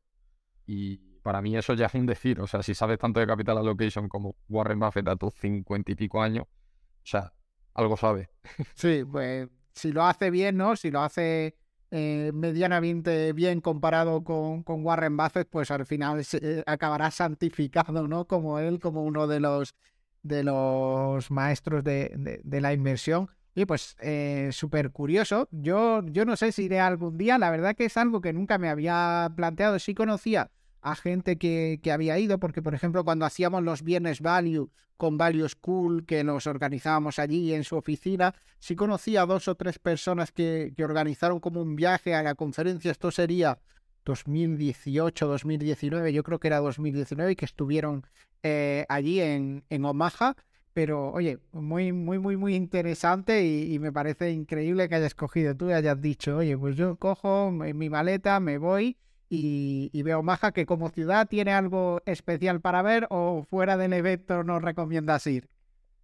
Y 0.67 0.99
para 1.23 1.43
mí 1.43 1.57
eso 1.57 1.75
ya 1.75 1.87
es 1.87 1.95
un 1.95 2.07
decir, 2.07 2.41
o 2.41 2.47
sea, 2.47 2.63
si 2.63 2.75
sabes 2.75 2.99
tanto 2.99 3.19
de 3.19 3.27
capital 3.27 3.59
allocation 3.59 4.09
como 4.09 4.37
Warren 4.49 4.79
Buffett 4.79 5.09
a 5.09 5.17
tus 5.17 5.35
cincuenta 5.35 5.91
y 5.91 5.97
pico 5.97 6.23
años, 6.23 6.45
o 6.47 7.03
sea, 7.05 7.33
algo 7.75 7.97
sabe. 7.97 8.31
Sí, 8.75 9.05
pues 9.11 9.49
si 9.73 9.93
lo 9.93 10.05
hace 10.05 10.31
bien, 10.31 10.57
¿no? 10.57 10.77
Si 10.77 10.91
lo 10.91 11.01
hace 11.01 11.57
eh, 11.91 12.31
medianamente 12.35 13.33
bien 13.33 13.61
comparado 13.61 14.25
con, 14.25 14.63
con, 14.63 14.85
Warren 14.85 15.17
Buffett, 15.17 15.49
pues 15.49 15.71
al 15.71 15.87
final 15.87 16.25
acabará 16.67 17.11
santificado, 17.11 18.09
¿no? 18.09 18.27
Como 18.27 18.59
él, 18.59 18.81
como 18.81 19.05
uno 19.05 19.27
de 19.27 19.41
los, 19.41 19.75
de 20.23 20.43
los 20.43 21.31
maestros 21.31 21.85
de, 21.85 22.41
de, 22.43 22.61
la 22.61 22.73
inversión. 22.73 23.29
Y 23.55 23.65
pues 23.65 23.97
eh, 24.01 24.51
súper 24.53 24.91
curioso. 24.91 25.49
Yo, 25.51 26.03
yo 26.07 26.25
no 26.25 26.37
sé 26.37 26.53
si 26.53 26.65
iré 26.65 26.81
algún 26.81 27.17
día. 27.17 27.39
La 27.39 27.51
verdad 27.51 27.75
que 27.75 27.87
es 27.87 27.97
algo 27.97 28.21
que 28.21 28.33
nunca 28.33 28.59
me 28.59 28.69
había 28.69 29.33
planteado. 29.35 29.79
Sí 29.79 29.95
conocía 29.95 30.51
a 30.87 30.95
gente 30.95 31.37
que, 31.37 31.81
que, 31.83 31.91
había 31.91 32.17
ido, 32.17 32.39
porque 32.39 32.63
por 32.63 32.73
ejemplo 32.73 33.05
cuando 33.05 33.25
hacíamos 33.25 33.65
los 33.65 33.83
viernes 33.83 34.21
value 34.21 34.71
con 34.97 35.19
Value 35.19 35.49
School, 35.49 36.07
que 36.07 36.23
nos 36.23 36.47
organizábamos 36.47 37.19
allí 37.19 37.53
en 37.53 37.65
su 37.65 37.77
oficina, 37.77 38.37
sí 38.61 38.77
conocía 38.77 39.23
a 39.23 39.27
dos 39.27 39.49
o 39.49 39.57
tres 39.57 39.81
personas 39.81 40.31
que, 40.31 40.73
que 40.77 40.85
organizaron 40.85 41.41
como 41.41 41.61
un 41.61 41.75
viaje 41.75 42.15
a 42.15 42.23
la 42.23 42.37
conferencia, 42.37 42.93
esto 42.93 43.11
sería 43.11 43.59
2018, 44.05 45.27
2019, 45.27 46.13
yo 46.13 46.23
creo 46.23 46.39
que 46.39 46.47
era 46.47 46.61
2019, 46.61 47.33
y 47.33 47.37
que 47.37 47.47
estuvieron 47.47 48.07
eh, 48.45 48.87
allí 48.89 49.21
en, 49.21 49.65
en 49.69 49.85
Omaha. 49.85 50.37
Pero 50.73 51.11
oye, 51.11 51.39
muy, 51.53 51.93
muy, 51.93 52.19
muy, 52.19 52.37
muy 52.37 52.55
interesante 52.55 53.45
y, 53.45 53.75
y, 53.75 53.79
me 53.79 53.93
parece 53.93 54.31
increíble 54.31 54.89
que 54.91 54.95
hayas 54.95 55.15
cogido 55.15 55.57
tú 55.57 55.71
y 55.71 55.73
hayas 55.73 56.01
dicho, 56.01 56.37
oye, 56.37 56.57
pues 56.57 56.77
yo 56.77 56.97
cojo 56.97 57.51
mi 57.51 57.89
maleta, 57.89 58.39
me 58.41 58.59
voy 58.59 58.99
y, 59.29 60.03
veo 60.03 60.23
Maja 60.23 60.53
que 60.53 60.67
como 60.67 60.89
ciudad 60.91 61.27
tiene 61.29 61.53
algo 61.53 62.01
especial 62.07 62.61
para 62.61 62.83
ver 62.83 63.07
o 63.11 63.43
fuera 63.43 63.77
del 63.77 63.93
evento 63.93 64.45
nos 64.45 64.63
recomiendas 64.63 65.27
ir. 65.27 65.49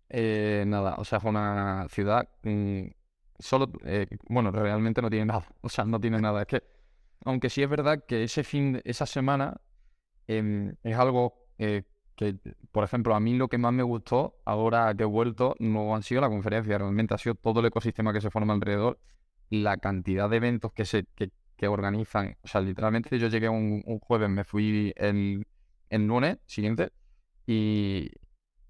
Eh, 0.08 0.64
nada, 0.66 0.96
o 0.98 1.04
sea, 1.04 1.18
es 1.18 1.24
una 1.24 1.86
ciudad 1.88 2.28
mm, 2.42 2.82
solo, 3.38 3.70
eh, 3.84 4.06
bueno, 4.28 4.50
realmente 4.50 5.00
no 5.00 5.10
tiene 5.10 5.26
nada, 5.32 5.46
o 5.60 5.68
sea, 5.68 5.84
no 5.84 6.00
tiene 6.00 6.20
nada. 6.20 6.42
Es 6.42 6.46
que, 6.48 6.62
aunque 7.24 7.48
sí 7.48 7.62
es 7.62 7.68
verdad 7.68 8.04
que 8.06 8.24
ese 8.24 8.44
fin, 8.44 8.80
esa 8.84 9.06
semana 9.06 9.60
em, 10.26 10.74
es 10.82 10.96
algo 10.96 11.46
eh, 11.58 11.84
que, 12.16 12.36
por 12.72 12.84
ejemplo, 12.84 13.14
a 13.14 13.20
mí 13.20 13.36
lo 13.36 13.48
que 13.48 13.58
más 13.58 13.72
me 13.72 13.82
gustó 13.82 14.40
ahora 14.44 14.94
que 14.94 15.04
he 15.04 15.06
vuelto 15.06 15.54
no 15.60 15.94
han 15.94 16.02
sido 16.02 16.20
la 16.20 16.28
conferencia, 16.28 16.78
realmente 16.78 17.14
ha 17.14 17.18
sido 17.18 17.34
todo 17.36 17.60
el 17.60 17.66
ecosistema 17.66 18.12
que 18.12 18.20
se 18.20 18.30
forma 18.30 18.52
alrededor, 18.52 18.98
la 19.48 19.76
cantidad 19.76 20.28
de 20.28 20.36
eventos 20.36 20.72
que 20.72 20.84
se, 20.84 21.04
que, 21.14 21.30
que 21.56 21.68
organizan. 21.68 22.36
O 22.42 22.48
sea, 22.48 22.60
literalmente 22.60 23.18
yo 23.18 23.28
llegué 23.28 23.48
un, 23.48 23.82
jueves, 24.00 24.28
me 24.30 24.44
fui 24.44 24.92
el, 24.96 25.46
el 25.90 26.06
lunes 26.06 26.38
siguiente 26.46 26.92
y, 27.46 28.10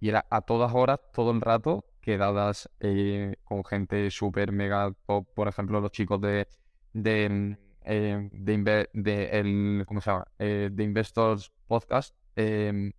y, 0.00 0.08
era 0.08 0.26
a 0.30 0.42
todas 0.42 0.72
horas, 0.74 1.00
todo 1.12 1.30
el 1.32 1.40
rato, 1.40 1.84
quedadas 2.00 2.68
eh, 2.80 3.36
con 3.44 3.64
gente 3.64 4.10
súper 4.10 4.52
mega 4.52 4.92
top. 5.06 5.26
Por 5.34 5.48
ejemplo, 5.48 5.80
los 5.80 5.92
chicos 5.92 6.20
de, 6.20 6.48
de, 6.92 7.56
eh, 7.84 8.28
de, 8.32 9.30
el, 9.32 9.84
¿cómo 9.86 10.00
se 10.00 10.10
llama? 10.10 10.26
Eh, 10.38 10.70
de 10.72 10.84
Investors 10.84 11.52
Podcast. 11.66 12.14
Em, 12.36 12.92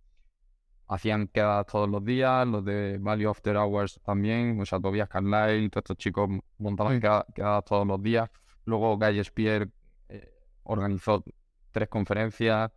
hacían 0.88 1.28
quedadas 1.28 1.66
todos 1.66 1.88
los 1.88 2.04
días, 2.04 2.46
los 2.46 2.64
de 2.64 2.98
Value 3.00 3.28
After 3.30 3.56
Hours 3.56 4.00
también, 4.04 4.60
o 4.60 4.66
sea, 4.66 4.80
Tobias 4.80 5.08
Carlyle, 5.08 5.70
todos 5.70 5.82
estos 5.82 5.96
chicos 5.96 6.28
montaban 6.58 7.00
quedadas, 7.00 7.64
todos 7.64 7.86
los 7.86 8.02
días. 8.02 8.30
Luego 8.64 8.98
Guy 8.98 9.22
Spear 9.22 9.68
organizó 10.64 11.24
tres 11.70 11.88
conferencias. 11.88 12.70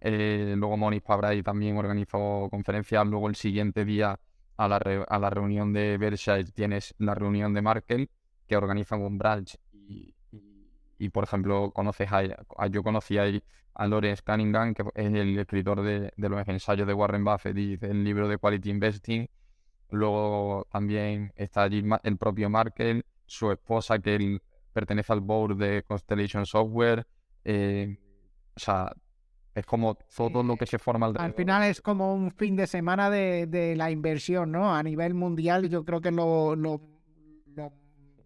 Eh, 0.00 0.54
luego 0.56 0.76
Moniz 0.76 1.02
Pabray 1.02 1.42
también 1.42 1.76
organizó 1.76 2.48
conferencias. 2.50 3.06
Luego 3.06 3.28
el 3.28 3.36
siguiente 3.36 3.84
día 3.84 4.18
a 4.56 4.68
la, 4.68 4.76
a 4.76 5.18
la 5.18 5.30
reunión 5.30 5.72
de 5.72 5.96
Berkshire 5.98 6.44
tienes 6.44 6.94
la 6.98 7.14
reunión 7.14 7.54
de 7.54 7.62
Markel, 7.62 8.10
que 8.46 8.56
organiza 8.56 8.96
un 8.96 9.18
branch. 9.18 9.56
Y, 9.72 10.14
y, 10.98 11.08
por 11.08 11.24
ejemplo, 11.24 11.70
conoces 11.72 12.10
a, 12.12 12.22
yo 12.68 12.82
conocí 12.82 13.18
ahí 13.18 13.42
a 13.74 13.86
Lawrence 13.86 14.22
Cunningham, 14.24 14.74
que 14.74 14.82
es 14.94 15.14
el 15.14 15.38
escritor 15.38 15.82
de, 15.82 16.12
de, 16.16 16.28
los 16.28 16.46
ensayos 16.46 16.86
de 16.86 16.94
Warren 16.94 17.24
Buffett 17.24 17.56
y 17.56 17.76
del 17.76 18.04
libro 18.04 18.28
de 18.28 18.38
Quality 18.38 18.70
Investing. 18.70 19.28
Luego 19.90 20.66
también 20.70 21.32
está 21.36 21.62
allí 21.62 21.84
el 22.02 22.16
propio 22.18 22.50
Markel, 22.50 23.04
su 23.26 23.50
esposa, 23.50 23.98
que 23.98 24.40
pertenece 24.72 25.12
al 25.12 25.20
board 25.20 25.56
de 25.56 25.82
Constellation 25.82 26.46
Software. 26.46 27.06
Eh, 27.44 27.98
o 28.54 28.60
sea, 28.60 28.92
es 29.54 29.66
como 29.66 29.96
todo 30.16 30.42
lo 30.42 30.56
que 30.56 30.66
se 30.66 30.78
forma 30.78 31.06
alrededor. 31.06 31.26
Al 31.26 31.34
final 31.34 31.62
es 31.64 31.80
como 31.80 32.14
un 32.14 32.30
fin 32.30 32.56
de 32.56 32.66
semana 32.66 33.10
de, 33.10 33.74
la 33.76 33.90
inversión, 33.90 34.52
¿no? 34.52 34.74
A 34.74 34.82
nivel 34.82 35.14
mundial 35.14 35.68
yo 35.68 35.84
creo 35.84 36.00
que 36.00 36.10
lo, 36.10 36.56
lo, 36.56 36.80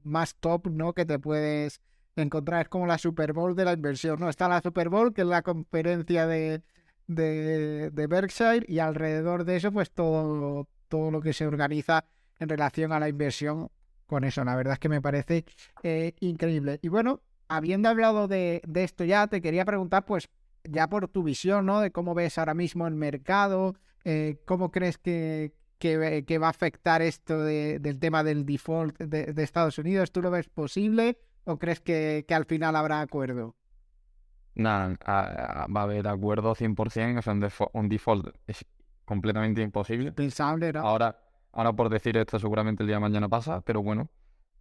más 0.04 0.36
top, 0.36 0.68
¿no? 0.68 0.92
Que 0.92 1.04
te 1.04 1.18
puedes 1.18 1.80
encontrar 2.14 2.62
es 2.62 2.68
como 2.68 2.86
la 2.86 2.96
Super 2.96 3.32
Bowl 3.32 3.56
de 3.56 3.64
la 3.64 3.72
inversión, 3.72 4.20
¿no? 4.20 4.28
Está 4.28 4.48
la 4.48 4.60
Super 4.60 4.88
Bowl, 4.88 5.12
que 5.12 5.22
es 5.22 5.26
la 5.26 5.42
conferencia 5.42 6.26
de, 6.26 6.62
de, 7.08 7.90
de 7.90 8.06
Berkshire, 8.06 8.64
y 8.68 8.78
alrededor 8.78 9.44
de 9.44 9.56
eso, 9.56 9.72
pues 9.72 9.90
todo, 9.90 10.68
todo 10.88 11.10
lo 11.10 11.20
que 11.20 11.32
se 11.32 11.46
organiza 11.46 12.04
en 12.38 12.48
relación 12.48 12.92
a 12.92 13.00
la 13.00 13.08
inversión 13.08 13.68
con 14.06 14.24
eso. 14.24 14.44
La 14.44 14.56
verdad 14.56 14.74
es 14.74 14.78
que 14.78 14.88
me 14.88 15.02
parece 15.02 15.44
eh, 15.82 16.14
increíble. 16.20 16.78
Y 16.82 16.88
bueno, 16.88 17.20
habiendo 17.48 17.88
hablado 17.88 18.28
de, 18.28 18.62
esto 18.74 19.04
ya, 19.04 19.26
te 19.26 19.40
quería 19.40 19.64
preguntar, 19.64 20.04
pues, 20.04 20.28
ya 20.64 20.88
por 20.88 21.08
tu 21.08 21.22
visión, 21.22 21.66
¿no? 21.66 21.80
De 21.80 21.90
cómo 21.90 22.14
ves 22.14 22.38
ahora 22.38 22.54
mismo 22.54 22.86
el 22.86 22.94
mercado, 22.94 23.76
eh, 24.04 24.40
cómo 24.44 24.70
crees 24.70 24.98
que, 24.98 25.52
que, 25.78 26.38
va 26.38 26.46
a 26.46 26.50
afectar 26.50 27.02
esto 27.02 27.42
del 27.42 27.98
tema 27.98 28.24
del 28.24 28.44
default 28.44 28.98
de, 28.98 29.42
Estados 29.42 29.78
Unidos. 29.78 30.12
¿Tú 30.12 30.22
lo 30.22 30.30
ves 30.30 30.48
posible 30.48 31.18
o 31.44 31.58
crees 31.58 31.80
que, 31.80 32.24
al 32.28 32.46
final 32.46 32.74
habrá 32.76 33.00
acuerdo? 33.00 33.54
Nada, 34.54 34.96
va 35.06 35.80
a 35.80 35.82
haber 35.82 36.08
acuerdo 36.08 36.54
100%, 36.54 37.18
o 37.18 37.22
sea, 37.22 37.68
un, 37.74 37.88
default, 37.88 38.34
completamente 39.04 39.60
imposible. 39.60 40.12
Ahora, 40.80 41.25
ahora 41.56 41.72
por 41.72 41.88
decir 41.88 42.16
esto 42.18 42.38
seguramente 42.38 42.82
el 42.82 42.86
día 42.86 42.96
de 42.96 43.00
mañana 43.00 43.28
pasa, 43.28 43.62
pero 43.62 43.82
bueno. 43.82 44.10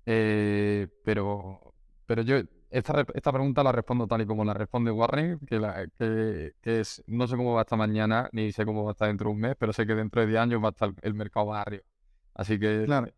Eh, 0.06 0.88
pero, 1.04 1.74
pero 2.06 2.22
yo 2.22 2.38
esta, 2.70 3.06
esta 3.14 3.32
pregunta 3.32 3.64
la 3.64 3.72
respondo 3.72 4.08
tal 4.08 4.22
y 4.22 4.26
como 4.26 4.46
la 4.46 4.54
responde 4.54 4.92
Warren, 4.92 5.40
que, 5.40 5.60
la, 5.60 5.88
que, 5.98 6.54
es 6.64 7.04
no 7.08 7.28
sé 7.28 7.36
cómo 7.36 7.54
va 7.54 7.62
a 7.62 7.64
estar 7.64 7.78
mañana, 7.78 8.30
ni 8.32 8.52
sé 8.52 8.66
cómo 8.66 8.84
va 8.84 8.92
a 8.92 8.94
estar 8.94 9.10
dentro 9.10 9.30
de 9.30 9.36
un 9.36 9.42
mes, 9.42 9.56
pero 9.60 9.74
sé 9.74 9.86
que 9.86 9.94
dentro 9.94 10.22
de 10.22 10.28
10 10.28 10.40
años 10.40 10.64
va 10.64 10.70
a 10.70 10.72
estar 10.72 10.94
el 11.02 11.14
mercado 11.14 11.54
arriba. 11.54 11.84
Así 12.34 12.58
que 12.60 12.84
claro. 12.86 13.12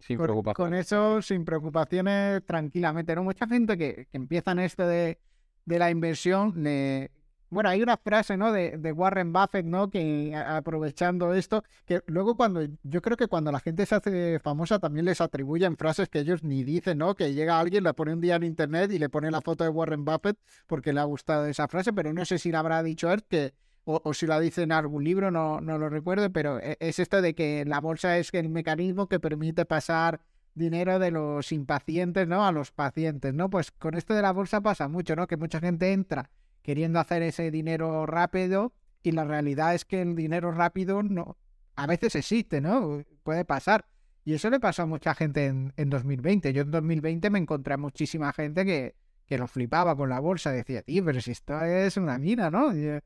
sin 0.00 0.16
con, 0.16 0.24
preocupaciones. 0.24 0.56
Con 0.56 0.74
eso, 0.74 1.22
sin 1.22 1.44
preocupaciones, 1.44 2.44
tranquilamente. 2.44 3.14
¿no? 3.14 3.22
Mucha 3.22 3.46
gente 3.46 3.78
que, 3.78 4.06
que 4.10 4.16
empieza 4.16 4.52
en 4.52 4.60
esto 4.60 4.86
de, 4.86 5.20
de 5.64 5.78
la 5.78 5.90
inversión 5.90 6.54
le, 6.62 7.10
bueno, 7.50 7.68
hay 7.68 7.82
una 7.82 7.96
frase, 7.96 8.36
¿no? 8.36 8.52
De, 8.52 8.78
de, 8.78 8.92
Warren 8.92 9.32
Buffett, 9.32 9.66
¿no? 9.66 9.90
Que 9.90 10.34
aprovechando 10.34 11.34
esto, 11.34 11.64
que 11.84 12.00
luego 12.06 12.36
cuando, 12.36 12.64
yo 12.84 13.02
creo 13.02 13.16
que 13.16 13.26
cuando 13.26 13.50
la 13.50 13.58
gente 13.58 13.84
se 13.86 13.96
hace 13.96 14.38
famosa 14.38 14.78
también 14.78 15.04
les 15.04 15.20
atribuyen 15.20 15.76
frases 15.76 16.08
que 16.08 16.20
ellos 16.20 16.44
ni 16.44 16.62
dicen, 16.62 16.98
¿no? 16.98 17.16
Que 17.16 17.34
llega 17.34 17.58
alguien, 17.58 17.82
le 17.84 17.92
pone 17.92 18.12
un 18.12 18.20
día 18.20 18.36
en 18.36 18.44
internet 18.44 18.92
y 18.92 18.98
le 19.00 19.08
pone 19.08 19.30
la 19.32 19.40
foto 19.40 19.64
de 19.64 19.70
Warren 19.70 20.04
Buffett 20.04 20.38
porque 20.68 20.92
le 20.92 21.00
ha 21.00 21.04
gustado 21.04 21.46
esa 21.46 21.66
frase, 21.66 21.92
pero 21.92 22.12
no 22.12 22.24
sé 22.24 22.38
si 22.38 22.52
la 22.52 22.60
habrá 22.60 22.82
dicho 22.84 23.12
él, 23.12 23.24
que, 23.28 23.52
o, 23.84 24.00
o 24.04 24.14
si 24.14 24.26
la 24.26 24.38
dice 24.38 24.62
en 24.62 24.70
algún 24.70 25.02
libro, 25.02 25.32
no, 25.32 25.60
no 25.60 25.76
lo 25.76 25.88
recuerdo, 25.88 26.30
pero 26.30 26.60
e, 26.60 26.76
es 26.78 27.00
esto 27.00 27.20
de 27.20 27.34
que 27.34 27.64
la 27.66 27.80
bolsa 27.80 28.16
es 28.18 28.32
el 28.32 28.48
mecanismo 28.48 29.08
que 29.08 29.18
permite 29.18 29.64
pasar 29.64 30.20
dinero 30.54 31.00
de 31.00 31.10
los 31.10 31.50
impacientes, 31.50 32.28
¿no? 32.28 32.46
A 32.46 32.52
los 32.52 32.70
pacientes, 32.70 33.34
¿no? 33.34 33.50
Pues 33.50 33.72
con 33.72 33.94
esto 33.94 34.14
de 34.14 34.22
la 34.22 34.32
bolsa 34.32 34.60
pasa 34.60 34.86
mucho, 34.86 35.16
¿no? 35.16 35.26
Que 35.26 35.36
mucha 35.36 35.58
gente 35.58 35.92
entra 35.92 36.30
queriendo 36.70 37.00
hacer 37.00 37.20
ese 37.24 37.50
dinero 37.50 38.06
rápido 38.06 38.72
y 39.02 39.10
la 39.10 39.24
realidad 39.24 39.74
es 39.74 39.84
que 39.84 40.02
el 40.02 40.14
dinero 40.14 40.52
rápido 40.52 41.02
no 41.02 41.36
a 41.74 41.88
veces 41.88 42.14
existe, 42.14 42.60
¿no? 42.60 43.02
Puede 43.24 43.44
pasar. 43.44 43.86
Y 44.24 44.34
eso 44.34 44.50
le 44.50 44.60
pasó 44.60 44.82
a 44.82 44.86
mucha 44.86 45.16
gente 45.16 45.46
en, 45.46 45.72
en 45.76 45.90
2020. 45.90 46.52
Yo 46.52 46.62
en 46.62 46.70
2020 46.70 47.28
me 47.28 47.40
encontré 47.40 47.74
a 47.74 47.76
muchísima 47.76 48.32
gente 48.32 48.64
que, 48.64 48.94
que 49.26 49.36
lo 49.36 49.48
flipaba 49.48 49.96
con 49.96 50.10
la 50.10 50.20
bolsa. 50.20 50.52
Decía, 50.52 50.82
tío, 50.82 51.04
pero 51.04 51.20
si 51.20 51.32
esto 51.32 51.60
es 51.60 51.96
una 51.96 52.18
mina, 52.18 52.52
¿no? 52.52 52.72
Y, 52.72 52.84
eh, 52.86 53.00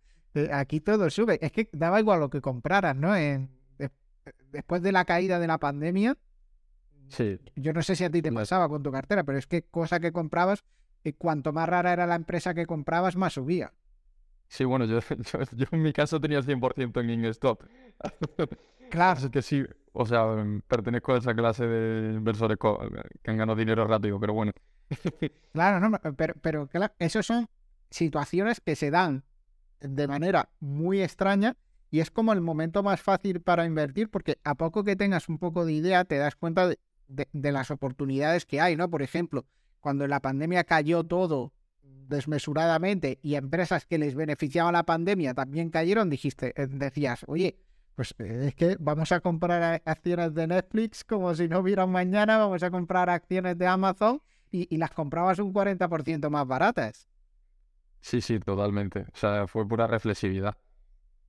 aquí 0.53 0.81
todo 0.81 1.09
sube. 1.09 1.38
Es 1.40 1.50
que 1.50 1.70
daba 1.72 2.00
igual 2.00 2.20
lo 2.20 2.29
que 2.29 2.42
compraras, 2.42 2.94
¿no? 2.94 3.16
En, 3.16 3.48
de, 3.79 3.90
después 4.53 4.83
de 4.83 4.92
la 4.92 5.07
caída 5.07 5.38
de 5.38 5.46
la 5.46 5.57
pandemia. 5.57 6.18
Sí. 7.09 7.40
Yo 7.57 7.72
no 7.72 7.83
sé 7.83 7.96
si 7.96 8.05
a 8.05 8.11
ti 8.11 8.20
te 8.20 8.31
pasaba 8.31 8.68
con 8.68 8.83
tu 8.83 8.92
cartera, 8.92 9.24
pero 9.24 9.38
es 9.38 9.46
que 9.46 9.62
cosa 9.62 10.00
que 10.00 10.12
comprabas 10.12 10.64
y 11.05 11.12
cuanto 11.12 11.53
más 11.53 11.69
rara 11.69 11.93
era 11.93 12.07
la 12.07 12.17
empresa 12.17 12.55
que 12.55 12.67
comprabas, 12.67 13.17
más 13.17 13.35
subía. 13.35 13.73
Sí, 14.49 14.64
bueno, 14.64 14.87
yo, 14.87 15.01
yo, 15.33 15.38
yo 15.53 15.67
en 15.71 15.83
mi 15.83 15.93
caso 15.93 16.21
tenía 16.21 16.40
100% 16.40 17.01
en 17.01 17.07
GameStop. 17.07 17.62
Claro. 18.90 19.19
Así 19.19 19.31
que 19.31 19.43
sí, 19.43 19.64
o 19.93 20.07
sea, 20.07 20.25
pertenezco 20.69 21.14
a 21.14 21.19
esa 21.19 21.35
clase 21.35 21.67
de 21.67 22.14
inversores 22.14 22.57
que 22.59 23.31
han 23.31 23.37
ganado 23.37 23.59
dinero 23.59 23.87
rápido, 23.88 24.21
pero 24.21 24.35
bueno. 24.35 24.53
claro, 25.53 25.88
no, 25.88 25.99
pero, 26.17 26.35
pero 26.40 26.69
claro, 26.69 26.93
esos 26.99 27.27
son 27.27 27.49
situaciones 27.90 28.61
que 28.61 28.77
se 28.77 28.90
dan 28.90 29.25
de 29.81 30.07
manera 30.07 30.51
muy 30.61 31.03
extraña 31.03 31.57
y 31.90 32.01
es 32.01 32.11
como 32.11 32.33
el 32.33 32.40
momento 32.40 32.83
más 32.85 33.01
fácil 33.01 33.40
para 33.40 33.67
invertir 33.67 34.11
porque 34.11 34.38
a 34.45 34.55
poco 34.55 34.85
que 34.85 34.97
tengas 34.97 35.29
un 35.29 35.38
poco 35.38 35.64
de 35.64 35.73
idea 35.73 36.05
te 36.05 36.19
das 36.19 36.37
cuenta 36.37 36.69
de, 36.69 36.79
de, 37.09 37.29
de 37.33 37.53
las 37.53 37.71
oportunidades 37.71 38.47
que 38.47 38.61
hay, 38.61 38.77
¿no? 38.77 38.90
Por 38.90 39.03
ejemplo, 39.03 39.47
cuando 39.85 40.07
la 40.07 40.20
pandemia 40.20 40.64
cayó 40.64 41.05
todo 41.05 41.53
desmesuradamente 41.83 43.18
y 43.20 43.35
empresas 43.35 43.85
que 43.85 43.99
les 43.99 44.14
beneficiaba 44.14 44.73
la 44.73 44.85
pandemia 44.85 45.35
también 45.35 45.68
cayeron, 45.68 46.09
dijiste, 46.09 46.55
eh, 46.57 46.66
decías, 46.66 47.23
oye, 47.29 47.59
pues 47.94 48.14
eh, 48.18 48.47
es 48.49 48.55
que 48.55 48.79
vamos 48.81 49.12
a 49.12 49.20
comprar 49.20 49.83
acciones 49.85 50.33
de 50.33 50.47
Netflix 50.47 51.05
como 51.05 51.35
si 51.35 51.49
no 51.49 51.59
hubiera 51.59 51.87
mañana, 51.87 52.38
vamos 52.38 52.62
a 52.62 52.70
comprar 52.70 53.11
acciones 53.11 53.59
de 53.59 53.66
Amazon 53.66 54.23
y, 54.51 54.75
y 54.75 54.79
las 54.79 54.90
comprabas 54.90 55.38
un 55.38 55.53
40% 55.53 56.31
más 56.31 56.47
baratas. 56.47 57.07
Sí, 58.01 58.23
sí, 58.23 58.40
totalmente. 58.40 59.01
O 59.01 59.16
sea, 59.16 59.47
fue 59.47 59.68
pura 59.68 59.87
reflexividad. 59.87 60.57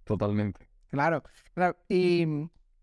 Totalmente. 0.05 0.69
Claro, 0.87 1.23
claro. 1.53 1.75
Y 1.89 2.25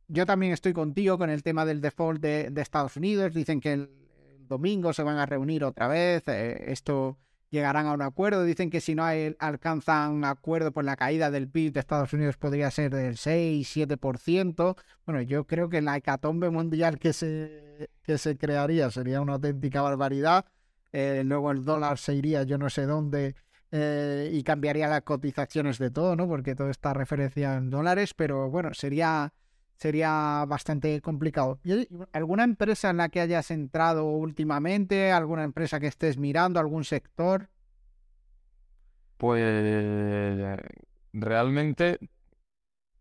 yo 0.09 0.27
también 0.27 0.53
estoy 0.53 0.75
contigo 0.75 1.17
con 1.17 1.31
el 1.31 1.43
tema 1.43 1.65
del 1.65 1.81
default 1.81 2.21
de, 2.21 2.51
de 2.51 2.61
Estados 2.61 2.99
Unidos. 2.99 3.33
Dicen 3.33 3.59
que 3.61 3.73
el, 3.73 4.02
domingo 4.49 4.93
se 4.93 5.03
van 5.03 5.19
a 5.19 5.27
reunir 5.27 5.65
otra 5.65 5.89
vez, 5.89 6.27
eh, 6.29 6.65
esto 6.69 7.19
llegarán 7.51 7.87
a 7.87 7.93
un 7.93 8.03
acuerdo, 8.03 8.45
dicen 8.45 8.71
que 8.71 8.81
si 8.81 8.95
no 8.95 9.05
hay, 9.05 9.37
alcanzan 9.39 10.13
un 10.13 10.25
acuerdo 10.25 10.73
por 10.73 10.85
la 10.85 10.97
caída 10.97 11.31
del 11.31 11.49
PIB 11.49 11.73
de 11.73 11.81
Estados 11.81 12.13
Unidos 12.15 12.39
podría 12.39 12.71
ser 12.71 12.95
del 12.95 13.17
6-7%, 13.17 14.77
bueno, 15.05 15.21
yo 15.21 15.47
creo 15.47 15.69
que 15.69 15.83
la 15.83 15.97
hecatombe 15.97 16.49
mundial 16.49 16.99
que 16.99 17.13
se, 17.13 17.91
que 18.03 18.17
se 18.17 18.39
crearía 18.39 18.91
sería 18.91 19.21
una 19.21 19.35
auténtica 19.35 19.83
barbaridad, 19.83 20.47
eh, 20.93 21.23
luego 21.25 21.51
el 21.51 21.65
dólar 21.65 21.99
se 21.99 22.15
iría 22.15 22.43
yo 22.43 22.59
no 22.59 22.71
sé 22.71 22.87
dónde 22.87 23.35
eh, 23.71 24.31
y 24.33 24.43
cambiaría 24.43 24.87
las 24.87 25.01
cotizaciones 25.03 25.79
de 25.79 25.91
todo, 25.91 26.15
¿no? 26.15 26.29
Porque 26.29 26.55
todo 26.55 26.69
está 26.69 26.93
referencia 26.93 27.55
en 27.57 27.71
dólares, 27.71 28.13
pero 28.13 28.51
bueno, 28.51 28.75
sería 28.75 29.33
sería 29.83 30.45
bastante 30.47 31.01
complicado. 31.01 31.59
¿Y 31.65 31.89
¿Alguna 32.13 32.45
empresa 32.45 32.91
en 32.91 32.99
la 32.99 33.09
que 33.09 33.21
hayas 33.21 33.51
entrado 33.51 34.05
últimamente? 34.05 35.11
¿Alguna 35.11 35.43
empresa 35.43 35.81
que 35.81 35.89
estés 35.89 36.19
mirando? 36.19 36.61
¿Algún 36.61 36.85
sector? 36.85 37.49
Pues 39.17 40.61
realmente 41.13 41.99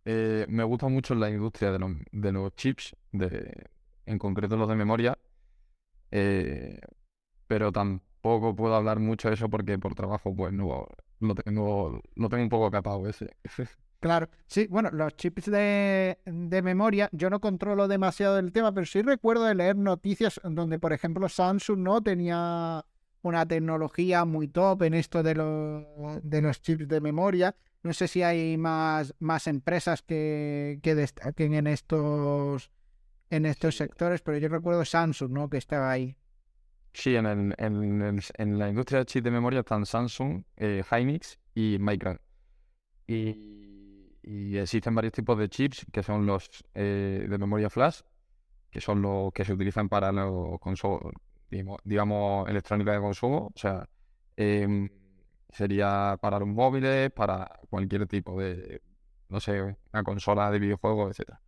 eh, 0.06 0.46
me 0.50 0.64
gusta 0.64 0.88
mucho 0.88 1.14
la 1.14 1.30
industria 1.30 1.72
de 1.72 1.80
los, 1.80 1.92
de 2.12 2.32
los 2.32 2.56
chips, 2.56 2.96
de, 3.12 3.70
en 4.08 4.18
concreto 4.18 4.58
los 4.58 4.68
de 4.68 4.76
memoria, 4.76 5.18
eh, 6.10 6.80
pero 7.48 7.72
tampoco 7.72 8.56
puedo 8.56 8.76
hablar 8.76 9.00
mucho 9.00 9.30
de 9.30 9.36
eso 9.36 9.50
porque 9.50 9.78
por 9.78 9.94
trabajo 9.94 10.36
pues 10.36 10.52
no 10.52 10.88
lo 11.20 11.36
tengo, 11.36 12.02
lo 12.16 12.30
tengo 12.30 12.44
un 12.44 12.50
poco 12.50 12.72
capado 12.72 13.08
ese. 13.08 13.36
Claro, 14.02 14.30
sí, 14.48 14.66
bueno, 14.68 14.90
los 14.92 15.16
chips 15.16 15.46
de, 15.46 16.18
de, 16.26 16.62
memoria, 16.64 17.08
yo 17.12 17.30
no 17.30 17.40
controlo 17.40 17.88
demasiado 17.88 18.40
el 18.40 18.52
tema, 18.52 18.74
pero 18.74 18.88
sí 18.88 19.04
recuerdo 19.04 19.44
de 19.46 19.54
leer 19.54 19.76
noticias 19.76 20.42
donde, 20.44 20.80
por 20.80 20.92
ejemplo, 20.92 21.30
Samsung 21.30 21.78
no 21.78 22.02
tenía 22.02 22.84
una 23.22 23.46
tecnología 23.46 24.26
muy 24.26 24.48
top 24.48 24.82
en 24.82 24.96
esto 24.96 25.22
de, 25.22 25.36
lo, 25.36 26.20
de 26.24 26.42
los 26.42 26.60
chips 26.64 26.88
de 26.88 27.00
memoria. 27.00 27.56
No 27.84 27.94
sé 27.94 28.08
si 28.08 28.24
hay 28.24 28.58
más, 28.58 29.14
más 29.20 29.46
empresas 29.46 30.02
que, 30.02 30.80
que 30.82 30.96
destaquen 30.96 31.54
en 31.54 31.68
estos, 31.68 32.72
en 33.30 33.46
estos 33.46 33.78
sectores, 33.78 34.24
pero 34.24 34.40
yo 34.40 34.50
recuerdo 34.50 34.84
Samsung, 34.84 35.32
¿no? 35.32 35.48
Que 35.48 35.58
estaba 35.58 35.92
ahí. 35.92 36.18
Sí, 36.94 37.16
en, 37.16 37.28
el, 37.28 37.56
en, 37.60 38.20
en 38.36 38.58
la 38.58 38.68
industria 38.68 39.02
de 39.02 39.06
chips 39.06 39.26
de 39.26 39.30
memoria 39.30 39.60
están 39.60 39.86
Samsung, 39.86 40.44
eh, 40.58 40.84
Hynix 40.90 41.38
y 41.54 41.78
Micron. 41.80 42.20
Y 43.06 43.61
y 44.24 44.58
existen 44.58 44.96
varios 44.96 45.14
tipos 45.14 45.38
de 45.38 45.50
chips 45.50 45.86
que 45.92 46.04
son 46.04 46.26
los 46.26 46.50
eh, 46.74 47.26
de 47.30 47.38
memoria 47.38 47.70
flash, 47.70 48.02
que 48.70 48.82
son 48.82 49.02
los 49.02 49.32
que 49.34 49.44
se 49.44 49.54
utilizan 49.54 49.90
para 49.90 50.12
los 50.12 50.60
consumos, 50.60 51.14
digamos, 51.84 52.50
electrónica 52.50 52.94
de 52.94 53.00
consumo. 53.00 53.52
O 53.54 53.60
sea, 53.60 53.88
eh, 54.38 54.90
sería 55.50 56.18
para 56.22 56.40
los 56.40 56.48
móviles, 56.48 57.12
para 57.12 57.60
cualquier 57.70 58.08
tipo 58.08 58.40
de, 58.40 58.82
no 59.30 59.40
sé, 59.40 59.62
una 59.94 60.04
consola 60.04 60.50
de 60.52 60.60
videojuegos, 60.60 61.12
etcétera. 61.12 61.42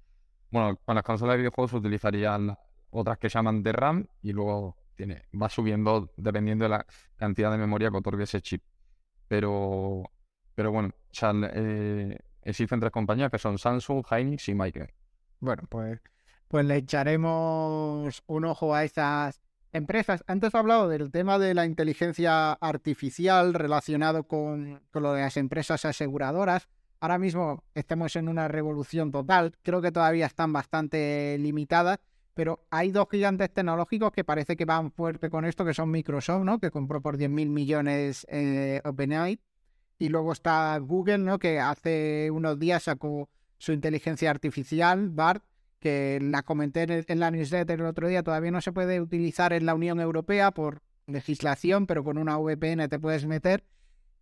Bueno, 0.52 0.78
con 0.86 0.96
las 0.96 1.04
consolas 1.04 1.34
de 1.34 1.38
videojuegos 1.40 1.72
se 1.72 1.78
utilizarían 1.78 2.56
otras 2.92 3.18
que 3.18 3.30
llaman 3.30 3.64
de 3.64 3.72
RAM 3.72 4.08
y 4.22 4.34
luego 4.34 4.78
tiene, 4.96 5.24
va 5.40 5.50
subiendo 5.50 6.12
dependiendo 6.16 6.66
de 6.66 6.70
la 6.70 6.86
cantidad 7.16 7.52
de 7.52 7.58
memoria 7.58 7.90
que 7.90 7.98
otorgue 7.98 8.24
ese 8.24 8.42
chip. 8.42 8.64
Pero, 9.28 10.04
pero 10.54 10.72
bueno, 10.72 10.90
o 10.90 11.14
sea, 11.14 11.34
eh, 11.54 12.18
Existen 12.46 12.80
tres 12.80 12.92
compañías 12.92 13.32
que 13.32 13.38
son 13.38 13.58
Samsung, 13.58 14.04
Hynix 14.10 14.50
y 14.50 14.56
Micron. 14.56 14.92
Bueno, 15.40 15.64
pues, 15.70 16.00
pues 16.48 16.66
le 16.66 16.78
echaremos 16.78 18.24
un 18.28 18.46
ojo 18.46 18.76
a 18.76 18.84
esas 18.84 19.42
empresas. 19.72 20.24
Antes 20.28 20.54
he 20.54 20.58
hablado 20.58 20.88
del 20.88 21.12
tema 21.12 21.40
de 21.40 21.54
la 21.54 21.66
inteligencia 21.66 22.54
artificial 22.54 23.54
relacionado 23.54 24.24
con, 24.28 24.82
con 24.92 25.04
lo 25.04 25.14
de 25.14 25.22
las 25.22 25.38
empresas 25.38 25.86
aseguradoras. 25.86 26.68
Ahora 27.00 27.18
mismo 27.18 27.64
estamos 27.74 28.16
en 28.16 28.30
una 28.30 28.48
revolución 28.48 29.12
total. 29.12 29.58
Creo 29.62 29.82
que 29.82 29.92
todavía 29.92 30.26
están 30.26 30.54
bastante 30.54 31.38
limitadas, 31.40 32.00
pero 32.34 32.66
hay 32.72 32.92
dos 32.92 33.08
gigantes 33.12 33.54
tecnológicos 33.54 34.12
que 34.12 34.24
parece 34.24 34.56
que 34.56 34.66
van 34.66 34.92
fuerte 34.92 35.30
con 35.30 35.46
esto, 35.46 35.66
que 35.66 35.74
son 35.74 35.92
Microsoft, 35.92 36.44
¿no? 36.44 36.60
Que 36.60 36.72
compró 36.72 37.02
por 37.02 37.18
10.000 37.18 37.50
millones 37.50 38.26
eh, 38.30 38.82
OpenAI 38.86 39.40
y 40.00 40.10
luego 40.10 40.32
está 40.32 40.78
Google, 40.80 41.20
¿no? 41.20 41.40
Que 41.40 41.60
hace 41.60 42.30
unos 42.32 42.60
días 42.60 42.84
sacó 42.84 43.30
su 43.58 43.72
inteligencia 43.72 44.30
artificial, 44.30 45.10
BART, 45.10 45.44
que 45.80 46.20
la 46.22 46.44
comenté 46.44 47.04
en 47.08 47.20
la 47.20 47.32
newsletter 47.32 47.80
el 47.80 47.86
otro 47.86 48.08
día, 48.08 48.24
todavía 48.24 48.52
no 48.52 48.62
se 48.62 48.72
puede 48.72 49.02
utilizar 49.02 49.54
en 49.54 49.66
la 49.66 49.76
Unión 49.76 50.00
Europea 50.00 50.52
por 50.52 50.82
legislación, 51.08 51.88
pero 51.88 52.04
con 52.04 52.18
una 52.18 52.38
VPN 52.38 52.88
te 52.88 53.00
puedes 53.00 53.26
meter 53.26 53.66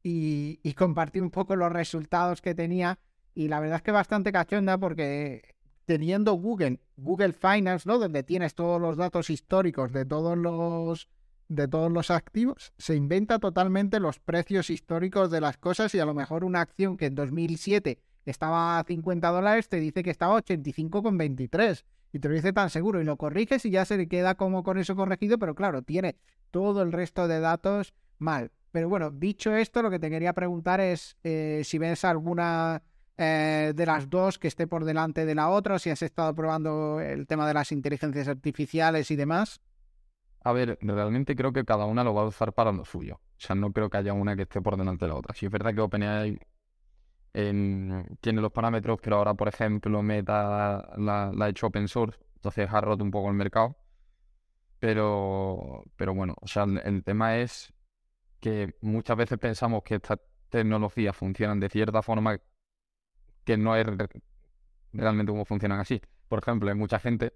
y, 0.04 0.60
y 0.64 0.74
compartir 0.74 1.22
un 1.22 1.30
poco 1.30 1.56
los 1.56 1.72
resultados 1.72 2.42
que 2.42 2.56
tenía 2.56 3.00
y 3.34 3.48
la 3.48 3.60
verdad 3.60 3.78
es 3.78 3.84
que 3.84 3.92
bastante 3.92 4.32
cachonda 4.32 4.78
porque 4.78 5.56
teniendo 5.86 6.34
Google, 6.34 6.80
Google 6.98 7.34
Finance, 7.34 7.88
¿no? 7.88 7.98
Donde 7.98 8.24
tienes 8.24 8.56
todos 8.56 8.82
los 8.82 8.98
datos 8.98 9.30
históricos 9.30 9.92
de 9.92 10.06
todos 10.06 10.38
los 10.38 11.08
de 11.52 11.68
todos 11.68 11.92
los 11.92 12.12
activos, 12.12 12.72
se 12.78 12.96
inventa 12.96 13.38
totalmente 13.38 14.00
los 14.00 14.20
precios 14.20 14.70
históricos 14.70 15.30
de 15.30 15.42
las 15.42 15.58
cosas 15.58 15.94
y 15.94 16.00
a 16.00 16.06
lo 16.06 16.14
mejor 16.14 16.46
una 16.46 16.62
acción 16.62 16.96
que 16.96 17.08
en 17.08 17.16
2007 17.16 18.00
estaba 18.26 18.80
a 18.80 18.84
50 18.84 19.28
dólares 19.30 19.68
te 19.68 19.80
dice 19.80 20.02
que 20.02 20.12
estaba 20.12 20.38
a 20.38 20.42
85,23 20.42 21.84
y 22.14 22.20
te 22.20 22.30
lo 22.30 22.36
dice 22.36 22.54
tan 22.54 22.70
seguro 22.70 23.02
y 23.02 23.04
lo 23.04 23.18
corriges 23.18 23.66
y 23.66 23.72
ya 23.72 23.84
se 23.84 23.98
le 23.98 24.08
queda 24.08 24.36
como 24.36 24.64
con 24.64 24.78
eso 24.78 24.96
corregido, 24.96 25.38
pero 25.40 25.54
claro, 25.54 25.82
tiene 25.82 26.16
todo 26.52 26.82
el 26.82 26.94
resto 26.94 27.28
de 27.28 27.42
datos 27.42 27.94
mal. 28.18 28.52
Pero 28.72 28.88
bueno, 28.88 29.12
dicho 29.12 29.54
esto, 29.54 29.82
lo 29.82 29.90
que 29.90 30.00
te 30.00 30.10
quería 30.10 30.32
preguntar 30.32 30.80
es 30.80 31.18
eh, 31.24 31.64
si 31.66 31.78
ves 31.78 32.06
alguna 32.06 32.82
eh, 33.18 33.74
de 33.76 33.86
las 33.86 34.10
dos 34.10 34.40
que 34.40 34.48
esté 34.48 34.68
por 34.68 34.86
delante 34.86 35.26
de 35.26 35.36
la 35.36 35.50
otra, 35.50 35.80
si 35.80 35.90
has 35.90 36.02
estado 36.02 36.34
probando 36.34 37.02
el 37.02 37.28
tema 37.28 37.46
de 37.46 37.54
las 37.54 37.74
inteligencias 37.74 38.30
artificiales 38.30 39.12
y 39.12 39.18
demás. 39.18 39.60
A 40.44 40.52
ver, 40.54 40.78
realmente 40.82 41.36
creo 41.36 41.54
que 41.54 41.66
cada 41.66 41.86
una 41.86 42.04
lo 42.04 42.14
va 42.14 42.24
a 42.24 42.26
usar 42.26 42.54
para 42.54 42.72
lo 42.72 42.84
suyo. 42.86 43.16
O 43.16 43.40
sea, 43.40 43.56
no 43.56 43.72
creo 43.72 43.90
que 43.90 43.98
haya 43.98 44.14
una 44.14 44.36
que 44.36 44.44
esté 44.44 44.62
por 44.62 44.78
delante 44.78 45.06
de 45.06 45.10
la 45.10 45.16
otra. 45.18 45.36
Si 45.36 45.46
es 45.46 45.52
verdad 45.52 45.74
que 45.74 45.82
OpenAI 45.82 46.40
tiene 47.34 48.42
los 48.42 48.52
parámetros, 48.52 49.00
pero 49.02 49.18
ahora, 49.18 49.34
por 49.36 49.48
ejemplo, 49.48 50.02
Meta 50.02 50.94
la, 50.98 51.30
ha 51.30 51.50
hecho 51.50 51.68
open 51.68 51.88
source, 51.88 52.20
entonces 52.36 52.70
ha 52.72 52.82
roto 52.82 53.04
un 53.04 53.12
poco 53.12 53.30
el 53.30 53.36
mercado. 53.36 53.78
Pero, 54.80 55.84
pero 55.96 56.14
bueno, 56.16 56.36
o 56.42 56.48
sea, 56.48 56.64
el 56.64 57.04
tema 57.04 57.38
es 57.38 57.72
que 58.40 58.76
muchas 58.82 59.18
veces 59.18 59.38
pensamos 59.38 59.84
que 59.84 59.96
estas 59.96 60.20
tecnologías 60.50 61.16
funcionan 61.16 61.60
de 61.60 61.70
cierta 61.70 62.02
forma 62.02 62.40
que 63.44 63.58
no 63.58 63.76
es 63.76 63.88
realmente 64.94 65.32
cómo 65.32 65.46
funcionan 65.46 65.80
así. 65.80 66.02
Por 66.28 66.40
ejemplo, 66.40 66.70
hay 66.70 66.76
mucha 66.76 67.00
gente 67.00 67.34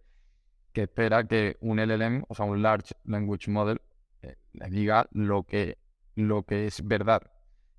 que 0.75 0.83
espera 0.83 1.25
que 1.25 1.57
un 1.61 1.79
LLM, 1.79 2.25
o 2.27 2.35
sea, 2.35 2.45
un 2.45 2.61
Large 2.61 2.95
Language 3.05 3.49
Model, 3.49 3.81
eh, 4.21 4.35
le 4.51 4.69
diga 4.69 5.07
lo 5.11 5.43
que, 5.43 5.77
lo 6.15 6.43
que 6.43 6.67
es 6.67 6.85
verdad. 6.85 7.21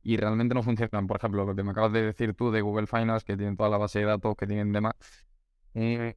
Y 0.03 0.17
realmente 0.17 0.55
no 0.55 0.63
funcionan. 0.63 1.07
Por 1.07 1.19
ejemplo, 1.19 1.45
lo 1.45 1.55
que 1.55 1.63
me 1.63 1.73
acabas 1.73 1.93
de 1.93 2.03
decir 2.03 2.35
tú 2.35 2.51
de 2.51 2.63
Google 2.63 2.87
Finance, 2.87 3.25
que 3.25 3.37
tienen 3.37 3.57
toda 3.57 3.69
la 3.69 3.77
base 3.77 3.99
de 3.99 4.07
datos, 4.07 4.35
que 4.37 4.47
tienen 4.47 4.73
demás. 4.73 4.95
Un, 5.75 6.15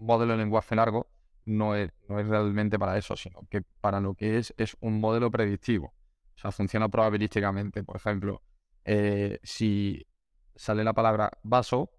modelo 0.00 0.32
de 0.32 0.38
lenguaje 0.38 0.76
largo 0.76 1.08
no 1.44 1.74
es, 1.74 1.90
no 2.08 2.20
es 2.20 2.28
realmente 2.28 2.78
para 2.78 2.98
eso, 2.98 3.16
sino 3.16 3.40
que 3.50 3.62
para 3.80 4.00
lo 4.00 4.14
que 4.14 4.38
es 4.38 4.54
es 4.58 4.76
un 4.80 5.00
modelo 5.00 5.30
predictivo. 5.30 5.94
O 6.36 6.38
sea, 6.38 6.52
funciona 6.52 6.88
probabilísticamente. 6.88 7.82
Por 7.84 7.96
ejemplo, 7.96 8.42
eh, 8.84 9.40
si 9.42 10.06
sale 10.54 10.84
la 10.84 10.92
palabra 10.92 11.30
vaso, 11.42 11.90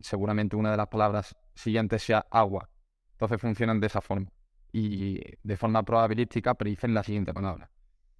seguramente 0.00 0.56
una 0.56 0.70
de 0.70 0.76
las 0.76 0.88
palabras 0.88 1.36
siguientes 1.54 2.02
sea 2.02 2.26
agua. 2.30 2.68
Entonces 3.12 3.40
funcionan 3.40 3.80
de 3.80 3.86
esa 3.86 4.00
forma. 4.00 4.30
Y 4.72 5.20
de 5.42 5.56
forma 5.56 5.82
probabilística 5.82 6.54
predicen 6.54 6.94
la 6.94 7.02
siguiente 7.02 7.34
palabra. 7.34 7.70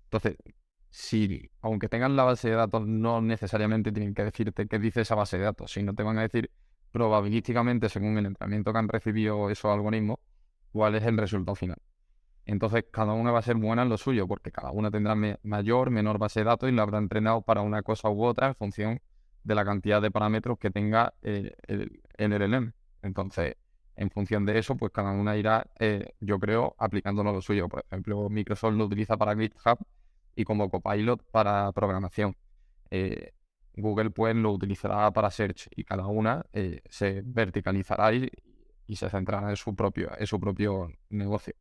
Entonces, 0.05 0.37
si, 0.91 1.51
aunque 1.63 1.89
tengan 1.89 2.17
la 2.17 2.25
base 2.25 2.51
de 2.51 2.57
datos, 2.57 2.87
no 2.87 3.21
necesariamente 3.21 3.93
tienen 3.93 4.15
que 4.15 4.25
decirte 4.25 4.67
qué 4.67 4.79
dice 4.79 5.03
esa 5.03 5.15
base 5.15 5.39
de 5.39 5.45
datos, 5.45 5.73
sino 5.73 5.95
te 5.95 6.03
van 6.03 6.19
a 6.19 6.23
decir 6.23 6.51
probabilísticamente, 6.91 7.89
según 7.89 8.19
el 8.19 8.27
entrenamiento 8.27 8.73
que 8.73 8.79
han 8.79 8.89
recibido 8.89 9.51
esos 9.51 9.71
algoritmos, 9.71 10.19
cuál 10.73 10.97
es 10.97 11.05
el 11.05 11.17
resultado 11.17 11.55
final. 11.55 11.79
Entonces, 12.45 12.85
cada 12.91 13.13
una 13.13 13.31
va 13.31 13.39
a 13.39 13.43
ser 13.43 13.55
buena 13.57 13.83
en 13.83 13.89
lo 13.89 13.97
suyo, 13.97 14.27
porque 14.27 14.51
cada 14.51 14.73
una 14.73 14.91
tendrá 14.91 15.15
mayor, 15.45 15.91
menor 15.91 16.19
base 16.19 16.41
de 16.41 16.47
datos 16.47 16.69
y 16.69 16.73
la 16.73 16.83
habrá 16.83 16.99
entrenado 16.99 17.43
para 17.43 17.61
una 17.61 17.83
cosa 17.83 18.11
u 18.11 18.25
otra 18.25 18.49
en 18.49 18.55
función 18.57 19.01
de 19.45 19.55
la 19.55 19.65
cantidad 19.65 20.03
de 20.03 20.11
parámetros 20.11 20.59
que 20.59 20.71
tenga 20.71 21.15
el, 21.23 21.55
el, 21.67 22.01
LLM. 22.19 22.73
Entonces, 23.03 23.57
en 23.97 24.11
función 24.11 24.45
de 24.47 24.59
eso, 24.59 24.77
pues 24.77 24.93
cada 24.93 25.13
una 25.13 25.37
irá, 25.37 25.67
eh, 25.79 26.15
yo 26.21 26.39
creo, 26.39 26.75
aplicándolo 26.79 27.33
lo 27.33 27.41
suyo. 27.43 27.69
Por 27.69 27.85
ejemplo, 27.87 28.29
Microsoft 28.29 28.75
lo 28.75 28.85
utiliza 28.85 29.17
para 29.17 29.37
GitHub 29.37 29.79
y 30.35 30.45
como 30.45 30.71
copilot 30.71 31.23
para 31.31 31.73
programación. 31.73 32.37
Eh, 32.91 33.33
Google 33.75 34.11
pues 34.11 34.35
lo 34.35 34.53
utilizará 34.53 35.11
para 35.13 35.31
search 35.31 35.69
y 35.75 35.85
cada 35.85 36.07
una 36.07 36.45
eh, 36.53 36.83
se 36.89 37.23
verticalizará 37.25 38.13
y, 38.13 38.31
se 38.95 39.09
centrará 39.09 39.51
en 39.51 39.57
su 39.57 39.75
propio, 39.77 40.11
en 40.19 40.27
su 40.27 40.41
propio 40.41 40.91
negocio. 41.11 41.55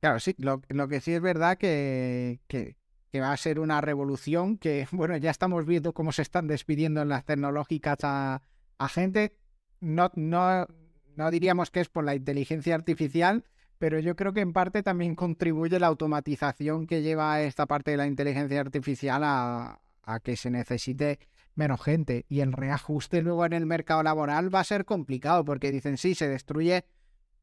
Claro, 0.00 0.18
sí, 0.18 0.34
lo, 0.38 0.62
lo 0.68 0.88
que 0.88 1.00
sí 1.00 1.12
es 1.12 1.20
verdad 1.20 1.58
que, 1.58 2.40
que, 2.48 2.76
que 3.12 3.20
va 3.20 3.30
a 3.30 3.36
ser 3.36 3.60
una 3.60 3.82
revolución 3.82 4.56
que, 4.56 4.88
bueno, 4.90 5.16
ya 5.18 5.30
estamos 5.30 5.66
viendo 5.66 5.92
cómo 5.92 6.12
se 6.12 6.22
están 6.22 6.48
despidiendo 6.48 7.02
en 7.02 7.10
las 7.10 7.24
tecnológicas 7.24 7.98
a, 8.02 8.42
gente. 8.88 9.36
No, 9.80 10.10
no, 10.16 10.66
no 11.14 11.30
diríamos 11.30 11.70
que 11.70 11.80
es 11.80 11.88
por 11.88 12.04
la 12.04 12.16
inteligencia 12.16 12.74
artificial, 12.74 13.44
pero 13.78 14.00
yo 14.00 14.16
creo 14.16 14.32
que 14.32 14.40
en 14.40 14.52
parte 14.52 14.82
también 14.82 15.14
contribuye 15.14 15.78
la 15.78 15.86
automatización 15.86 16.88
que 16.88 17.02
lleva 17.02 17.42
esta 17.42 17.66
parte 17.66 17.92
de 17.92 17.98
la 17.98 18.08
inteligencia 18.08 18.60
artificial 18.60 19.22
a, 19.22 19.80
a 20.02 20.20
que 20.20 20.36
se 20.36 20.50
necesite 20.50 21.20
menos 21.54 21.80
gente. 21.80 22.24
Y 22.28 22.40
el 22.40 22.52
reajuste 22.52 23.22
luego 23.22 23.44
en 23.44 23.52
el 23.52 23.66
mercado 23.66 24.02
laboral 24.02 24.52
va 24.52 24.60
a 24.60 24.64
ser 24.64 24.84
complicado 24.84 25.44
porque 25.44 25.70
dicen, 25.70 25.96
sí, 25.96 26.14
se 26.16 26.28
destruye 26.28 26.86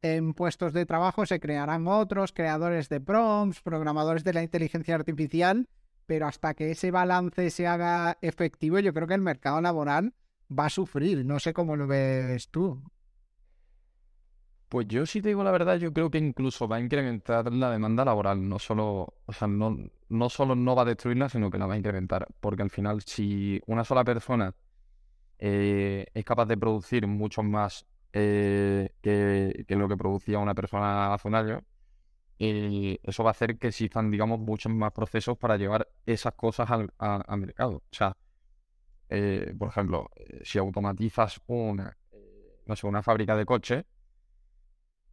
en 0.01 0.33
puestos 0.33 0.73
de 0.73 0.85
trabajo 0.85 1.25
se 1.25 1.39
crearán 1.39 1.87
otros 1.87 2.31
creadores 2.31 2.89
de 2.89 3.01
prompts, 3.01 3.61
programadores 3.61 4.23
de 4.23 4.33
la 4.33 4.43
inteligencia 4.43 4.95
artificial, 4.95 5.67
pero 6.05 6.27
hasta 6.27 6.53
que 6.53 6.71
ese 6.71 6.91
balance 6.91 7.49
se 7.49 7.67
haga 7.67 8.17
efectivo, 8.21 8.79
yo 8.79 8.93
creo 8.93 9.07
que 9.07 9.13
el 9.13 9.21
mercado 9.21 9.61
laboral 9.61 10.13
va 10.57 10.65
a 10.65 10.69
sufrir. 10.69 11.25
No 11.25 11.39
sé 11.39 11.53
cómo 11.53 11.75
lo 11.75 11.87
ves 11.87 12.49
tú. 12.49 12.81
Pues 14.69 14.87
yo 14.87 15.05
sí 15.05 15.21
te 15.21 15.29
digo 15.29 15.43
la 15.43 15.51
verdad, 15.51 15.77
yo 15.77 15.91
creo 15.91 16.11
que 16.11 16.19
incluso 16.19 16.67
va 16.67 16.75
a 16.75 16.79
incrementar 16.79 17.51
la 17.51 17.71
demanda 17.71 18.05
laboral, 18.05 18.47
no 18.47 18.59
solo, 18.59 19.15
o 19.25 19.33
sea, 19.33 19.47
no, 19.47 19.75
no 20.09 20.29
solo 20.29 20.55
no 20.55 20.75
va 20.75 20.83
a 20.83 20.85
destruirla, 20.85 21.27
sino 21.27 21.49
que 21.49 21.57
la 21.57 21.65
va 21.65 21.73
a 21.73 21.77
incrementar, 21.77 22.27
porque 22.39 22.61
al 22.61 22.69
final 22.69 23.01
si 23.01 23.59
una 23.65 23.83
sola 23.83 24.03
persona 24.03 24.53
eh, 25.39 26.05
es 26.13 26.23
capaz 26.23 26.45
de 26.45 26.57
producir 26.57 27.07
muchos 27.07 27.43
más 27.43 27.87
eh, 28.13 28.89
que, 29.01 29.65
lo 29.75 29.87
que 29.87 29.97
producía 29.97 30.39
una 30.39 30.55
persona 30.55 31.13
hace 31.13 31.27
un. 31.27 31.63
Y 32.39 32.99
eso 33.03 33.23
va 33.23 33.31
a 33.31 33.31
hacer 33.31 33.57
que 33.57 33.67
existan, 33.67 34.09
digamos, 34.11 34.39
muchos 34.39 34.71
más 34.71 34.93
procesos 34.93 35.37
para 35.37 35.57
llevar 35.57 35.89
esas 36.05 36.33
cosas 36.33 36.69
al, 36.71 36.91
mercado. 37.37 37.77
O 37.77 37.83
sea, 37.95 38.15
eh, 39.09 39.53
por 39.57 39.69
ejemplo, 39.69 40.09
eh, 40.15 40.41
si 40.43 40.57
automatizas 40.57 41.41
una, 41.47 41.97
no 42.65 42.75
sé, 42.75 42.87
una 42.87 43.03
fábrica 43.03 43.35
de 43.35 43.45
coches, 43.45 43.85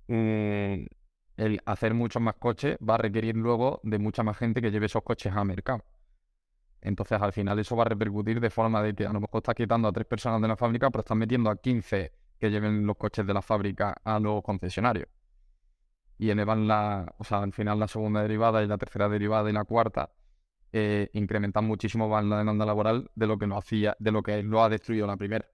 mm, 0.09 0.85
el 1.37 1.61
hacer 1.67 1.95
muchos 1.95 2.23
más 2.23 2.37
coches 2.37 2.79
va 2.79 2.95
a 2.95 2.99
requerir 2.99 3.37
luego 3.37 3.81
de 3.83 3.99
mucha 3.99 4.23
más 4.23 4.37
gente 4.39 4.63
que 4.63 4.71
lleve 4.71 4.87
esos 4.87 5.03
coches 5.03 5.33
al 5.35 5.47
mercado. 5.47 5.85
Entonces, 6.81 7.21
al 7.21 7.33
final, 7.33 7.59
eso 7.59 7.77
va 7.77 7.85
a 7.85 7.89
repercutir 7.89 8.41
de 8.41 8.51
forma 8.51 8.83
de 8.83 8.95
que 8.95 9.07
a 9.07 9.13
lo 9.13 9.21
mejor 9.21 9.39
estás 9.39 9.55
quitando 9.57 9.89
a 9.89 9.93
tres 9.93 10.07
personas 10.07 10.41
de 10.41 10.49
la 10.49 10.57
fábrica, 10.57 10.91
pero 10.91 11.01
estás 11.01 11.17
metiendo 11.17 11.51
a 11.51 11.57
15 11.57 12.13
que 12.39 12.51
lleven 12.51 12.87
los 12.87 12.97
coches 12.97 13.27
de 13.27 13.35
la 13.35 13.43
fábrica 13.43 13.97
a 14.05 14.19
los 14.21 14.43
concesionarios. 14.43 15.09
Y 16.19 16.31
elevan 16.31 16.67
la, 16.67 17.15
o 17.19 17.25
sea, 17.25 17.43
al 17.43 17.53
final 17.53 17.79
la 17.79 17.89
segunda 17.89 18.23
derivada 18.23 18.63
y 18.63 18.67
la 18.67 18.79
tercera 18.79 19.09
derivada 19.09 19.51
y 19.51 19.53
la 19.53 19.65
cuarta 19.65 20.11
eh, 20.73 21.09
incrementan 21.13 21.65
muchísimo 21.65 22.09
más 22.09 22.25
la 22.25 22.39
demanda 22.39 22.67
laboral 22.67 23.11
de 23.15 23.27
lo 23.27 23.39
que 23.39 23.47
lo 23.47 23.57
hacía, 23.57 23.97
de 23.99 24.13
lo 24.13 24.23
que 24.23 24.43
lo 24.43 24.63
ha 24.63 24.69
destruido 24.69 25.07
la 25.07 25.17
primera. 25.17 25.47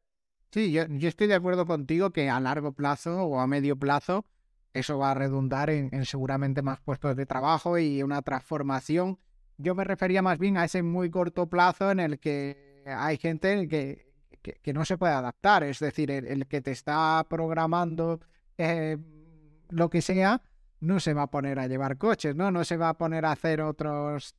Sí, 0.50 0.70
yo, 0.70 0.82
estoy 0.82 1.28
de 1.28 1.34
acuerdo 1.34 1.64
contigo 1.64 2.10
que 2.10 2.28
a 2.28 2.38
largo 2.38 2.72
plazo 2.72 3.22
o 3.22 3.40
a 3.40 3.46
medio 3.46 3.76
plazo 3.78 4.26
eso 4.74 4.98
va 4.98 5.12
a 5.12 5.14
redundar 5.14 5.70
en, 5.70 6.04
seguramente 6.04 6.62
más 6.62 6.80
puestos 6.80 7.16
de 7.16 7.24
trabajo 7.24 7.78
y 7.78 8.02
una 8.02 8.22
transformación. 8.22 9.18
Yo 9.58 9.74
me 9.74 9.84
refería 9.84 10.22
más 10.22 10.38
bien 10.38 10.56
a 10.56 10.64
ese 10.64 10.82
muy 10.82 11.10
corto 11.10 11.48
plazo 11.48 11.90
en 11.90 12.00
el 12.00 12.18
que 12.18 12.82
hay 12.86 13.16
gente 13.16 13.68
que 13.68 14.11
que, 14.42 14.72
no 14.72 14.84
se 14.84 14.98
puede 14.98 15.12
adaptar. 15.12 15.62
Es 15.64 15.78
decir, 15.78 16.10
el, 16.10 16.46
que 16.46 16.60
te 16.60 16.72
está 16.72 17.24
programando 17.28 18.20
eh, 18.58 18.98
lo 19.70 19.88
que 19.88 20.02
sea, 20.02 20.42
no 20.80 21.00
se 21.00 21.14
va 21.14 21.22
a 21.22 21.30
poner 21.30 21.58
a 21.58 21.68
llevar 21.68 21.96
coches, 21.96 22.34
¿no? 22.34 22.50
No 22.50 22.64
se 22.64 22.76
va 22.76 22.90
a 22.90 22.98
poner 22.98 23.24
a 23.24 23.32
hacer 23.32 23.62
otros... 23.62 24.34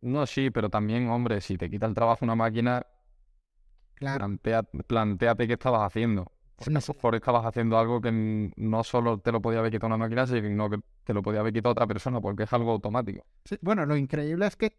No, 0.00 0.26
sí, 0.26 0.50
pero 0.50 0.68
también, 0.68 1.08
hombre, 1.08 1.40
si 1.40 1.56
te 1.56 1.70
quita 1.70 1.86
el 1.86 1.94
trabajo 1.94 2.24
una 2.24 2.36
máquina, 2.36 2.86
claro. 3.94 4.28
planteate 4.86 5.46
qué 5.46 5.54
estabas 5.54 5.82
haciendo. 5.82 6.30
Porque 6.56 6.76
a 6.76 6.80
lo 6.80 6.94
mejor 6.94 7.14
estabas 7.14 7.46
haciendo 7.46 7.78
algo 7.78 8.00
que 8.00 8.52
no 8.56 8.84
solo 8.84 9.18
te 9.18 9.30
lo 9.30 9.40
podía 9.40 9.60
haber 9.60 9.70
quitado 9.70 9.86
una 9.86 9.96
máquina, 9.96 10.26
sino 10.26 10.68
que 10.68 10.80
te 11.04 11.14
lo 11.14 11.22
podía 11.22 11.40
haber 11.40 11.52
quitado 11.52 11.72
otra 11.72 11.86
persona, 11.86 12.20
porque 12.20 12.44
es 12.44 12.52
algo 12.52 12.72
automático. 12.72 13.24
bueno, 13.60 13.86
lo 13.86 13.96
increíble 13.96 14.46
es 14.46 14.56
que 14.56 14.76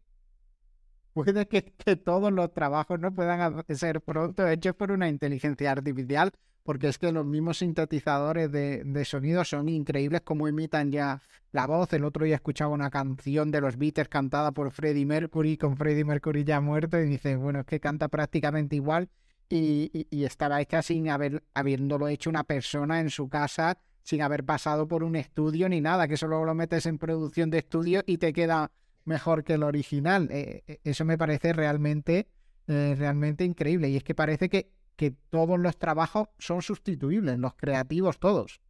puede 1.23 1.47
que, 1.47 1.61
todos 1.95 2.31
los 2.31 2.53
trabajos 2.53 2.99
no 2.99 3.13
puedan 3.13 3.63
ser 3.69 4.01
pronto 4.01 4.47
hechos 4.47 4.75
por 4.75 4.91
una 4.91 5.09
inteligencia 5.09 5.71
artificial, 5.71 6.31
porque 6.63 6.87
es 6.87 6.97
que 6.97 7.11
los 7.11 7.25
mismos 7.25 7.59
sintetizadores 7.59 8.51
de, 8.51 9.05
sonido 9.05 9.43
son 9.43 9.69
increíbles 9.69 10.21
como 10.21 10.47
imitan 10.47 10.91
ya 10.91 11.21
la 11.51 11.65
voz. 11.65 11.91
El 11.93 12.05
otro 12.05 12.25
día 12.25 12.35
escuchaba 12.35 12.73
una 12.73 12.89
canción 12.89 13.51
de 13.51 13.61
los 13.61 13.77
Beatles 13.77 14.07
cantada 14.07 14.51
por 14.51 14.71
Freddie 14.71 15.05
Mercury, 15.05 15.57
con 15.57 15.77
Freddie 15.77 16.05
Mercury 16.05 16.43
ya 16.43 16.61
muerto, 16.61 16.99
y 16.99 17.05
dice, 17.05 17.35
bueno, 17.35 17.61
es 17.61 17.65
que 17.65 17.79
canta 17.79 18.07
prácticamente 18.07 18.75
igual. 18.75 19.09
y, 19.49 20.07
y, 20.11 20.25
estaba 20.25 20.61
hecha 20.61 20.83
sin 20.83 21.09
haber, 21.09 21.43
habiéndolo 21.55 22.07
hecho 22.07 22.29
una 22.29 22.43
persona 22.43 22.99
en 22.99 23.09
su 23.09 23.29
casa, 23.29 23.79
sin 24.03 24.21
haber 24.21 24.43
pasado 24.43 24.87
por 24.87 25.03
un 25.03 25.15
estudio 25.15 25.69
ni 25.69 25.81
nada, 25.81 26.07
que 26.07 26.15
eso 26.15 26.27
luego 26.27 26.45
lo 26.45 26.55
metes 26.55 26.85
en 26.85 26.97
producción 26.97 27.49
de 27.49 27.59
estudio 27.59 28.03
y 28.05 28.17
te 28.17 28.33
queda 28.33 28.71
mejor 29.09 29.43
que 29.43 29.55
el 29.55 29.63
original. 29.63 30.29
Eh, 30.31 30.63
eh, 30.67 30.79
eso 30.85 31.03
me 31.03 31.17
parece 31.17 31.51
realmente, 31.51 32.29
eh, 32.67 32.95
realmente 32.97 33.43
increíble. 33.43 33.89
Y 33.89 33.97
es 33.97 34.03
que 34.05 34.15
parece 34.15 34.47
que, 34.47 34.71
que 34.95 35.11
todos 35.11 35.59
los 35.59 35.77
trabajos 35.77 36.29
son 36.37 36.61
sustituibles, 36.61 37.37
los 37.37 37.55
creativos 37.55 38.19
todos. 38.19 38.61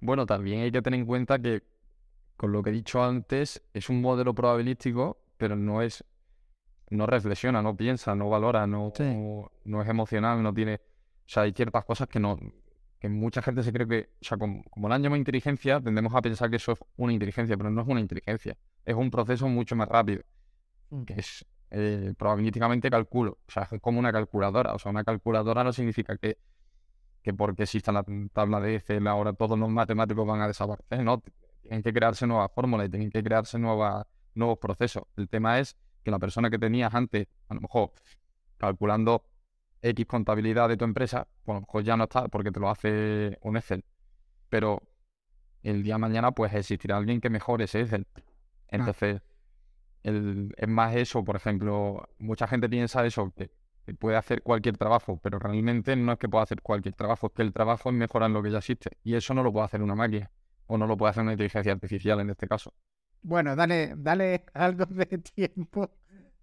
Bueno, 0.00 0.26
también 0.26 0.60
hay 0.60 0.72
que 0.72 0.82
tener 0.82 1.00
en 1.00 1.06
cuenta 1.06 1.38
que, 1.38 1.62
con 2.36 2.52
lo 2.52 2.62
que 2.62 2.70
he 2.70 2.72
dicho 2.74 3.02
antes, 3.02 3.62
es 3.72 3.88
un 3.88 4.02
modelo 4.02 4.34
probabilístico, 4.34 5.22
pero 5.38 5.56
no 5.56 5.80
es 5.80 6.04
no 6.90 7.06
reflexiona, 7.06 7.62
no 7.62 7.74
piensa, 7.74 8.14
no 8.14 8.28
valora, 8.28 8.66
no, 8.66 8.92
no, 9.64 9.82
es 9.82 9.88
emocional, 9.88 10.42
no 10.42 10.52
tiene... 10.52 10.74
O 10.74 11.28
sea, 11.28 11.44
hay 11.44 11.52
ciertas 11.52 11.86
cosas 11.86 12.06
que 12.06 12.20
no... 12.20 12.38
que 13.02 13.08
mucha 13.08 13.42
gente 13.42 13.64
se 13.64 13.72
cree 13.72 13.88
que... 13.88 14.10
O 14.20 14.24
sea, 14.24 14.38
como, 14.38 14.62
como 14.70 14.88
la 14.88 14.96
llama 14.96 15.18
inteligencia, 15.18 15.80
tendemos 15.80 16.14
a 16.14 16.22
pensar 16.22 16.48
que 16.48 16.54
eso 16.54 16.70
es 16.70 16.78
una 16.94 17.12
inteligencia, 17.12 17.56
pero 17.56 17.68
no 17.68 17.82
es 17.82 17.88
una 17.88 17.98
inteligencia. 17.98 18.56
Es 18.84 18.94
un 18.94 19.10
proceso 19.10 19.48
mucho 19.48 19.74
más 19.74 19.88
rápido, 19.88 20.22
mm. 20.90 21.02
que 21.02 21.14
es 21.14 21.44
eh, 21.72 22.14
probabilísticamente 22.16 22.88
calculo. 22.90 23.38
O 23.48 23.50
sea, 23.50 23.66
es 23.68 23.80
como 23.80 23.98
una 23.98 24.12
calculadora. 24.12 24.72
O 24.72 24.78
sea, 24.78 24.92
una 24.92 25.02
calculadora 25.02 25.64
no 25.64 25.72
significa 25.72 26.16
que, 26.16 26.38
que 27.24 27.34
porque 27.34 27.64
exista 27.64 27.90
la 27.90 28.04
tabla 28.32 28.60
de 28.60 28.76
Excel 28.76 29.04
ahora 29.08 29.32
todos 29.32 29.58
los 29.58 29.68
matemáticos 29.68 30.24
van 30.24 30.40
a 30.40 30.46
desaparecer, 30.46 31.02
¿no? 31.02 31.24
Tienen 31.60 31.82
que 31.82 31.92
crearse 31.92 32.24
nuevas 32.28 32.52
fórmulas 32.54 32.86
y 32.86 32.90
tienen 32.90 33.10
que 33.10 33.20
crearse 33.20 33.58
nuevas, 33.58 34.06
nuevos 34.36 34.58
procesos. 34.58 35.02
El 35.16 35.28
tema 35.28 35.58
es 35.58 35.76
que 36.04 36.12
la 36.12 36.20
persona 36.20 36.50
que 36.50 36.58
tenías 36.60 36.94
antes, 36.94 37.26
a 37.48 37.54
lo 37.54 37.62
mejor 37.62 37.90
calculando 38.58 39.24
X 39.82 40.06
contabilidad 40.06 40.68
de 40.68 40.76
tu 40.76 40.84
empresa, 40.84 41.26
pues 41.44 41.56
lo 41.56 41.60
mejor 41.62 41.82
ya 41.82 41.96
no 41.96 42.04
está 42.04 42.28
porque 42.28 42.50
te 42.50 42.60
lo 42.60 42.70
hace 42.70 43.38
un 43.42 43.56
Excel. 43.56 43.84
Pero 44.48 44.82
el 45.62 45.82
día 45.82 45.94
de 45.94 45.98
mañana, 45.98 46.32
pues 46.32 46.54
existirá 46.54 46.96
alguien 46.96 47.20
que 47.20 47.30
mejore 47.30 47.64
ese 47.64 47.80
Excel. 47.80 48.06
Entonces, 48.68 49.20
es 50.02 50.68
más 50.68 50.96
eso, 50.96 51.24
por 51.24 51.36
ejemplo, 51.36 52.08
mucha 52.18 52.46
gente 52.46 52.68
piensa 52.68 53.04
eso, 53.04 53.32
que, 53.36 53.50
puede 53.98 54.16
hacer 54.16 54.42
cualquier 54.42 54.78
trabajo, 54.78 55.18
pero 55.22 55.38
realmente 55.38 55.96
no 55.96 56.12
es 56.12 56.18
que 56.18 56.28
pueda 56.28 56.44
hacer 56.44 56.62
cualquier 56.62 56.94
trabajo, 56.94 57.26
es 57.26 57.32
que 57.32 57.42
el 57.42 57.52
trabajo 57.52 57.90
es 57.90 57.94
mejorar 57.94 58.30
lo 58.30 58.42
que 58.42 58.50
ya 58.50 58.58
existe. 58.58 58.90
Y 59.02 59.14
eso 59.14 59.34
no 59.34 59.42
lo 59.42 59.52
puede 59.52 59.66
hacer 59.66 59.82
una 59.82 59.94
máquina, 59.94 60.30
o 60.66 60.78
no 60.78 60.86
lo 60.86 60.96
puede 60.96 61.10
hacer 61.10 61.22
una 61.24 61.32
inteligencia 61.32 61.72
artificial 61.72 62.20
en 62.20 62.30
este 62.30 62.46
caso. 62.46 62.72
Bueno, 63.22 63.54
dale, 63.54 63.94
dale 63.96 64.44
algo 64.54 64.86
de 64.86 65.06
tiempo. 65.18 65.90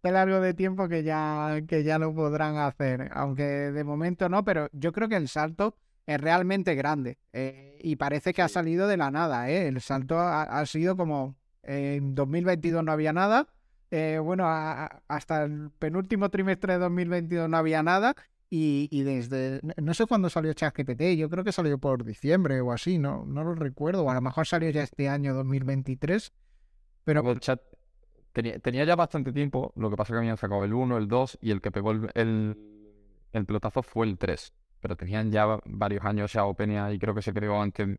Dale 0.02 0.18
algo 0.18 0.40
de 0.40 0.54
tiempo 0.54 0.88
que 0.88 1.04
ya, 1.04 1.62
que 1.68 1.84
ya 1.84 2.00
lo 2.00 2.14
podrán 2.14 2.58
hacer. 2.58 3.10
Aunque 3.14 3.44
de 3.44 3.84
momento 3.84 4.30
no, 4.30 4.44
pero 4.44 4.70
yo 4.72 4.94
creo 4.94 5.10
que 5.10 5.18
el 5.18 5.28
salto 5.28 5.76
es 6.06 6.20
realmente 6.20 6.76
grande. 6.76 7.18
Eh, 7.34 7.78
y 7.82 7.98
parece 7.98 8.34
que 8.34 8.42
ha 8.42 8.48
salido 8.48 8.88
de 8.88 8.98
la 8.98 9.12
nada, 9.12 9.50
¿eh? 9.50 9.68
El 9.68 9.82
salto 9.82 10.18
ha, 10.20 10.66
sido 10.66 10.96
como. 10.96 11.36
en 11.64 12.16
2022 12.16 12.84
no 12.84 12.92
había 12.92 13.14
nada. 13.14 13.48
Eh, 13.92 14.20
bueno, 14.24 14.46
hasta 14.48 15.44
el 15.44 15.72
penúltimo 15.80 16.30
trimestre 16.30 16.74
de 16.74 16.80
2022 16.80 17.50
no 17.50 17.58
había 17.58 17.84
nada. 17.84 18.16
Y, 18.52 18.88
y, 18.92 19.04
desde, 19.04 19.62
no 19.78 19.94
sé 19.94 20.08
cuándo 20.08 20.28
salió 20.28 20.54
ChatGPT, 20.54 21.16
yo 21.16 21.30
creo 21.30 21.44
que 21.44 21.52
salió 21.52 21.78
por 21.78 22.04
diciembre 22.04 22.62
o 22.62 22.72
así, 22.72 22.98
no, 22.98 23.24
no 23.24 23.44
lo 23.44 23.54
recuerdo, 23.54 24.04
o 24.04 24.10
a 24.10 24.16
lo 24.16 24.22
mejor 24.22 24.48
salió 24.48 24.72
ya 24.72 24.82
este 24.82 25.08
año 25.08 25.36
2023, 25.36 26.34
pero... 27.04 27.30
El 27.30 27.40
chat 27.40 27.62
tenía, 28.32 28.86
ya 28.86 28.96
bastante 28.96 29.32
tiempo, 29.34 29.74
lo 29.76 29.90
que 29.90 29.96
pasa 29.96 30.14
es 30.14 30.16
que 30.16 30.20
habían 30.20 30.38
sacado 30.38 30.64
el 30.64 30.74
1, 30.74 30.98
el 30.98 31.08
2 31.08 31.40
y 31.42 31.52
el 31.52 31.62
que 31.62 31.72
pegó 31.72 31.92
el, 31.92 32.10
el, 33.34 33.46
pelotazo 33.46 33.84
fue 33.84 34.08
el 34.08 34.18
3. 34.18 34.54
Pero 34.82 34.96
tenían 34.96 35.32
ya 35.32 35.60
varios 35.66 36.06
años 36.06 36.32
ya 36.32 36.46
OpenAI 36.46 36.96
y 36.96 37.00
creo 37.00 37.14
que 37.14 37.22
se 37.22 37.34
creó 37.34 37.62
antes, 37.62 37.98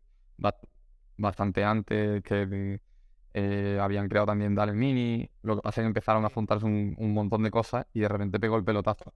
bastante 1.17 1.63
antes, 1.63 2.23
que 2.23 2.79
eh, 3.33 3.79
habían 3.79 4.09
creado 4.09 4.27
también 4.27 4.55
Dale 4.55 4.73
Mini. 4.73 5.29
Lo 5.43 5.55
que 5.55 5.61
pasa 5.61 5.81
es 5.81 5.83
que 5.85 5.87
empezaron 5.87 6.25
a 6.25 6.29
juntarse 6.29 6.65
un, 6.65 6.95
un, 6.97 7.13
montón 7.13 7.43
de 7.43 7.51
cosas 7.51 7.85
y 7.93 8.01
de 8.01 8.07
repente 8.07 8.39
pegó 8.39 8.57
el 8.57 8.63
pelotazo. 8.63 9.13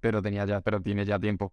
Pero 0.00 0.22
tenía 0.22 0.44
ya, 0.44 0.60
pero 0.60 0.80
tiene 0.80 1.04
ya 1.04 1.18
tiempo. 1.18 1.52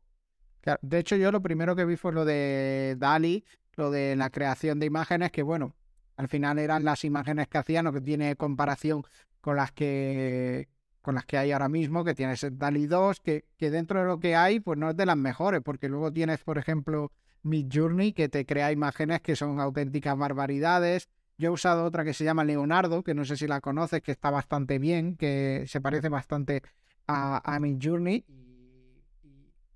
de 0.82 1.00
hecho, 1.00 1.16
yo 1.16 1.32
lo 1.32 1.42
primero 1.42 1.76
que 1.76 1.86
vi 1.86 1.96
fue 1.96 2.12
lo 2.12 2.26
de 2.26 2.96
DALI, 2.98 3.46
lo 3.76 3.92
de 3.92 4.16
la 4.16 4.30
creación 4.30 4.80
de 4.80 4.86
imágenes, 4.86 5.32
que 5.32 5.42
bueno, 5.42 5.76
al 6.18 6.28
final 6.28 6.60
eran 6.60 6.84
las 6.84 7.04
imágenes 7.04 7.48
que 7.48 7.58
hacían, 7.58 7.88
o 7.88 7.94
que 7.94 8.02
tiene 8.02 8.36
comparación 8.36 9.04
con 9.42 9.56
las 9.58 9.72
que 9.72 10.70
con 11.02 11.14
las 11.14 11.26
que 11.26 11.38
hay 11.38 11.52
ahora 11.52 11.70
mismo, 11.70 12.04
que 12.04 12.16
tienes 12.16 12.44
DALI 12.58 12.88
2, 12.88 13.20
que, 13.20 13.46
que 13.58 13.70
dentro 13.70 14.00
de 14.00 14.08
lo 14.08 14.20
que 14.20 14.36
hay, 14.36 14.60
pues 14.60 14.80
no 14.80 14.90
es 14.90 14.98
de 14.98 15.06
las 15.06 15.16
mejores, 15.16 15.62
porque 15.64 15.88
luego 15.88 16.12
tienes, 16.12 16.44
por 16.44 16.58
ejemplo, 16.58 17.12
Mid 17.44 17.68
Journey, 17.72 18.12
que 18.12 18.28
te 18.28 18.44
crea 18.44 18.72
imágenes 18.72 19.22
que 19.22 19.36
son 19.36 19.60
auténticas 19.60 20.18
barbaridades. 20.18 21.10
Yo 21.38 21.50
he 21.50 21.52
usado 21.52 21.86
otra 21.86 22.04
que 22.04 22.16
se 22.16 22.24
llama 22.24 22.44
Leonardo, 22.44 23.04
que 23.04 23.14
no 23.14 23.24
sé 23.24 23.38
si 23.38 23.46
la 23.46 23.62
conoces, 23.62 24.02
que 24.02 24.12
está 24.12 24.32
bastante 24.32 24.80
bien, 24.80 25.16
que 25.16 25.66
se 25.68 25.80
parece 25.80 26.10
bastante 26.10 26.64
a, 27.06 27.54
a 27.54 27.60
Mid 27.60 27.78
Journey. 27.80 28.26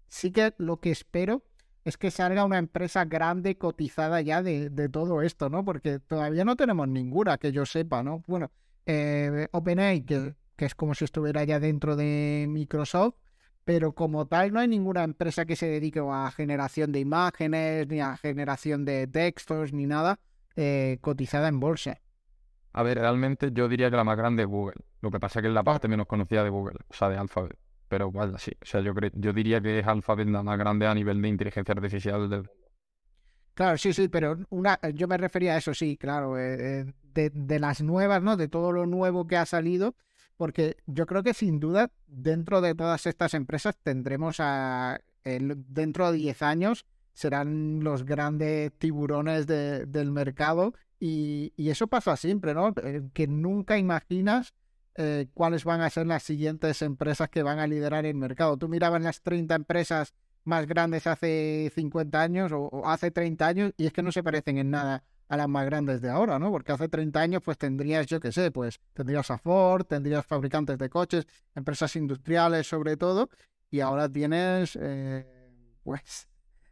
Sí 0.08 0.32
que 0.32 0.56
lo 0.58 0.80
que 0.80 0.90
espero 0.90 1.44
es 1.90 1.98
que 1.98 2.12
salga 2.12 2.46
una 2.46 2.58
empresa 2.58 3.04
grande 3.06 3.58
cotizada 3.58 4.22
ya 4.22 4.42
de, 4.42 4.90
todo 4.90 5.22
esto, 5.22 5.50
¿no? 5.50 5.66
Porque 5.66 6.00
todavía 6.00 6.46
no 6.46 6.56
tenemos 6.56 6.88
ninguna 6.88 7.38
que 7.38 7.52
yo 7.52 7.66
sepa, 7.66 8.04
¿no? 8.04 8.24
Bueno, 8.28 8.52
eh, 8.86 9.48
OpenAI, 9.52 10.06
que, 10.06 10.36
que 10.56 10.66
es 10.66 10.76
como 10.76 10.96
si 10.96 11.06
estuviera 11.06 11.44
ya 11.44 11.60
dentro 11.60 11.96
de 11.96 12.46
Microsoft, 12.48 13.16
pero 13.66 13.94
como 13.94 14.28
tal 14.28 14.54
no 14.54 14.60
hay 14.60 14.68
ninguna 14.68 15.04
empresa 15.04 15.46
que 15.46 15.56
se 15.56 15.68
dedique 15.68 16.00
a 16.00 16.32
generación 16.32 16.92
de 16.92 17.00
imágenes, 17.00 17.88
ni 17.88 18.00
a 18.00 18.16
generación 18.18 18.86
de 18.86 19.08
textos, 19.08 19.74
ni 19.74 19.86
nada 19.86 20.20
eh, 20.56 20.98
cotizada 21.02 21.48
en 21.50 21.60
bolsa. 21.60 22.00
A 22.72 22.84
ver, 22.84 23.00
realmente 23.00 23.50
yo 23.52 23.68
diría 23.68 23.90
que 23.90 23.98
la 23.98 24.04
más 24.04 24.18
grande 24.18 24.44
es 24.44 24.48
Google. 24.48 24.78
Lo 25.02 25.12
que 25.12 25.20
pasa 25.20 25.40
es 25.40 25.42
que 25.42 25.48
es 25.48 25.54
la 25.54 25.64
parte 25.64 25.88
menos 25.88 26.08
conocida 26.08 26.44
de 26.44 26.50
Google, 26.50 26.78
o 26.88 26.94
sea, 26.94 27.10
de 27.10 27.18
Alphabet 27.18 27.58
pero 27.90 28.08
igual 28.08 28.40
sí. 28.40 28.52
O 28.62 28.66
sea, 28.66 28.82
yo, 28.82 28.94
yo 29.14 29.34
diría 29.34 29.60
que 29.60 29.80
es 29.80 29.88
Alphabet 29.88 30.30
la 30.30 30.44
más 30.44 30.58
grande 30.58 30.88
a 30.88 30.94
nivel 30.94 31.22
de 31.22 31.28
inteligencia 31.28 31.74
artificial 31.74 32.30
del 32.30 32.50
Claro, 33.56 33.78
sí, 33.78 33.92
sí, 33.92 34.08
pero 34.08 34.38
una, 34.52 34.80
yo 34.94 35.10
me 35.10 35.18
refería 35.18 35.56
a 35.56 35.58
eso, 35.58 35.74
sí, 35.74 35.98
claro, 35.98 36.38
eh, 36.40 36.54
eh, 36.80 36.94
de, 37.14 37.30
de, 37.30 37.60
las 37.60 37.82
nuevas, 37.82 38.24
¿no? 38.24 38.38
De 38.38 38.48
todo 38.48 38.72
lo 38.72 38.86
nuevo 38.86 39.28
que 39.28 39.36
ha 39.36 39.46
salido, 39.46 39.96
porque 40.38 40.78
yo 40.86 41.06
creo 41.06 41.24
que 41.24 41.34
sin 41.34 41.60
duda 41.60 41.92
dentro 42.08 42.62
de 42.62 42.74
todas 42.74 43.06
estas 43.06 43.34
empresas 43.34 43.76
tendremos 43.84 44.38
a, 44.40 45.02
dentro 45.24 46.10
de 46.10 46.18
10 46.18 46.42
años, 46.42 46.86
serán 47.12 47.84
los 47.84 48.06
grandes 48.06 48.72
tiburones 48.78 49.46
de, 49.46 49.86
del 49.86 50.12
mercado 50.12 50.74
y, 50.98 51.52
y, 51.58 51.70
eso 51.70 51.88
pasa 51.88 52.16
siempre, 52.16 52.54
¿no? 52.54 52.74
Eh, 52.82 53.10
que 53.14 53.28
nunca 53.28 53.78
imaginas 53.78 54.54
eh, 55.02 55.28
cuáles 55.34 55.64
van 55.64 55.80
a 55.80 55.90
ser 55.90 56.08
las 56.08 56.24
siguientes 56.24 56.82
empresas 56.82 57.30
que 57.30 57.42
van 57.42 57.58
a 57.58 57.68
liderar 57.68 58.06
el 58.06 58.16
mercado. 58.16 58.58
Tú 58.58 58.68
mirabas 58.68 59.02
las 59.02 59.22
30 59.22 59.56
empresas 59.56 60.14
más 60.44 60.68
grandes 60.68 61.08
hace 61.08 61.72
50 61.74 62.22
años 62.22 62.52
o, 62.54 62.86
hace 62.86 63.10
30 63.10 63.48
años 63.48 63.72
y 63.78 63.86
es 63.86 63.94
que 63.94 64.04
no 64.04 64.12
se 64.12 64.24
parecen 64.24 64.58
en 64.58 64.72
nada 64.72 65.06
a 65.30 65.38
las 65.38 65.48
más 65.48 65.66
grandes 65.66 66.02
de 66.02 66.10
ahora, 66.10 66.38
¿no? 66.38 66.52
Porque 66.52 66.74
hace 66.74 66.90
30 66.90 67.18
años 67.18 67.42
pues 67.46 67.58
tendrías, 67.58 68.08
yo 68.08 68.20
qué 68.20 68.34
sé, 68.34 68.52
pues 68.52 68.82
tendrías 68.94 69.32
a 69.32 69.38
Ford, 69.38 69.86
tendrías 69.86 70.26
fabricantes 70.26 70.78
de 70.78 70.90
coches, 70.90 71.26
empresas 71.56 71.96
industriales 71.96 72.68
sobre 72.68 72.98
todo, 72.98 73.30
y 73.72 73.80
ahora 73.80 74.10
tienes, 74.10 74.78
eh, 74.82 75.26
pues, 75.82 76.28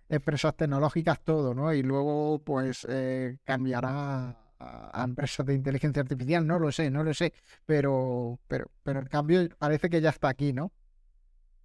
empresas 0.10 0.54
tecnológicas 0.58 1.22
todo, 1.22 1.54
¿no? 1.54 1.74
Y 1.74 1.82
luego 1.82 2.42
pues 2.44 2.86
eh, 2.90 3.38
cambiará 3.46 4.47
a, 4.60 5.04
empresas 5.04 5.46
de 5.46 5.54
inteligencia 5.54 6.02
artificial, 6.02 6.46
no 6.46 6.60
lo 6.60 6.72
sé, 6.72 6.90
no 6.90 7.04
lo 7.04 7.14
sé, 7.14 7.34
pero, 7.66 8.40
pero, 8.48 8.72
pero 8.84 9.00
el 9.00 9.10
cambio 9.10 9.48
parece 9.58 9.90
que 9.90 10.02
ya 10.02 10.10
está 10.10 10.30
aquí, 10.30 10.54
¿no? 10.54 10.72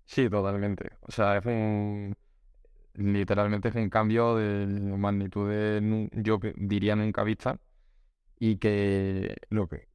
Sí, 0.04 0.28
totalmente. 0.28 0.90
O 1.00 1.12
sea, 1.12 1.38
es 1.38 1.46
un, 1.46 2.14
literalmente 2.94 3.68
es 3.68 3.74
un 3.74 3.88
cambio 3.88 4.36
de 4.36 4.66
magnitud 4.66 5.48
de, 5.48 6.08
yo 6.12 6.38
diría 6.56 6.96
nunca 6.96 7.22
vista, 7.22 7.58
y 8.38 8.56
que 8.56 9.36
lo 9.50 9.68
que, 9.68 9.88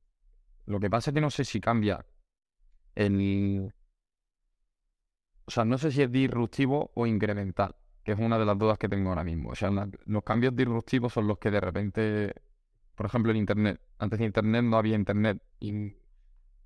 lo 0.65 0.79
que 0.79 0.89
pasa 0.89 1.11
es 1.11 1.13
que 1.13 1.21
no 1.21 1.29
sé 1.29 1.45
si 1.45 1.59
cambia 1.59 2.05
el... 2.95 3.73
O 5.45 5.51
sea, 5.51 5.63
no 5.63 5.77
sé 5.77 5.91
si 5.91 6.01
es 6.01 6.11
disruptivo 6.11 6.91
o 6.93 7.07
incremental, 7.07 7.75
que 8.03 8.11
es 8.13 8.19
una 8.19 8.37
de 8.37 8.45
las 8.45 8.57
dudas 8.57 8.77
que 8.77 8.89
tengo 8.89 9.09
ahora 9.09 9.23
mismo. 9.23 9.49
O 9.49 9.55
sea, 9.55 9.69
los 10.05 10.23
cambios 10.23 10.55
disruptivos 10.55 11.13
son 11.13 11.27
los 11.27 11.37
que 11.37 11.51
de 11.51 11.61
repente 11.61 12.33
por 12.97 13.07
ejemplo, 13.07 13.31
en 13.31 13.37
Internet. 13.39 13.81
Antes 13.99 14.19
de 14.19 14.25
Internet 14.25 14.63
no 14.65 14.77
había 14.77 14.97
Internet 14.97 15.41
y, 15.61 15.93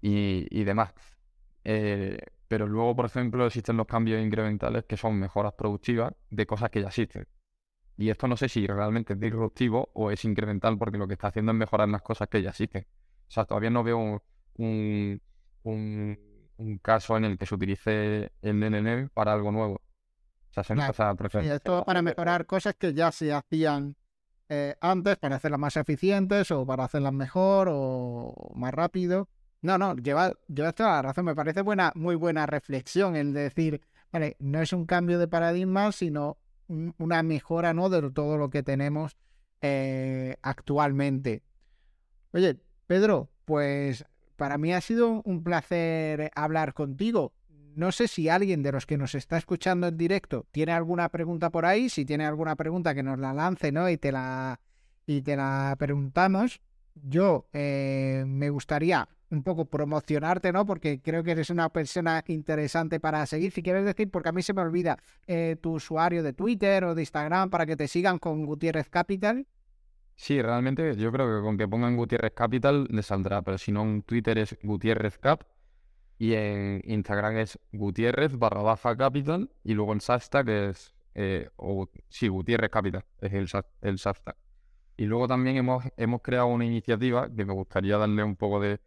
y, 0.02 0.64
demás. 0.64 0.94
Eh, 1.64 2.18
pero 2.48 2.68
luego, 2.68 2.96
por 2.96 3.06
ejemplo, 3.06 3.46
existen 3.46 3.78
los 3.78 3.88
cambios 3.88 4.22
incrementales 4.24 4.86
que 4.86 4.98
son 4.98 5.20
mejoras 5.20 5.54
productivas 5.54 6.14
de 6.30 6.46
cosas 6.48 6.70
que 6.72 6.82
ya 6.82 6.88
existen. 6.90 7.28
Y 7.98 8.10
esto 8.10 8.28
no 8.28 8.38
sé 8.38 8.50
si 8.50 8.68
realmente 8.68 9.14
es 9.14 9.20
disruptivo 9.20 9.92
o 9.94 10.12
es 10.12 10.26
incremental 10.26 10.78
porque 10.78 10.98
lo 11.00 11.08
que 11.08 11.14
está 11.16 11.28
haciendo 11.30 11.54
es 11.54 11.58
mejorar 11.60 11.90
las 11.90 12.04
cosas 12.04 12.30
que 12.30 12.42
ya 12.42 12.50
existen. 12.52 12.88
O 13.30 13.32
sea, 13.32 13.46
todavía 13.46 13.72
no 13.72 13.84
veo 13.84 13.98
un, 14.58 15.22
un, 15.64 16.20
un 16.58 16.78
caso 16.80 17.18
en 17.18 17.26
el 17.26 17.38
que 17.38 17.46
se 17.48 17.56
utilice 17.56 18.34
el 18.42 18.60
NNN 18.60 19.10
para 19.14 19.34
algo 19.34 19.52
nuevo. 19.52 19.76
O 19.76 20.54
sea, 20.54 20.64
se 20.64 20.74
Claro, 20.74 20.94
pasa 20.94 21.10
a 21.10 21.16
Sí, 21.16 21.18
preferencia. 21.18 21.56
esto 21.56 21.84
para 21.86 22.02
mejorar 22.02 22.46
cosas 22.46 22.76
que 22.76 22.94
ya 22.94 23.12
se 23.12 23.34
hacían 23.34 23.96
eh, 24.54 24.76
antes, 24.82 25.16
para 25.18 25.38
hacerlas 25.38 25.60
más 25.62 25.78
eficientes 25.78 26.52
o 26.52 26.66
para 26.66 26.84
hacerlas 26.84 27.14
mejor 27.14 27.70
o 27.72 28.52
más 28.54 28.74
rápido. 28.74 29.30
No, 29.62 29.78
no, 29.78 29.96
lleva, 29.96 30.34
llevas 30.48 30.76
toda 30.76 30.90
la 30.96 31.02
razón. 31.04 31.24
Me 31.26 31.36
parece 31.36 31.62
buena, 31.62 31.94
muy 31.96 32.16
buena 32.16 32.46
reflexión 32.48 33.16
el 33.16 33.32
decir, 33.34 33.80
vale, 34.12 34.36
no 34.40 34.62
es 34.62 34.74
un 34.74 34.86
cambio 34.86 35.20
de 35.20 35.30
paradigma, 35.30 35.92
sino 35.94 36.38
un- 36.68 36.94
una 36.98 37.24
mejora, 37.24 37.74
¿no? 37.74 37.88
de 37.90 38.12
todo 38.12 38.38
lo 38.38 38.50
que 38.50 38.62
tenemos 38.62 39.16
eh, 39.62 40.36
actualmente. 40.42 41.44
Oye, 42.34 42.58
Pedro, 42.88 43.30
pues 43.46 44.06
para 44.36 44.58
mí 44.58 44.74
ha 44.74 44.82
sido 44.82 45.22
un 45.24 45.44
placer 45.44 46.30
hablar 46.36 46.74
contigo. 46.74 47.32
No 47.76 47.92
sé 47.92 48.08
si 48.08 48.30
alguien 48.30 48.64
de 48.64 48.72
los 48.72 48.86
que 48.86 48.98
nos 48.98 49.16
está 49.16 49.38
escuchando 49.38 49.88
en 49.88 49.98
directo 49.98 50.46
tiene 50.52 50.72
alguna 50.72 51.10
pregunta 51.10 51.50
por 51.50 51.66
ahí. 51.66 51.90
Si 51.90 52.06
tiene 52.06 52.26
alguna 52.26 52.56
pregunta, 52.56 52.94
que 52.94 53.04
nos 53.04 53.20
la 53.20 53.34
lance, 53.34 53.72
¿no? 53.72 53.90
Y 53.90 53.98
te 53.98 54.12
la, 54.12 54.60
y 55.06 55.22
te 55.22 55.36
la 55.36 55.76
preguntamos. 55.78 56.62
Yo 56.96 57.48
eh, 57.54 58.24
me 58.28 58.50
gustaría 58.50 59.08
un 59.30 59.44
poco 59.44 59.66
promocionarte, 59.66 60.52
¿no? 60.52 60.66
Porque 60.66 61.02
creo 61.02 61.24
que 61.24 61.32
eres 61.32 61.50
una 61.50 61.70
persona 61.70 62.24
interesante 62.28 63.00
para 63.00 63.26
seguir. 63.26 63.52
Si 63.52 63.64
quieres 63.64 63.86
decir, 63.86 64.10
porque 64.12 64.30
a 64.30 64.32
mí 64.34 64.42
se 64.42 64.54
me 64.54 64.62
olvida 64.62 64.98
eh, 65.26 65.56
tu 65.62 65.74
usuario 65.74 66.22
de 66.22 66.34
Twitter 66.34 66.84
o 66.84 66.96
de 66.96 67.02
Instagram 67.02 67.50
para 67.50 67.66
que 67.66 67.78
te 67.78 67.88
sigan 67.88 68.20
con 68.20 68.46
Gutiérrez 68.46 68.90
Capital. 68.90 69.48
Sí, 70.16 70.42
realmente 70.42 70.96
yo 70.98 71.12
creo 71.12 71.38
que 71.38 71.44
con 71.44 71.58
que 71.58 71.68
pongan 71.68 71.96
Gutiérrez 71.96 72.34
Capital 72.34 72.88
les 72.90 73.06
saldrá, 73.06 73.42
pero 73.42 73.58
si 73.58 73.72
no 73.72 73.84
en 73.84 74.04
Twitter 74.04 74.38
es 74.38 74.58
Gutiérrez 74.62 75.18
Cap 75.18 75.44
y 76.22 76.36
en 76.36 76.84
Instagram 76.86 77.38
es 77.38 77.58
Gutiérrez 77.72 78.38
barra 78.38 78.62
baja 78.62 78.96
Capital 78.96 79.50
y 79.64 79.74
luego 79.74 79.94
el 79.94 80.02
hashtag 80.02 80.50
es, 80.50 80.94
eh, 81.16 81.50
o, 81.56 81.90
sí, 82.10 82.28
Gutiérrez 82.28 82.70
Capital 82.70 83.04
es 83.22 83.34
el, 83.34 83.50
el 83.82 83.98
hashtag. 83.98 84.36
Y 84.98 85.06
luego 85.06 85.28
también 85.28 85.58
hemos, 85.58 85.84
hemos 85.98 86.22
creado 86.22 86.46
una 86.46 86.64
iniciativa 86.64 87.28
que 87.36 87.44
me 87.44 87.54
gustaría 87.54 87.98
darle 87.98 88.24
un 88.24 88.36
poco 88.36 88.60
de, 88.60 88.80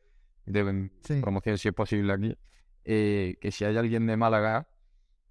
de 0.47 0.93
Sí. 1.03 1.21
promoción 1.21 1.59
si 1.59 1.67
es 1.67 1.75
posible 1.75 2.13
aquí, 2.13 2.39
eh, 2.85 3.35
que 3.41 3.51
si 3.51 3.65
hay 3.65 3.77
alguien 3.79 4.07
de 4.07 4.17
Málaga, 4.17 4.69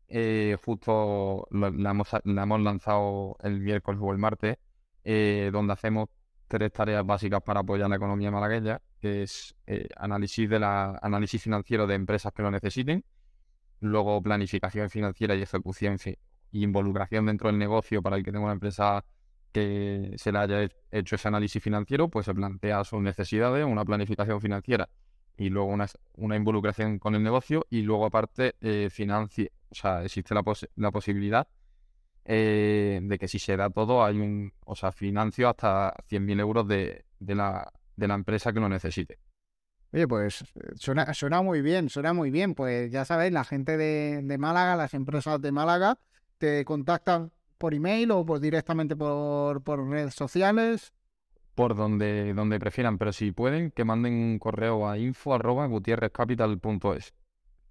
eh, 0.10 0.58
justo 0.62 1.48
la 1.52 1.92
hemos, 1.92 2.10
la 2.26 2.44
hemos 2.44 2.60
lanzado 2.60 3.38
el 3.44 3.62
miércoles 3.62 4.02
o 4.04 4.12
el 4.12 4.18
martes, 4.18 4.58
eh, 5.06 5.52
donde 5.54 5.72
hacemos 5.72 6.10
tres 6.50 6.74
tareas 6.74 7.06
básicas 7.06 7.42
para 7.44 7.62
apoyar 7.62 7.90
la 7.90 7.96
economía 7.96 8.30
malagueña, 8.30 8.82
que 9.04 9.24
es 9.24 9.56
eh, 9.68 9.90
análisis 9.98 10.50
de 10.50 10.60
la, 10.60 10.98
análisis 11.04 11.44
financiero 11.44 11.88
de 11.88 11.96
empresas 11.96 12.34
que 12.34 12.42
lo 12.44 12.52
necesiten, 12.52 13.04
luego 13.82 14.22
planificación 14.22 14.90
financiera 14.90 15.36
y 15.36 15.42
ejecución 15.42 15.98
y 16.52 16.64
involucración 16.64 17.26
dentro 17.28 17.50
del 17.50 17.60
negocio 17.60 18.02
para 18.02 18.18
el 18.18 18.24
que 18.24 18.32
tenga 18.32 18.46
una 18.46 18.54
empresa 18.54 19.04
que 19.52 20.14
se 20.18 20.32
le 20.32 20.40
haya 20.40 20.64
he- 20.64 20.70
hecho 20.92 21.16
ese 21.16 21.28
análisis 21.28 21.62
financiero, 21.62 22.10
pues 22.10 22.26
se 22.26 22.34
plantea 22.34 22.84
sus 22.84 23.02
necesidades, 23.02 23.66
una 23.66 23.86
planificación 23.86 24.42
financiera 24.42 24.90
y 25.38 25.50
luego 25.50 25.70
una, 25.70 25.88
una 26.16 26.36
involucración 26.36 27.00
con 27.00 27.16
el 27.16 27.24
negocio 27.24 27.66
y 27.70 27.82
luego 27.82 28.06
aparte 28.06 28.56
eh, 28.62 28.90
o 29.72 29.76
sea, 29.76 30.04
existe 30.04 30.34
la, 30.36 30.44
pos- 30.44 30.70
la 30.76 30.92
posibilidad 30.92 31.48
eh, 32.26 33.00
de 33.04 33.20
que 33.20 33.28
si 33.28 33.40
se 33.40 33.58
da 33.58 33.70
todo 33.70 34.04
hay 34.04 34.20
un, 34.20 34.54
o 34.66 34.76
sea, 34.76 34.92
financio 34.92 35.50
hasta 35.50 35.94
100.000 36.08 36.40
euros 36.40 36.68
de, 36.68 37.06
de 37.20 37.36
la, 37.36 37.72
de 37.96 38.08
la 38.08 38.16
empresa 38.16 38.52
que 38.54 38.60
lo 38.60 38.70
necesite. 38.70 39.20
Oye, 39.92 40.08
pues 40.08 40.42
eh, 40.42 40.72
suena, 40.76 41.14
suena 41.14 41.42
muy 41.42 41.62
bien, 41.62 41.90
suena 41.90 42.14
muy 42.14 42.32
bien. 42.32 42.56
Pues 42.56 42.92
ya 42.92 43.06
sabéis, 43.06 43.32
la 43.32 43.44
gente 43.44 43.78
de, 43.78 44.22
de 44.24 44.38
Málaga, 44.38 44.76
las 44.76 44.94
empresas 44.94 45.40
de 45.42 45.52
Málaga, 45.52 46.00
te 46.38 46.66
contactan 46.66 47.32
por 47.58 47.74
email 47.74 48.12
o 48.12 48.26
por 48.26 48.40
directamente 48.40 48.96
por, 48.96 49.62
por 49.64 49.88
redes 49.88 50.16
sociales. 50.16 50.94
Por 51.56 51.76
donde, 51.76 52.34
donde 52.34 52.60
prefieran, 52.60 52.98
pero 52.98 53.14
si 53.14 53.32
pueden, 53.32 53.70
que 53.70 53.86
manden 53.86 54.14
un 54.14 54.40
correo 54.40 54.90
a 54.90 54.98
info 54.98 55.36
arroba 55.36 55.68
gutierrezcapital.es. 55.68 57.14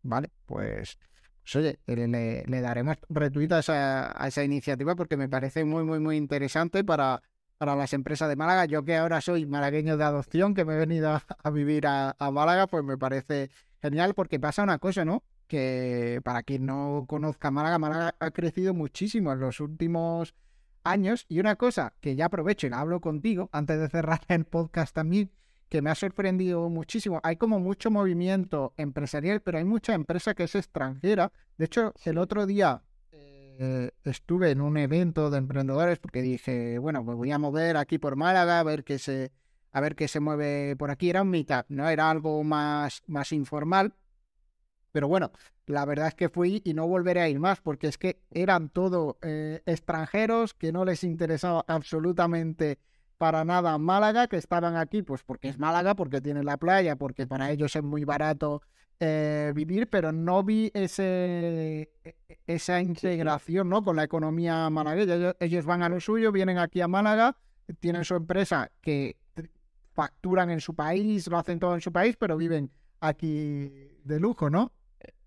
Vale, 0.02 0.30
pues, 0.46 0.98
pues 1.42 1.56
oye, 1.56 1.78
le, 1.86 2.44
le- 2.46 2.60
daremos 2.60 2.96
retweet 3.08 3.50
a 3.52 3.58
esa, 3.58 4.22
a 4.22 4.28
esa 4.28 4.44
iniciativa 4.44 4.94
porque 4.94 5.16
me 5.16 5.28
parece 5.28 5.64
muy, 5.64 5.82
muy, 5.82 5.98
muy 5.98 6.16
interesante 6.16 6.84
para, 6.84 7.20
para 7.62 7.76
las 7.76 7.92
empresas 7.92 8.28
de 8.28 8.34
Málaga. 8.34 8.64
Yo 8.64 8.84
que 8.84 8.96
ahora 8.96 9.20
soy 9.20 9.46
malagueño 9.46 9.96
de 9.96 10.02
adopción, 10.02 10.52
que 10.52 10.64
me 10.64 10.74
he 10.74 10.78
venido 10.78 11.20
a, 11.44 11.50
vivir 11.50 11.86
a, 11.86 12.16
a 12.18 12.32
Málaga, 12.32 12.66
pues 12.66 12.82
me 12.82 12.98
parece 12.98 13.50
genial 13.80 14.14
porque 14.14 14.40
pasa 14.40 14.64
una 14.64 14.80
cosa, 14.80 15.04
¿no? 15.04 15.22
Que 15.46 16.20
para 16.24 16.42
quien 16.42 16.66
no 16.66 17.04
conozca 17.06 17.52
Málaga, 17.52 17.78
Málaga 17.78 18.16
ha 18.18 18.30
crecido 18.32 18.74
muchísimo 18.74 19.32
en 19.32 19.38
los 19.38 19.60
últimos 19.60 20.34
años. 20.82 21.24
Y 21.28 21.38
una 21.38 21.54
cosa 21.54 21.94
que 22.00 22.16
ya 22.16 22.24
aprovecho 22.24 22.66
y 22.66 22.70
la 22.70 22.80
hablo 22.80 23.00
contigo 23.00 23.48
antes 23.52 23.78
de 23.78 23.88
cerrar 23.88 24.22
el 24.26 24.44
podcast 24.44 24.92
también, 24.92 25.30
que 25.68 25.82
me 25.82 25.90
ha 25.90 25.94
sorprendido 25.94 26.68
muchísimo. 26.68 27.20
Hay 27.22 27.36
como 27.36 27.60
mucho 27.60 27.92
movimiento 27.92 28.74
empresarial, 28.76 29.40
pero 29.40 29.58
hay 29.58 29.64
mucha 29.64 29.94
empresa 29.94 30.34
que 30.34 30.42
es 30.42 30.56
extranjera. 30.56 31.30
De 31.58 31.66
hecho, 31.66 31.94
el 32.06 32.18
otro 32.18 32.44
día 32.44 32.82
eh, 33.58 33.90
estuve 34.04 34.50
en 34.50 34.60
un 34.60 34.76
evento 34.76 35.30
de 35.30 35.38
emprendedores 35.38 35.98
porque 35.98 36.22
dije, 36.22 36.78
bueno, 36.78 37.04
pues 37.04 37.16
voy 37.16 37.30
a 37.32 37.38
mover 37.38 37.76
aquí 37.76 37.98
por 37.98 38.16
Málaga 38.16 38.60
a 38.60 38.62
ver 38.62 38.84
qué 38.84 38.98
se, 38.98 39.32
a 39.70 39.80
ver 39.80 39.94
qué 39.96 40.08
se 40.08 40.20
mueve 40.20 40.76
por 40.76 40.90
aquí. 40.90 41.10
Era 41.10 41.22
un 41.22 41.30
meetup, 41.30 41.66
¿no? 41.68 41.88
Era 41.88 42.10
algo 42.10 42.42
más, 42.44 43.02
más 43.06 43.32
informal. 43.32 43.94
Pero 44.92 45.08
bueno, 45.08 45.32
la 45.66 45.84
verdad 45.84 46.08
es 46.08 46.14
que 46.14 46.28
fui 46.28 46.60
y 46.64 46.74
no 46.74 46.86
volveré 46.86 47.20
a 47.20 47.28
ir 47.28 47.40
más 47.40 47.60
porque 47.60 47.88
es 47.88 47.98
que 47.98 48.20
eran 48.30 48.68
todo 48.68 49.18
eh, 49.22 49.62
extranjeros 49.66 50.54
que 50.54 50.72
no 50.72 50.84
les 50.84 51.02
interesaba 51.04 51.64
absolutamente 51.66 52.78
para 53.16 53.44
nada 53.44 53.78
Málaga, 53.78 54.26
que 54.26 54.36
estaban 54.36 54.76
aquí 54.76 55.02
pues 55.02 55.22
porque 55.22 55.48
es 55.48 55.58
Málaga, 55.58 55.94
porque 55.94 56.20
tiene 56.20 56.42
la 56.42 56.56
playa, 56.56 56.96
porque 56.96 57.26
para 57.26 57.50
ellos 57.50 57.74
es 57.76 57.82
muy 57.82 58.04
barato 58.04 58.62
eh, 59.04 59.52
vivir, 59.52 59.88
pero 59.88 60.12
no 60.12 60.44
vi 60.44 60.70
ese, 60.74 61.90
e- 62.04 62.16
esa 62.46 62.80
integración 62.80 63.68
¿no? 63.68 63.82
con 63.82 63.96
la 63.96 64.04
economía 64.04 64.70
malagueña. 64.70 65.14
Ellos, 65.14 65.36
ellos 65.40 65.64
van 65.64 65.82
a 65.82 65.88
lo 65.88 65.98
suyo, 65.98 66.30
vienen 66.30 66.58
aquí 66.58 66.80
a 66.80 66.86
Málaga, 66.86 67.36
tienen 67.80 68.04
su 68.04 68.14
empresa 68.14 68.70
que 68.80 69.16
facturan 69.92 70.50
en 70.50 70.60
su 70.60 70.74
país, 70.74 71.26
lo 71.26 71.36
hacen 71.36 71.58
todo 71.58 71.74
en 71.74 71.80
su 71.80 71.90
país, 71.92 72.16
pero 72.16 72.36
viven 72.36 72.70
aquí 73.00 73.90
de 74.04 74.20
lujo, 74.20 74.48
¿no? 74.48 74.70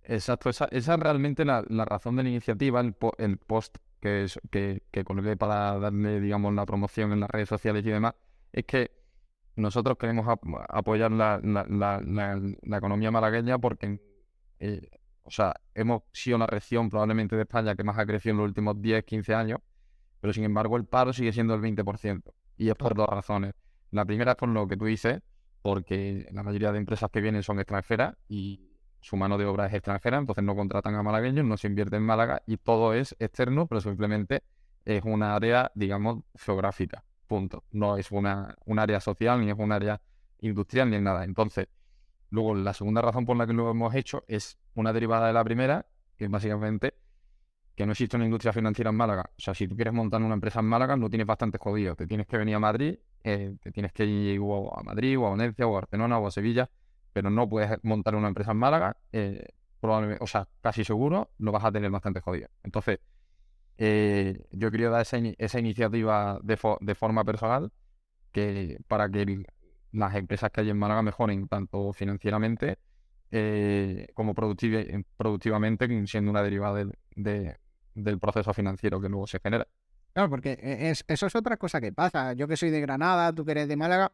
Exacto, 0.03 0.49
esa, 0.49 0.69
esa 0.71 0.93
es 0.93 0.99
realmente 0.99 1.43
la, 1.43 1.65
la 1.67 1.83
razón 1.83 2.15
de 2.15 2.23
la 2.23 2.29
iniciativa, 2.29 2.79
el, 2.79 2.93
po- 2.93 3.15
el 3.17 3.37
post 3.37 3.77
que, 3.99 4.23
es, 4.23 4.39
que, 4.51 4.83
que 4.91 5.03
colgué 5.03 5.35
para 5.35 5.77
darle, 5.79 6.21
digamos, 6.21 6.53
la 6.53 6.65
promoción 6.65 7.11
en 7.11 7.19
las 7.19 7.29
redes 7.29 7.49
sociales 7.49 7.85
y 7.85 7.89
demás, 7.89 8.13
es 8.53 8.63
que 8.65 8.91
nosotros 9.55 9.97
queremos 9.97 10.27
ap- 10.27 10.43
apoyar 10.69 11.11
la, 11.11 11.39
la- 11.43 11.65
la- 11.69 12.01
la- 12.01 12.41
la 12.63 12.77
economía 12.77 13.11
malagueña 13.11 13.57
porque, 13.59 13.99
eh, 14.59 14.89
o 15.23 15.31
sea, 15.31 15.55
hemos 15.73 16.03
sido 16.11 16.37
la 16.37 16.47
región 16.47 16.89
probablemente 16.89 17.35
de 17.35 17.43
España 17.43 17.75
que 17.75 17.83
más 17.83 17.97
ha 17.97 18.05
crecido 18.05 18.33
en 18.33 18.37
los 18.39 18.47
últimos 18.47 18.81
10, 18.81 19.03
15 19.05 19.33
años, 19.33 19.59
pero 20.19 20.33
sin 20.33 20.43
embargo 20.43 20.77
el 20.77 20.85
paro 20.85 21.13
sigue 21.13 21.31
siendo 21.33 21.53
el 21.55 21.61
20%. 21.61 22.33
Y 22.57 22.69
es 22.69 22.75
por 22.75 22.95
dos 22.95 23.07
razones. 23.07 23.53
La 23.91 24.05
primera 24.05 24.31
es 24.31 24.37
por 24.37 24.49
lo 24.49 24.67
que 24.67 24.77
tú 24.77 24.85
dices, 24.85 25.21
porque 25.61 26.27
la 26.31 26.43
mayoría 26.43 26.71
de 26.71 26.77
empresas 26.79 27.09
que 27.11 27.21
vienen 27.21 27.43
son 27.43 27.59
extranjeras 27.59 28.15
y 28.29 28.61
su 29.01 29.17
mano 29.17 29.37
de 29.37 29.45
obra 29.45 29.67
es 29.67 29.73
extranjera, 29.73 30.17
entonces 30.17 30.43
no 30.43 30.55
contratan 30.55 30.95
a 30.95 31.03
malagueños, 31.03 31.45
no 31.45 31.57
se 31.57 31.67
invierte 31.67 31.95
en 31.97 32.03
Málaga 32.03 32.41
y 32.47 32.57
todo 32.57 32.93
es 32.93 33.15
externo, 33.19 33.67
pero 33.67 33.81
simplemente 33.81 34.43
es 34.85 35.03
una 35.05 35.35
área, 35.35 35.71
digamos, 35.75 36.23
geográfica. 36.35 37.03
Punto. 37.27 37.63
No 37.71 37.97
es 37.97 38.11
una, 38.11 38.55
un 38.65 38.79
área 38.79 38.99
social, 38.99 39.41
ni 39.41 39.49
es 39.49 39.57
un 39.57 39.71
área 39.71 40.01
industrial, 40.39 40.89
ni 40.89 40.97
es 40.97 41.01
nada. 41.01 41.23
Entonces, 41.23 41.67
luego 42.29 42.55
la 42.55 42.73
segunda 42.73 43.01
razón 43.01 43.25
por 43.25 43.37
la 43.37 43.47
que 43.47 43.53
lo 43.53 43.69
hemos 43.69 43.93
hecho 43.95 44.23
es 44.27 44.57
una 44.75 44.93
derivada 44.93 45.27
de 45.27 45.33
la 45.33 45.43
primera, 45.43 45.85
que 46.17 46.25
es 46.25 46.31
básicamente 46.31 46.95
que 47.75 47.85
no 47.85 47.91
existe 47.91 48.15
una 48.15 48.25
industria 48.25 48.53
financiera 48.53 48.89
en 48.89 48.95
Málaga. 48.95 49.29
O 49.37 49.41
sea, 49.41 49.53
si 49.53 49.67
tú 49.67 49.75
quieres 49.75 49.93
montar 49.93 50.21
una 50.21 50.33
empresa 50.33 50.61
en 50.61 50.65
Málaga, 50.65 50.95
lo 50.95 51.09
tienes 51.09 51.27
bastante 51.27 51.57
jodido. 51.57 51.95
Te 51.95 52.07
tienes 52.07 52.25
que 52.25 52.37
venir 52.37 52.55
a 52.55 52.59
Madrid, 52.59 52.97
eh, 53.23 53.55
te 53.61 53.71
tienes 53.71 53.91
que 53.91 54.05
ir 54.05 54.39
a 54.39 54.83
Madrid, 54.83 55.19
o 55.19 55.27
a 55.27 55.31
Valencia, 55.31 55.67
o 55.67 55.71
a 55.71 55.81
Barcelona, 55.81 56.19
o 56.19 56.27
a 56.27 56.31
Sevilla, 56.31 56.69
pero 57.11 57.29
no 57.29 57.49
puedes 57.49 57.77
montar 57.83 58.15
una 58.15 58.29
empresa 58.29 58.51
en 58.51 58.57
Málaga, 58.57 58.97
eh, 59.11 59.45
probablemente, 59.81 60.23
o 60.23 60.27
sea, 60.27 60.47
casi 60.61 60.85
seguro 60.85 61.31
lo 61.37 61.51
vas 61.51 61.65
a 61.65 61.71
tener 61.71 61.91
bastante 61.91 62.21
jodido. 62.21 62.47
Entonces, 62.63 62.99
eh, 63.77 64.39
yo 64.51 64.71
quería 64.71 64.89
dar 64.89 65.01
esa, 65.01 65.17
esa 65.37 65.59
iniciativa 65.59 66.39
de, 66.43 66.57
de 66.81 66.95
forma 66.95 67.23
personal 67.23 67.71
que 68.31 68.79
para 68.87 69.09
que 69.09 69.45
las 69.91 70.15
empresas 70.15 70.51
que 70.51 70.61
hay 70.61 70.69
en 70.69 70.77
Málaga 70.77 71.01
mejoren 71.01 71.47
tanto 71.47 71.93
financieramente 71.93 72.77
eh, 73.31 74.07
como 74.13 74.33
productiv- 74.35 75.05
productivamente, 75.17 76.07
siendo 76.07 76.31
una 76.31 76.43
derivada 76.43 76.85
de- 77.15 77.57
del 77.95 78.19
proceso 78.19 78.53
financiero 78.53 78.99
que 79.01 79.09
luego 79.09 79.27
se 79.27 79.39
genera. 79.39 79.67
Claro, 80.13 80.29
porque 80.29 80.53
e- 80.61 80.89
es, 80.91 81.03
eso 81.07 81.27
es 81.27 81.35
otra 81.35 81.57
cosa 81.57 81.81
que 81.81 81.91
pasa. 81.91 82.33
Yo 82.33 82.47
que 82.47 82.57
soy 82.57 82.69
de 82.69 82.81
Granada, 82.81 83.33
tú 83.33 83.45
que 83.45 83.51
eres 83.51 83.67
de 83.67 83.75
Málaga, 83.77 84.11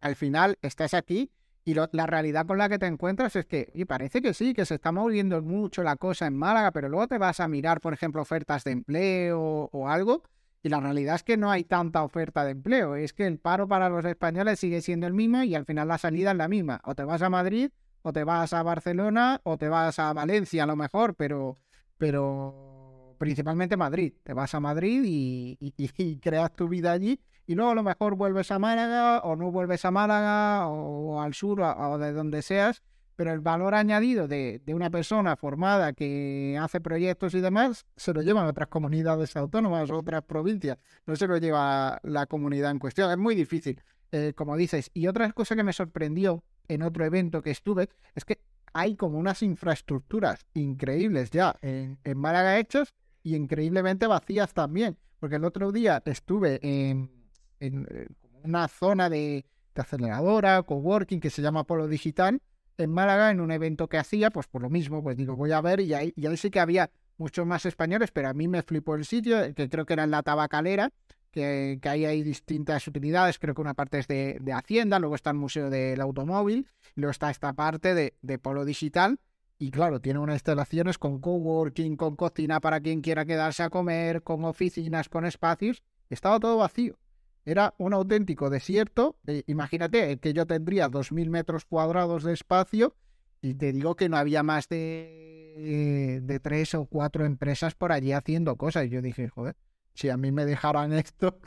al 0.00 0.16
final 0.16 0.58
estás 0.62 0.94
aquí 0.94 1.30
Y 1.64 1.74
la 1.74 2.06
realidad 2.06 2.46
con 2.46 2.58
la 2.58 2.68
que 2.68 2.78
te 2.78 2.86
encuentras 2.86 3.36
es 3.36 3.46
que, 3.46 3.70
y 3.72 3.84
parece 3.84 4.20
que 4.20 4.34
sí, 4.34 4.52
que 4.52 4.66
se 4.66 4.74
está 4.74 4.90
moviendo 4.90 5.40
mucho 5.42 5.84
la 5.84 5.94
cosa 5.94 6.26
en 6.26 6.36
Málaga, 6.36 6.72
pero 6.72 6.88
luego 6.88 7.06
te 7.06 7.18
vas 7.18 7.38
a 7.38 7.46
mirar, 7.46 7.80
por 7.80 7.92
ejemplo, 7.92 8.22
ofertas 8.22 8.64
de 8.64 8.72
empleo 8.72 9.70
o 9.72 9.88
algo, 9.88 10.24
y 10.64 10.68
la 10.68 10.80
realidad 10.80 11.16
es 11.16 11.22
que 11.22 11.36
no 11.36 11.50
hay 11.52 11.62
tanta 11.64 12.02
oferta 12.02 12.44
de 12.44 12.52
empleo. 12.52 12.96
Es 12.96 13.12
que 13.12 13.26
el 13.26 13.38
paro 13.38 13.68
para 13.68 13.88
los 13.88 14.04
españoles 14.04 14.58
sigue 14.58 14.80
siendo 14.80 15.06
el 15.06 15.12
mismo 15.12 15.42
y 15.44 15.54
al 15.54 15.64
final 15.64 15.88
la 15.88 15.98
salida 15.98 16.32
es 16.32 16.36
la 16.36 16.48
misma. 16.48 16.80
O 16.84 16.94
te 16.94 17.04
vas 17.04 17.22
a 17.22 17.30
Madrid, 17.30 17.70
o 18.02 18.12
te 18.12 18.24
vas 18.24 18.52
a 18.52 18.62
Barcelona, 18.62 19.40
o 19.44 19.56
te 19.56 19.68
vas 19.68 19.98
a 19.98 20.12
Valencia 20.12 20.64
a 20.64 20.66
lo 20.66 20.76
mejor, 20.76 21.14
pero, 21.14 21.58
pero 21.96 23.16
principalmente 23.18 23.76
Madrid. 23.76 24.14
Te 24.22 24.34
vas 24.34 24.54
a 24.54 24.60
Madrid 24.60 25.02
y, 25.04 25.58
y 25.60 26.18
creas 26.18 26.54
tu 26.54 26.68
vida 26.68 26.92
allí 26.92 27.20
y 27.46 27.54
luego 27.54 27.72
a 27.72 27.74
lo 27.74 27.82
mejor 27.82 28.16
vuelves 28.16 28.50
a 28.50 28.58
Málaga 28.58 29.20
o 29.20 29.36
no 29.36 29.50
vuelves 29.50 29.84
a 29.84 29.90
Málaga 29.90 30.68
o, 30.68 31.20
al 31.20 31.34
sur 31.34 31.60
o, 31.60 31.98
de 31.98 32.12
donde 32.12 32.42
seas, 32.42 32.82
pero 33.16 33.32
el 33.32 33.40
valor 33.40 33.74
añadido 33.74 34.28
de, 34.28 34.60
una 34.68 34.90
persona 34.90 35.36
formada 35.36 35.92
que 35.92 36.58
hace 36.60 36.80
proyectos 36.80 37.34
y 37.34 37.40
demás 37.40 37.84
se 37.96 38.12
lo 38.14 38.22
llevan 38.22 38.46
otras 38.46 38.68
comunidades 38.68 39.36
autónomas, 39.36 39.90
otras 39.90 40.22
provincias, 40.22 40.78
no 41.06 41.16
se 41.16 41.26
lo 41.26 41.36
lleva 41.38 42.00
la 42.02 42.26
comunidad 42.26 42.70
en 42.70 42.78
cuestión. 42.78 43.10
Es 43.10 43.18
muy 43.18 43.34
difícil, 43.34 43.82
eh, 44.12 44.32
como 44.34 44.56
dices. 44.56 44.90
Y 44.94 45.08
otra 45.08 45.30
cosa 45.32 45.56
que 45.56 45.64
me 45.64 45.72
sorprendió 45.72 46.42
en 46.68 46.82
otro 46.82 47.04
evento 47.04 47.42
que 47.42 47.50
estuve 47.50 47.88
es 48.14 48.24
que 48.24 48.40
hay 48.72 48.96
como 48.96 49.18
unas 49.18 49.42
infraestructuras 49.42 50.46
increíbles 50.54 51.30
ya 51.30 51.56
en, 51.60 51.98
en 52.04 52.18
Málaga 52.18 52.58
hechas 52.58 52.94
y 53.22 53.36
increíblemente 53.36 54.06
vacías 54.06 54.54
también. 54.54 54.96
Porque 55.20 55.36
el 55.36 55.44
otro 55.44 55.70
día 55.70 56.02
estuve 56.04 56.58
en 56.62 57.21
en, 57.62 57.86
eh, 57.90 58.06
una 58.44 58.68
zona 58.68 59.08
de, 59.08 59.44
aceleradora, 59.74 60.62
coworking 60.62 61.20
que 61.20 61.30
se 61.30 61.40
llama 61.40 61.64
Polo 61.64 61.88
Digital 61.88 62.42
en 62.76 62.90
Málaga 62.90 63.30
en 63.30 63.40
un 63.40 63.50
evento 63.50 63.88
que 63.88 63.96
hacía, 63.96 64.30
pues 64.30 64.46
por 64.46 64.62
lo 64.62 64.68
mismo, 64.68 65.02
pues 65.02 65.16
digo, 65.16 65.36
voy 65.36 65.52
a 65.52 65.60
ver 65.60 65.80
y 65.80 65.94
ahí, 65.94 66.12
y 66.16 66.26
ahí 66.26 66.36
que 66.36 66.60
había 66.60 66.90
muchos 67.16 67.46
más 67.46 67.64
españoles, 67.64 68.10
pero 68.10 68.28
a 68.28 68.34
mí 68.34 68.48
me 68.48 68.62
flipó 68.62 68.96
el 68.96 69.04
sitio, 69.04 69.42
eh, 69.42 69.54
que 69.54 69.68
creo 69.68 69.86
que 69.86 69.92
era 69.92 70.04
en 70.04 70.10
la 70.10 70.22
tabacalera, 70.22 70.92
que, 71.30 71.78
que 71.80 71.88
ahí 71.88 72.04
hay 72.04 72.22
distintas 72.22 72.86
utilidades, 72.86 73.38
creo 73.38 73.54
que 73.54 73.60
una 73.60 73.74
parte 73.74 73.98
es 73.98 74.08
de, 74.08 74.40
Hacienda, 74.52 74.98
luego 74.98 75.14
está 75.14 75.30
el 75.30 75.36
Museo 75.36 75.70
del 75.70 76.00
Automóvil, 76.00 76.66
luego 76.94 77.10
está 77.10 77.30
esta 77.30 77.52
parte 77.52 77.94
de, 77.94 78.14
de 78.20 78.38
Polo 78.38 78.64
Digital, 78.64 79.18
y 79.58 79.70
claro, 79.70 80.00
tiene 80.00 80.18
unas 80.18 80.36
instalaciones 80.36 80.98
con 80.98 81.20
coworking, 81.20 81.96
con 81.96 82.16
cocina 82.16 82.60
para 82.60 82.80
quien 82.80 83.00
quiera 83.00 83.24
quedarse 83.24 83.62
a 83.62 83.70
comer, 83.70 84.22
con 84.22 84.44
oficinas, 84.44 85.08
con 85.08 85.24
espacios, 85.24 85.82
estaba 86.10 86.40
todo 86.40 86.56
vacío. 86.56 86.98
Era 87.44 87.74
un 87.78 87.92
auténtico 87.92 88.50
desierto. 88.50 89.16
Eh, 89.26 89.42
imagínate 89.46 90.18
que 90.18 90.32
yo 90.32 90.46
tendría 90.46 90.88
2.000 90.88 91.28
metros 91.28 91.64
cuadrados 91.64 92.22
de 92.22 92.32
espacio 92.32 92.94
y 93.40 93.54
te 93.54 93.72
digo 93.72 93.96
que 93.96 94.08
no 94.08 94.16
había 94.16 94.44
más 94.44 94.68
de, 94.68 96.20
de 96.22 96.40
tres 96.40 96.74
o 96.74 96.86
cuatro 96.86 97.24
empresas 97.24 97.74
por 97.74 97.90
allí 97.90 98.12
haciendo 98.12 98.56
cosas. 98.56 98.86
Y 98.86 98.90
yo 98.90 99.02
dije, 99.02 99.28
joder, 99.28 99.56
si 99.94 100.08
a 100.08 100.16
mí 100.16 100.30
me 100.30 100.46
dejaran 100.46 100.92
esto, 100.92 101.40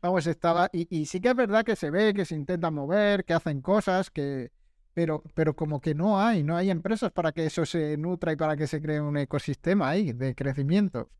vamos, 0.00 0.26
estaba... 0.26 0.70
Y, 0.72 1.04
sí 1.04 1.20
que 1.20 1.28
es 1.28 1.36
verdad 1.36 1.64
que 1.64 1.76
se 1.76 1.90
ve, 1.90 2.14
que 2.14 2.24
se 2.24 2.34
intentan 2.34 2.72
mover, 2.74 3.24
que 3.24 3.34
hacen 3.34 3.60
cosas, 3.60 4.10
que... 4.10 4.50
Pero, 4.92 5.22
pero 5.34 5.54
como 5.54 5.80
que 5.80 5.94
no 5.94 6.20
hay, 6.20 6.42
no 6.42 6.56
hay 6.56 6.68
empresas 6.68 7.12
para 7.12 7.30
que 7.30 7.46
eso 7.46 7.64
se 7.64 7.96
nutra 7.96 8.32
y 8.32 8.36
para 8.36 8.56
que 8.56 8.66
se 8.66 8.82
cree 8.82 9.00
un 9.00 9.16
ecosistema 9.18 9.88
ahí 9.88 10.12
de 10.12 10.34
crecimiento. 10.34 11.10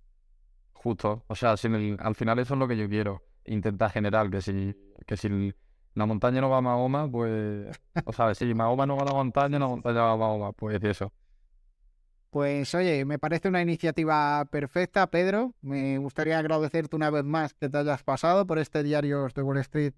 Justo, 0.72 1.22
o 1.28 1.36
sea, 1.36 1.52
al 1.52 2.14
final 2.16 2.38
eso 2.40 2.54
es 2.54 2.58
lo 2.58 2.66
que 2.66 2.76
yo 2.76 2.88
quiero 2.88 3.22
intenta 3.50 3.90
generar 3.90 4.30
que 4.30 4.40
si, 4.40 4.74
que 5.06 5.16
si 5.16 5.54
la 5.94 6.06
montaña 6.06 6.40
no 6.40 6.48
va 6.48 6.58
a 6.58 6.62
Mahoma, 6.62 7.10
pues, 7.10 7.68
o 8.04 8.12
sea, 8.12 8.34
si 8.34 8.54
Mahoma 8.54 8.86
no 8.86 8.96
va 8.96 9.02
a 9.02 9.06
la 9.06 9.12
montaña, 9.12 9.58
la 9.58 9.68
montaña 9.68 10.02
va 10.02 10.12
a 10.12 10.16
Mahoma, 10.16 10.52
pues 10.52 10.82
eso. 10.82 11.12
Pues 12.30 12.72
oye, 12.76 13.04
me 13.04 13.18
parece 13.18 13.48
una 13.48 13.60
iniciativa 13.60 14.44
perfecta, 14.44 15.10
Pedro. 15.10 15.52
Me 15.62 15.98
gustaría 15.98 16.38
agradecerte 16.38 16.94
una 16.94 17.10
vez 17.10 17.24
más 17.24 17.54
que 17.54 17.68
te 17.68 17.76
hayas 17.76 18.04
pasado 18.04 18.46
por 18.46 18.58
este 18.60 18.84
diario 18.84 19.26
de 19.34 19.42
Wall 19.42 19.58
Street 19.58 19.94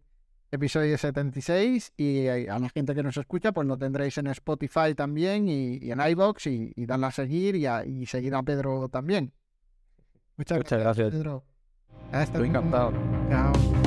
episodio 0.51 0.99
76 0.99 1.95
y 1.97 2.27
a 2.29 2.59
la 2.59 2.69
gente 2.69 2.95
que 2.95 3.03
nos 3.03 3.17
escucha 3.17 3.53
pues 3.53 3.67
lo 3.67 3.79
tendréis 3.79 4.19
en 4.19 4.27
Spotify 4.29 4.95
también 4.95 5.49
y, 5.49 5.91
en 5.91 5.99
iBox 5.99 6.47
y, 6.47 6.73
y 6.77 6.87
a 6.91 7.11
seguir 7.11 7.57
y, 7.57 7.67
y 7.67 8.07
seguir 8.07 8.35
a 8.35 8.43
Pedro 8.43 8.89
también. 8.91 9.33
Muchas, 10.37 10.59
gracias, 10.59 11.11
Pedro. 11.11 11.45
Hasta 12.13 12.25
Estoy 12.25 12.49
encantado. 12.49 12.93
Chao. 13.31 13.82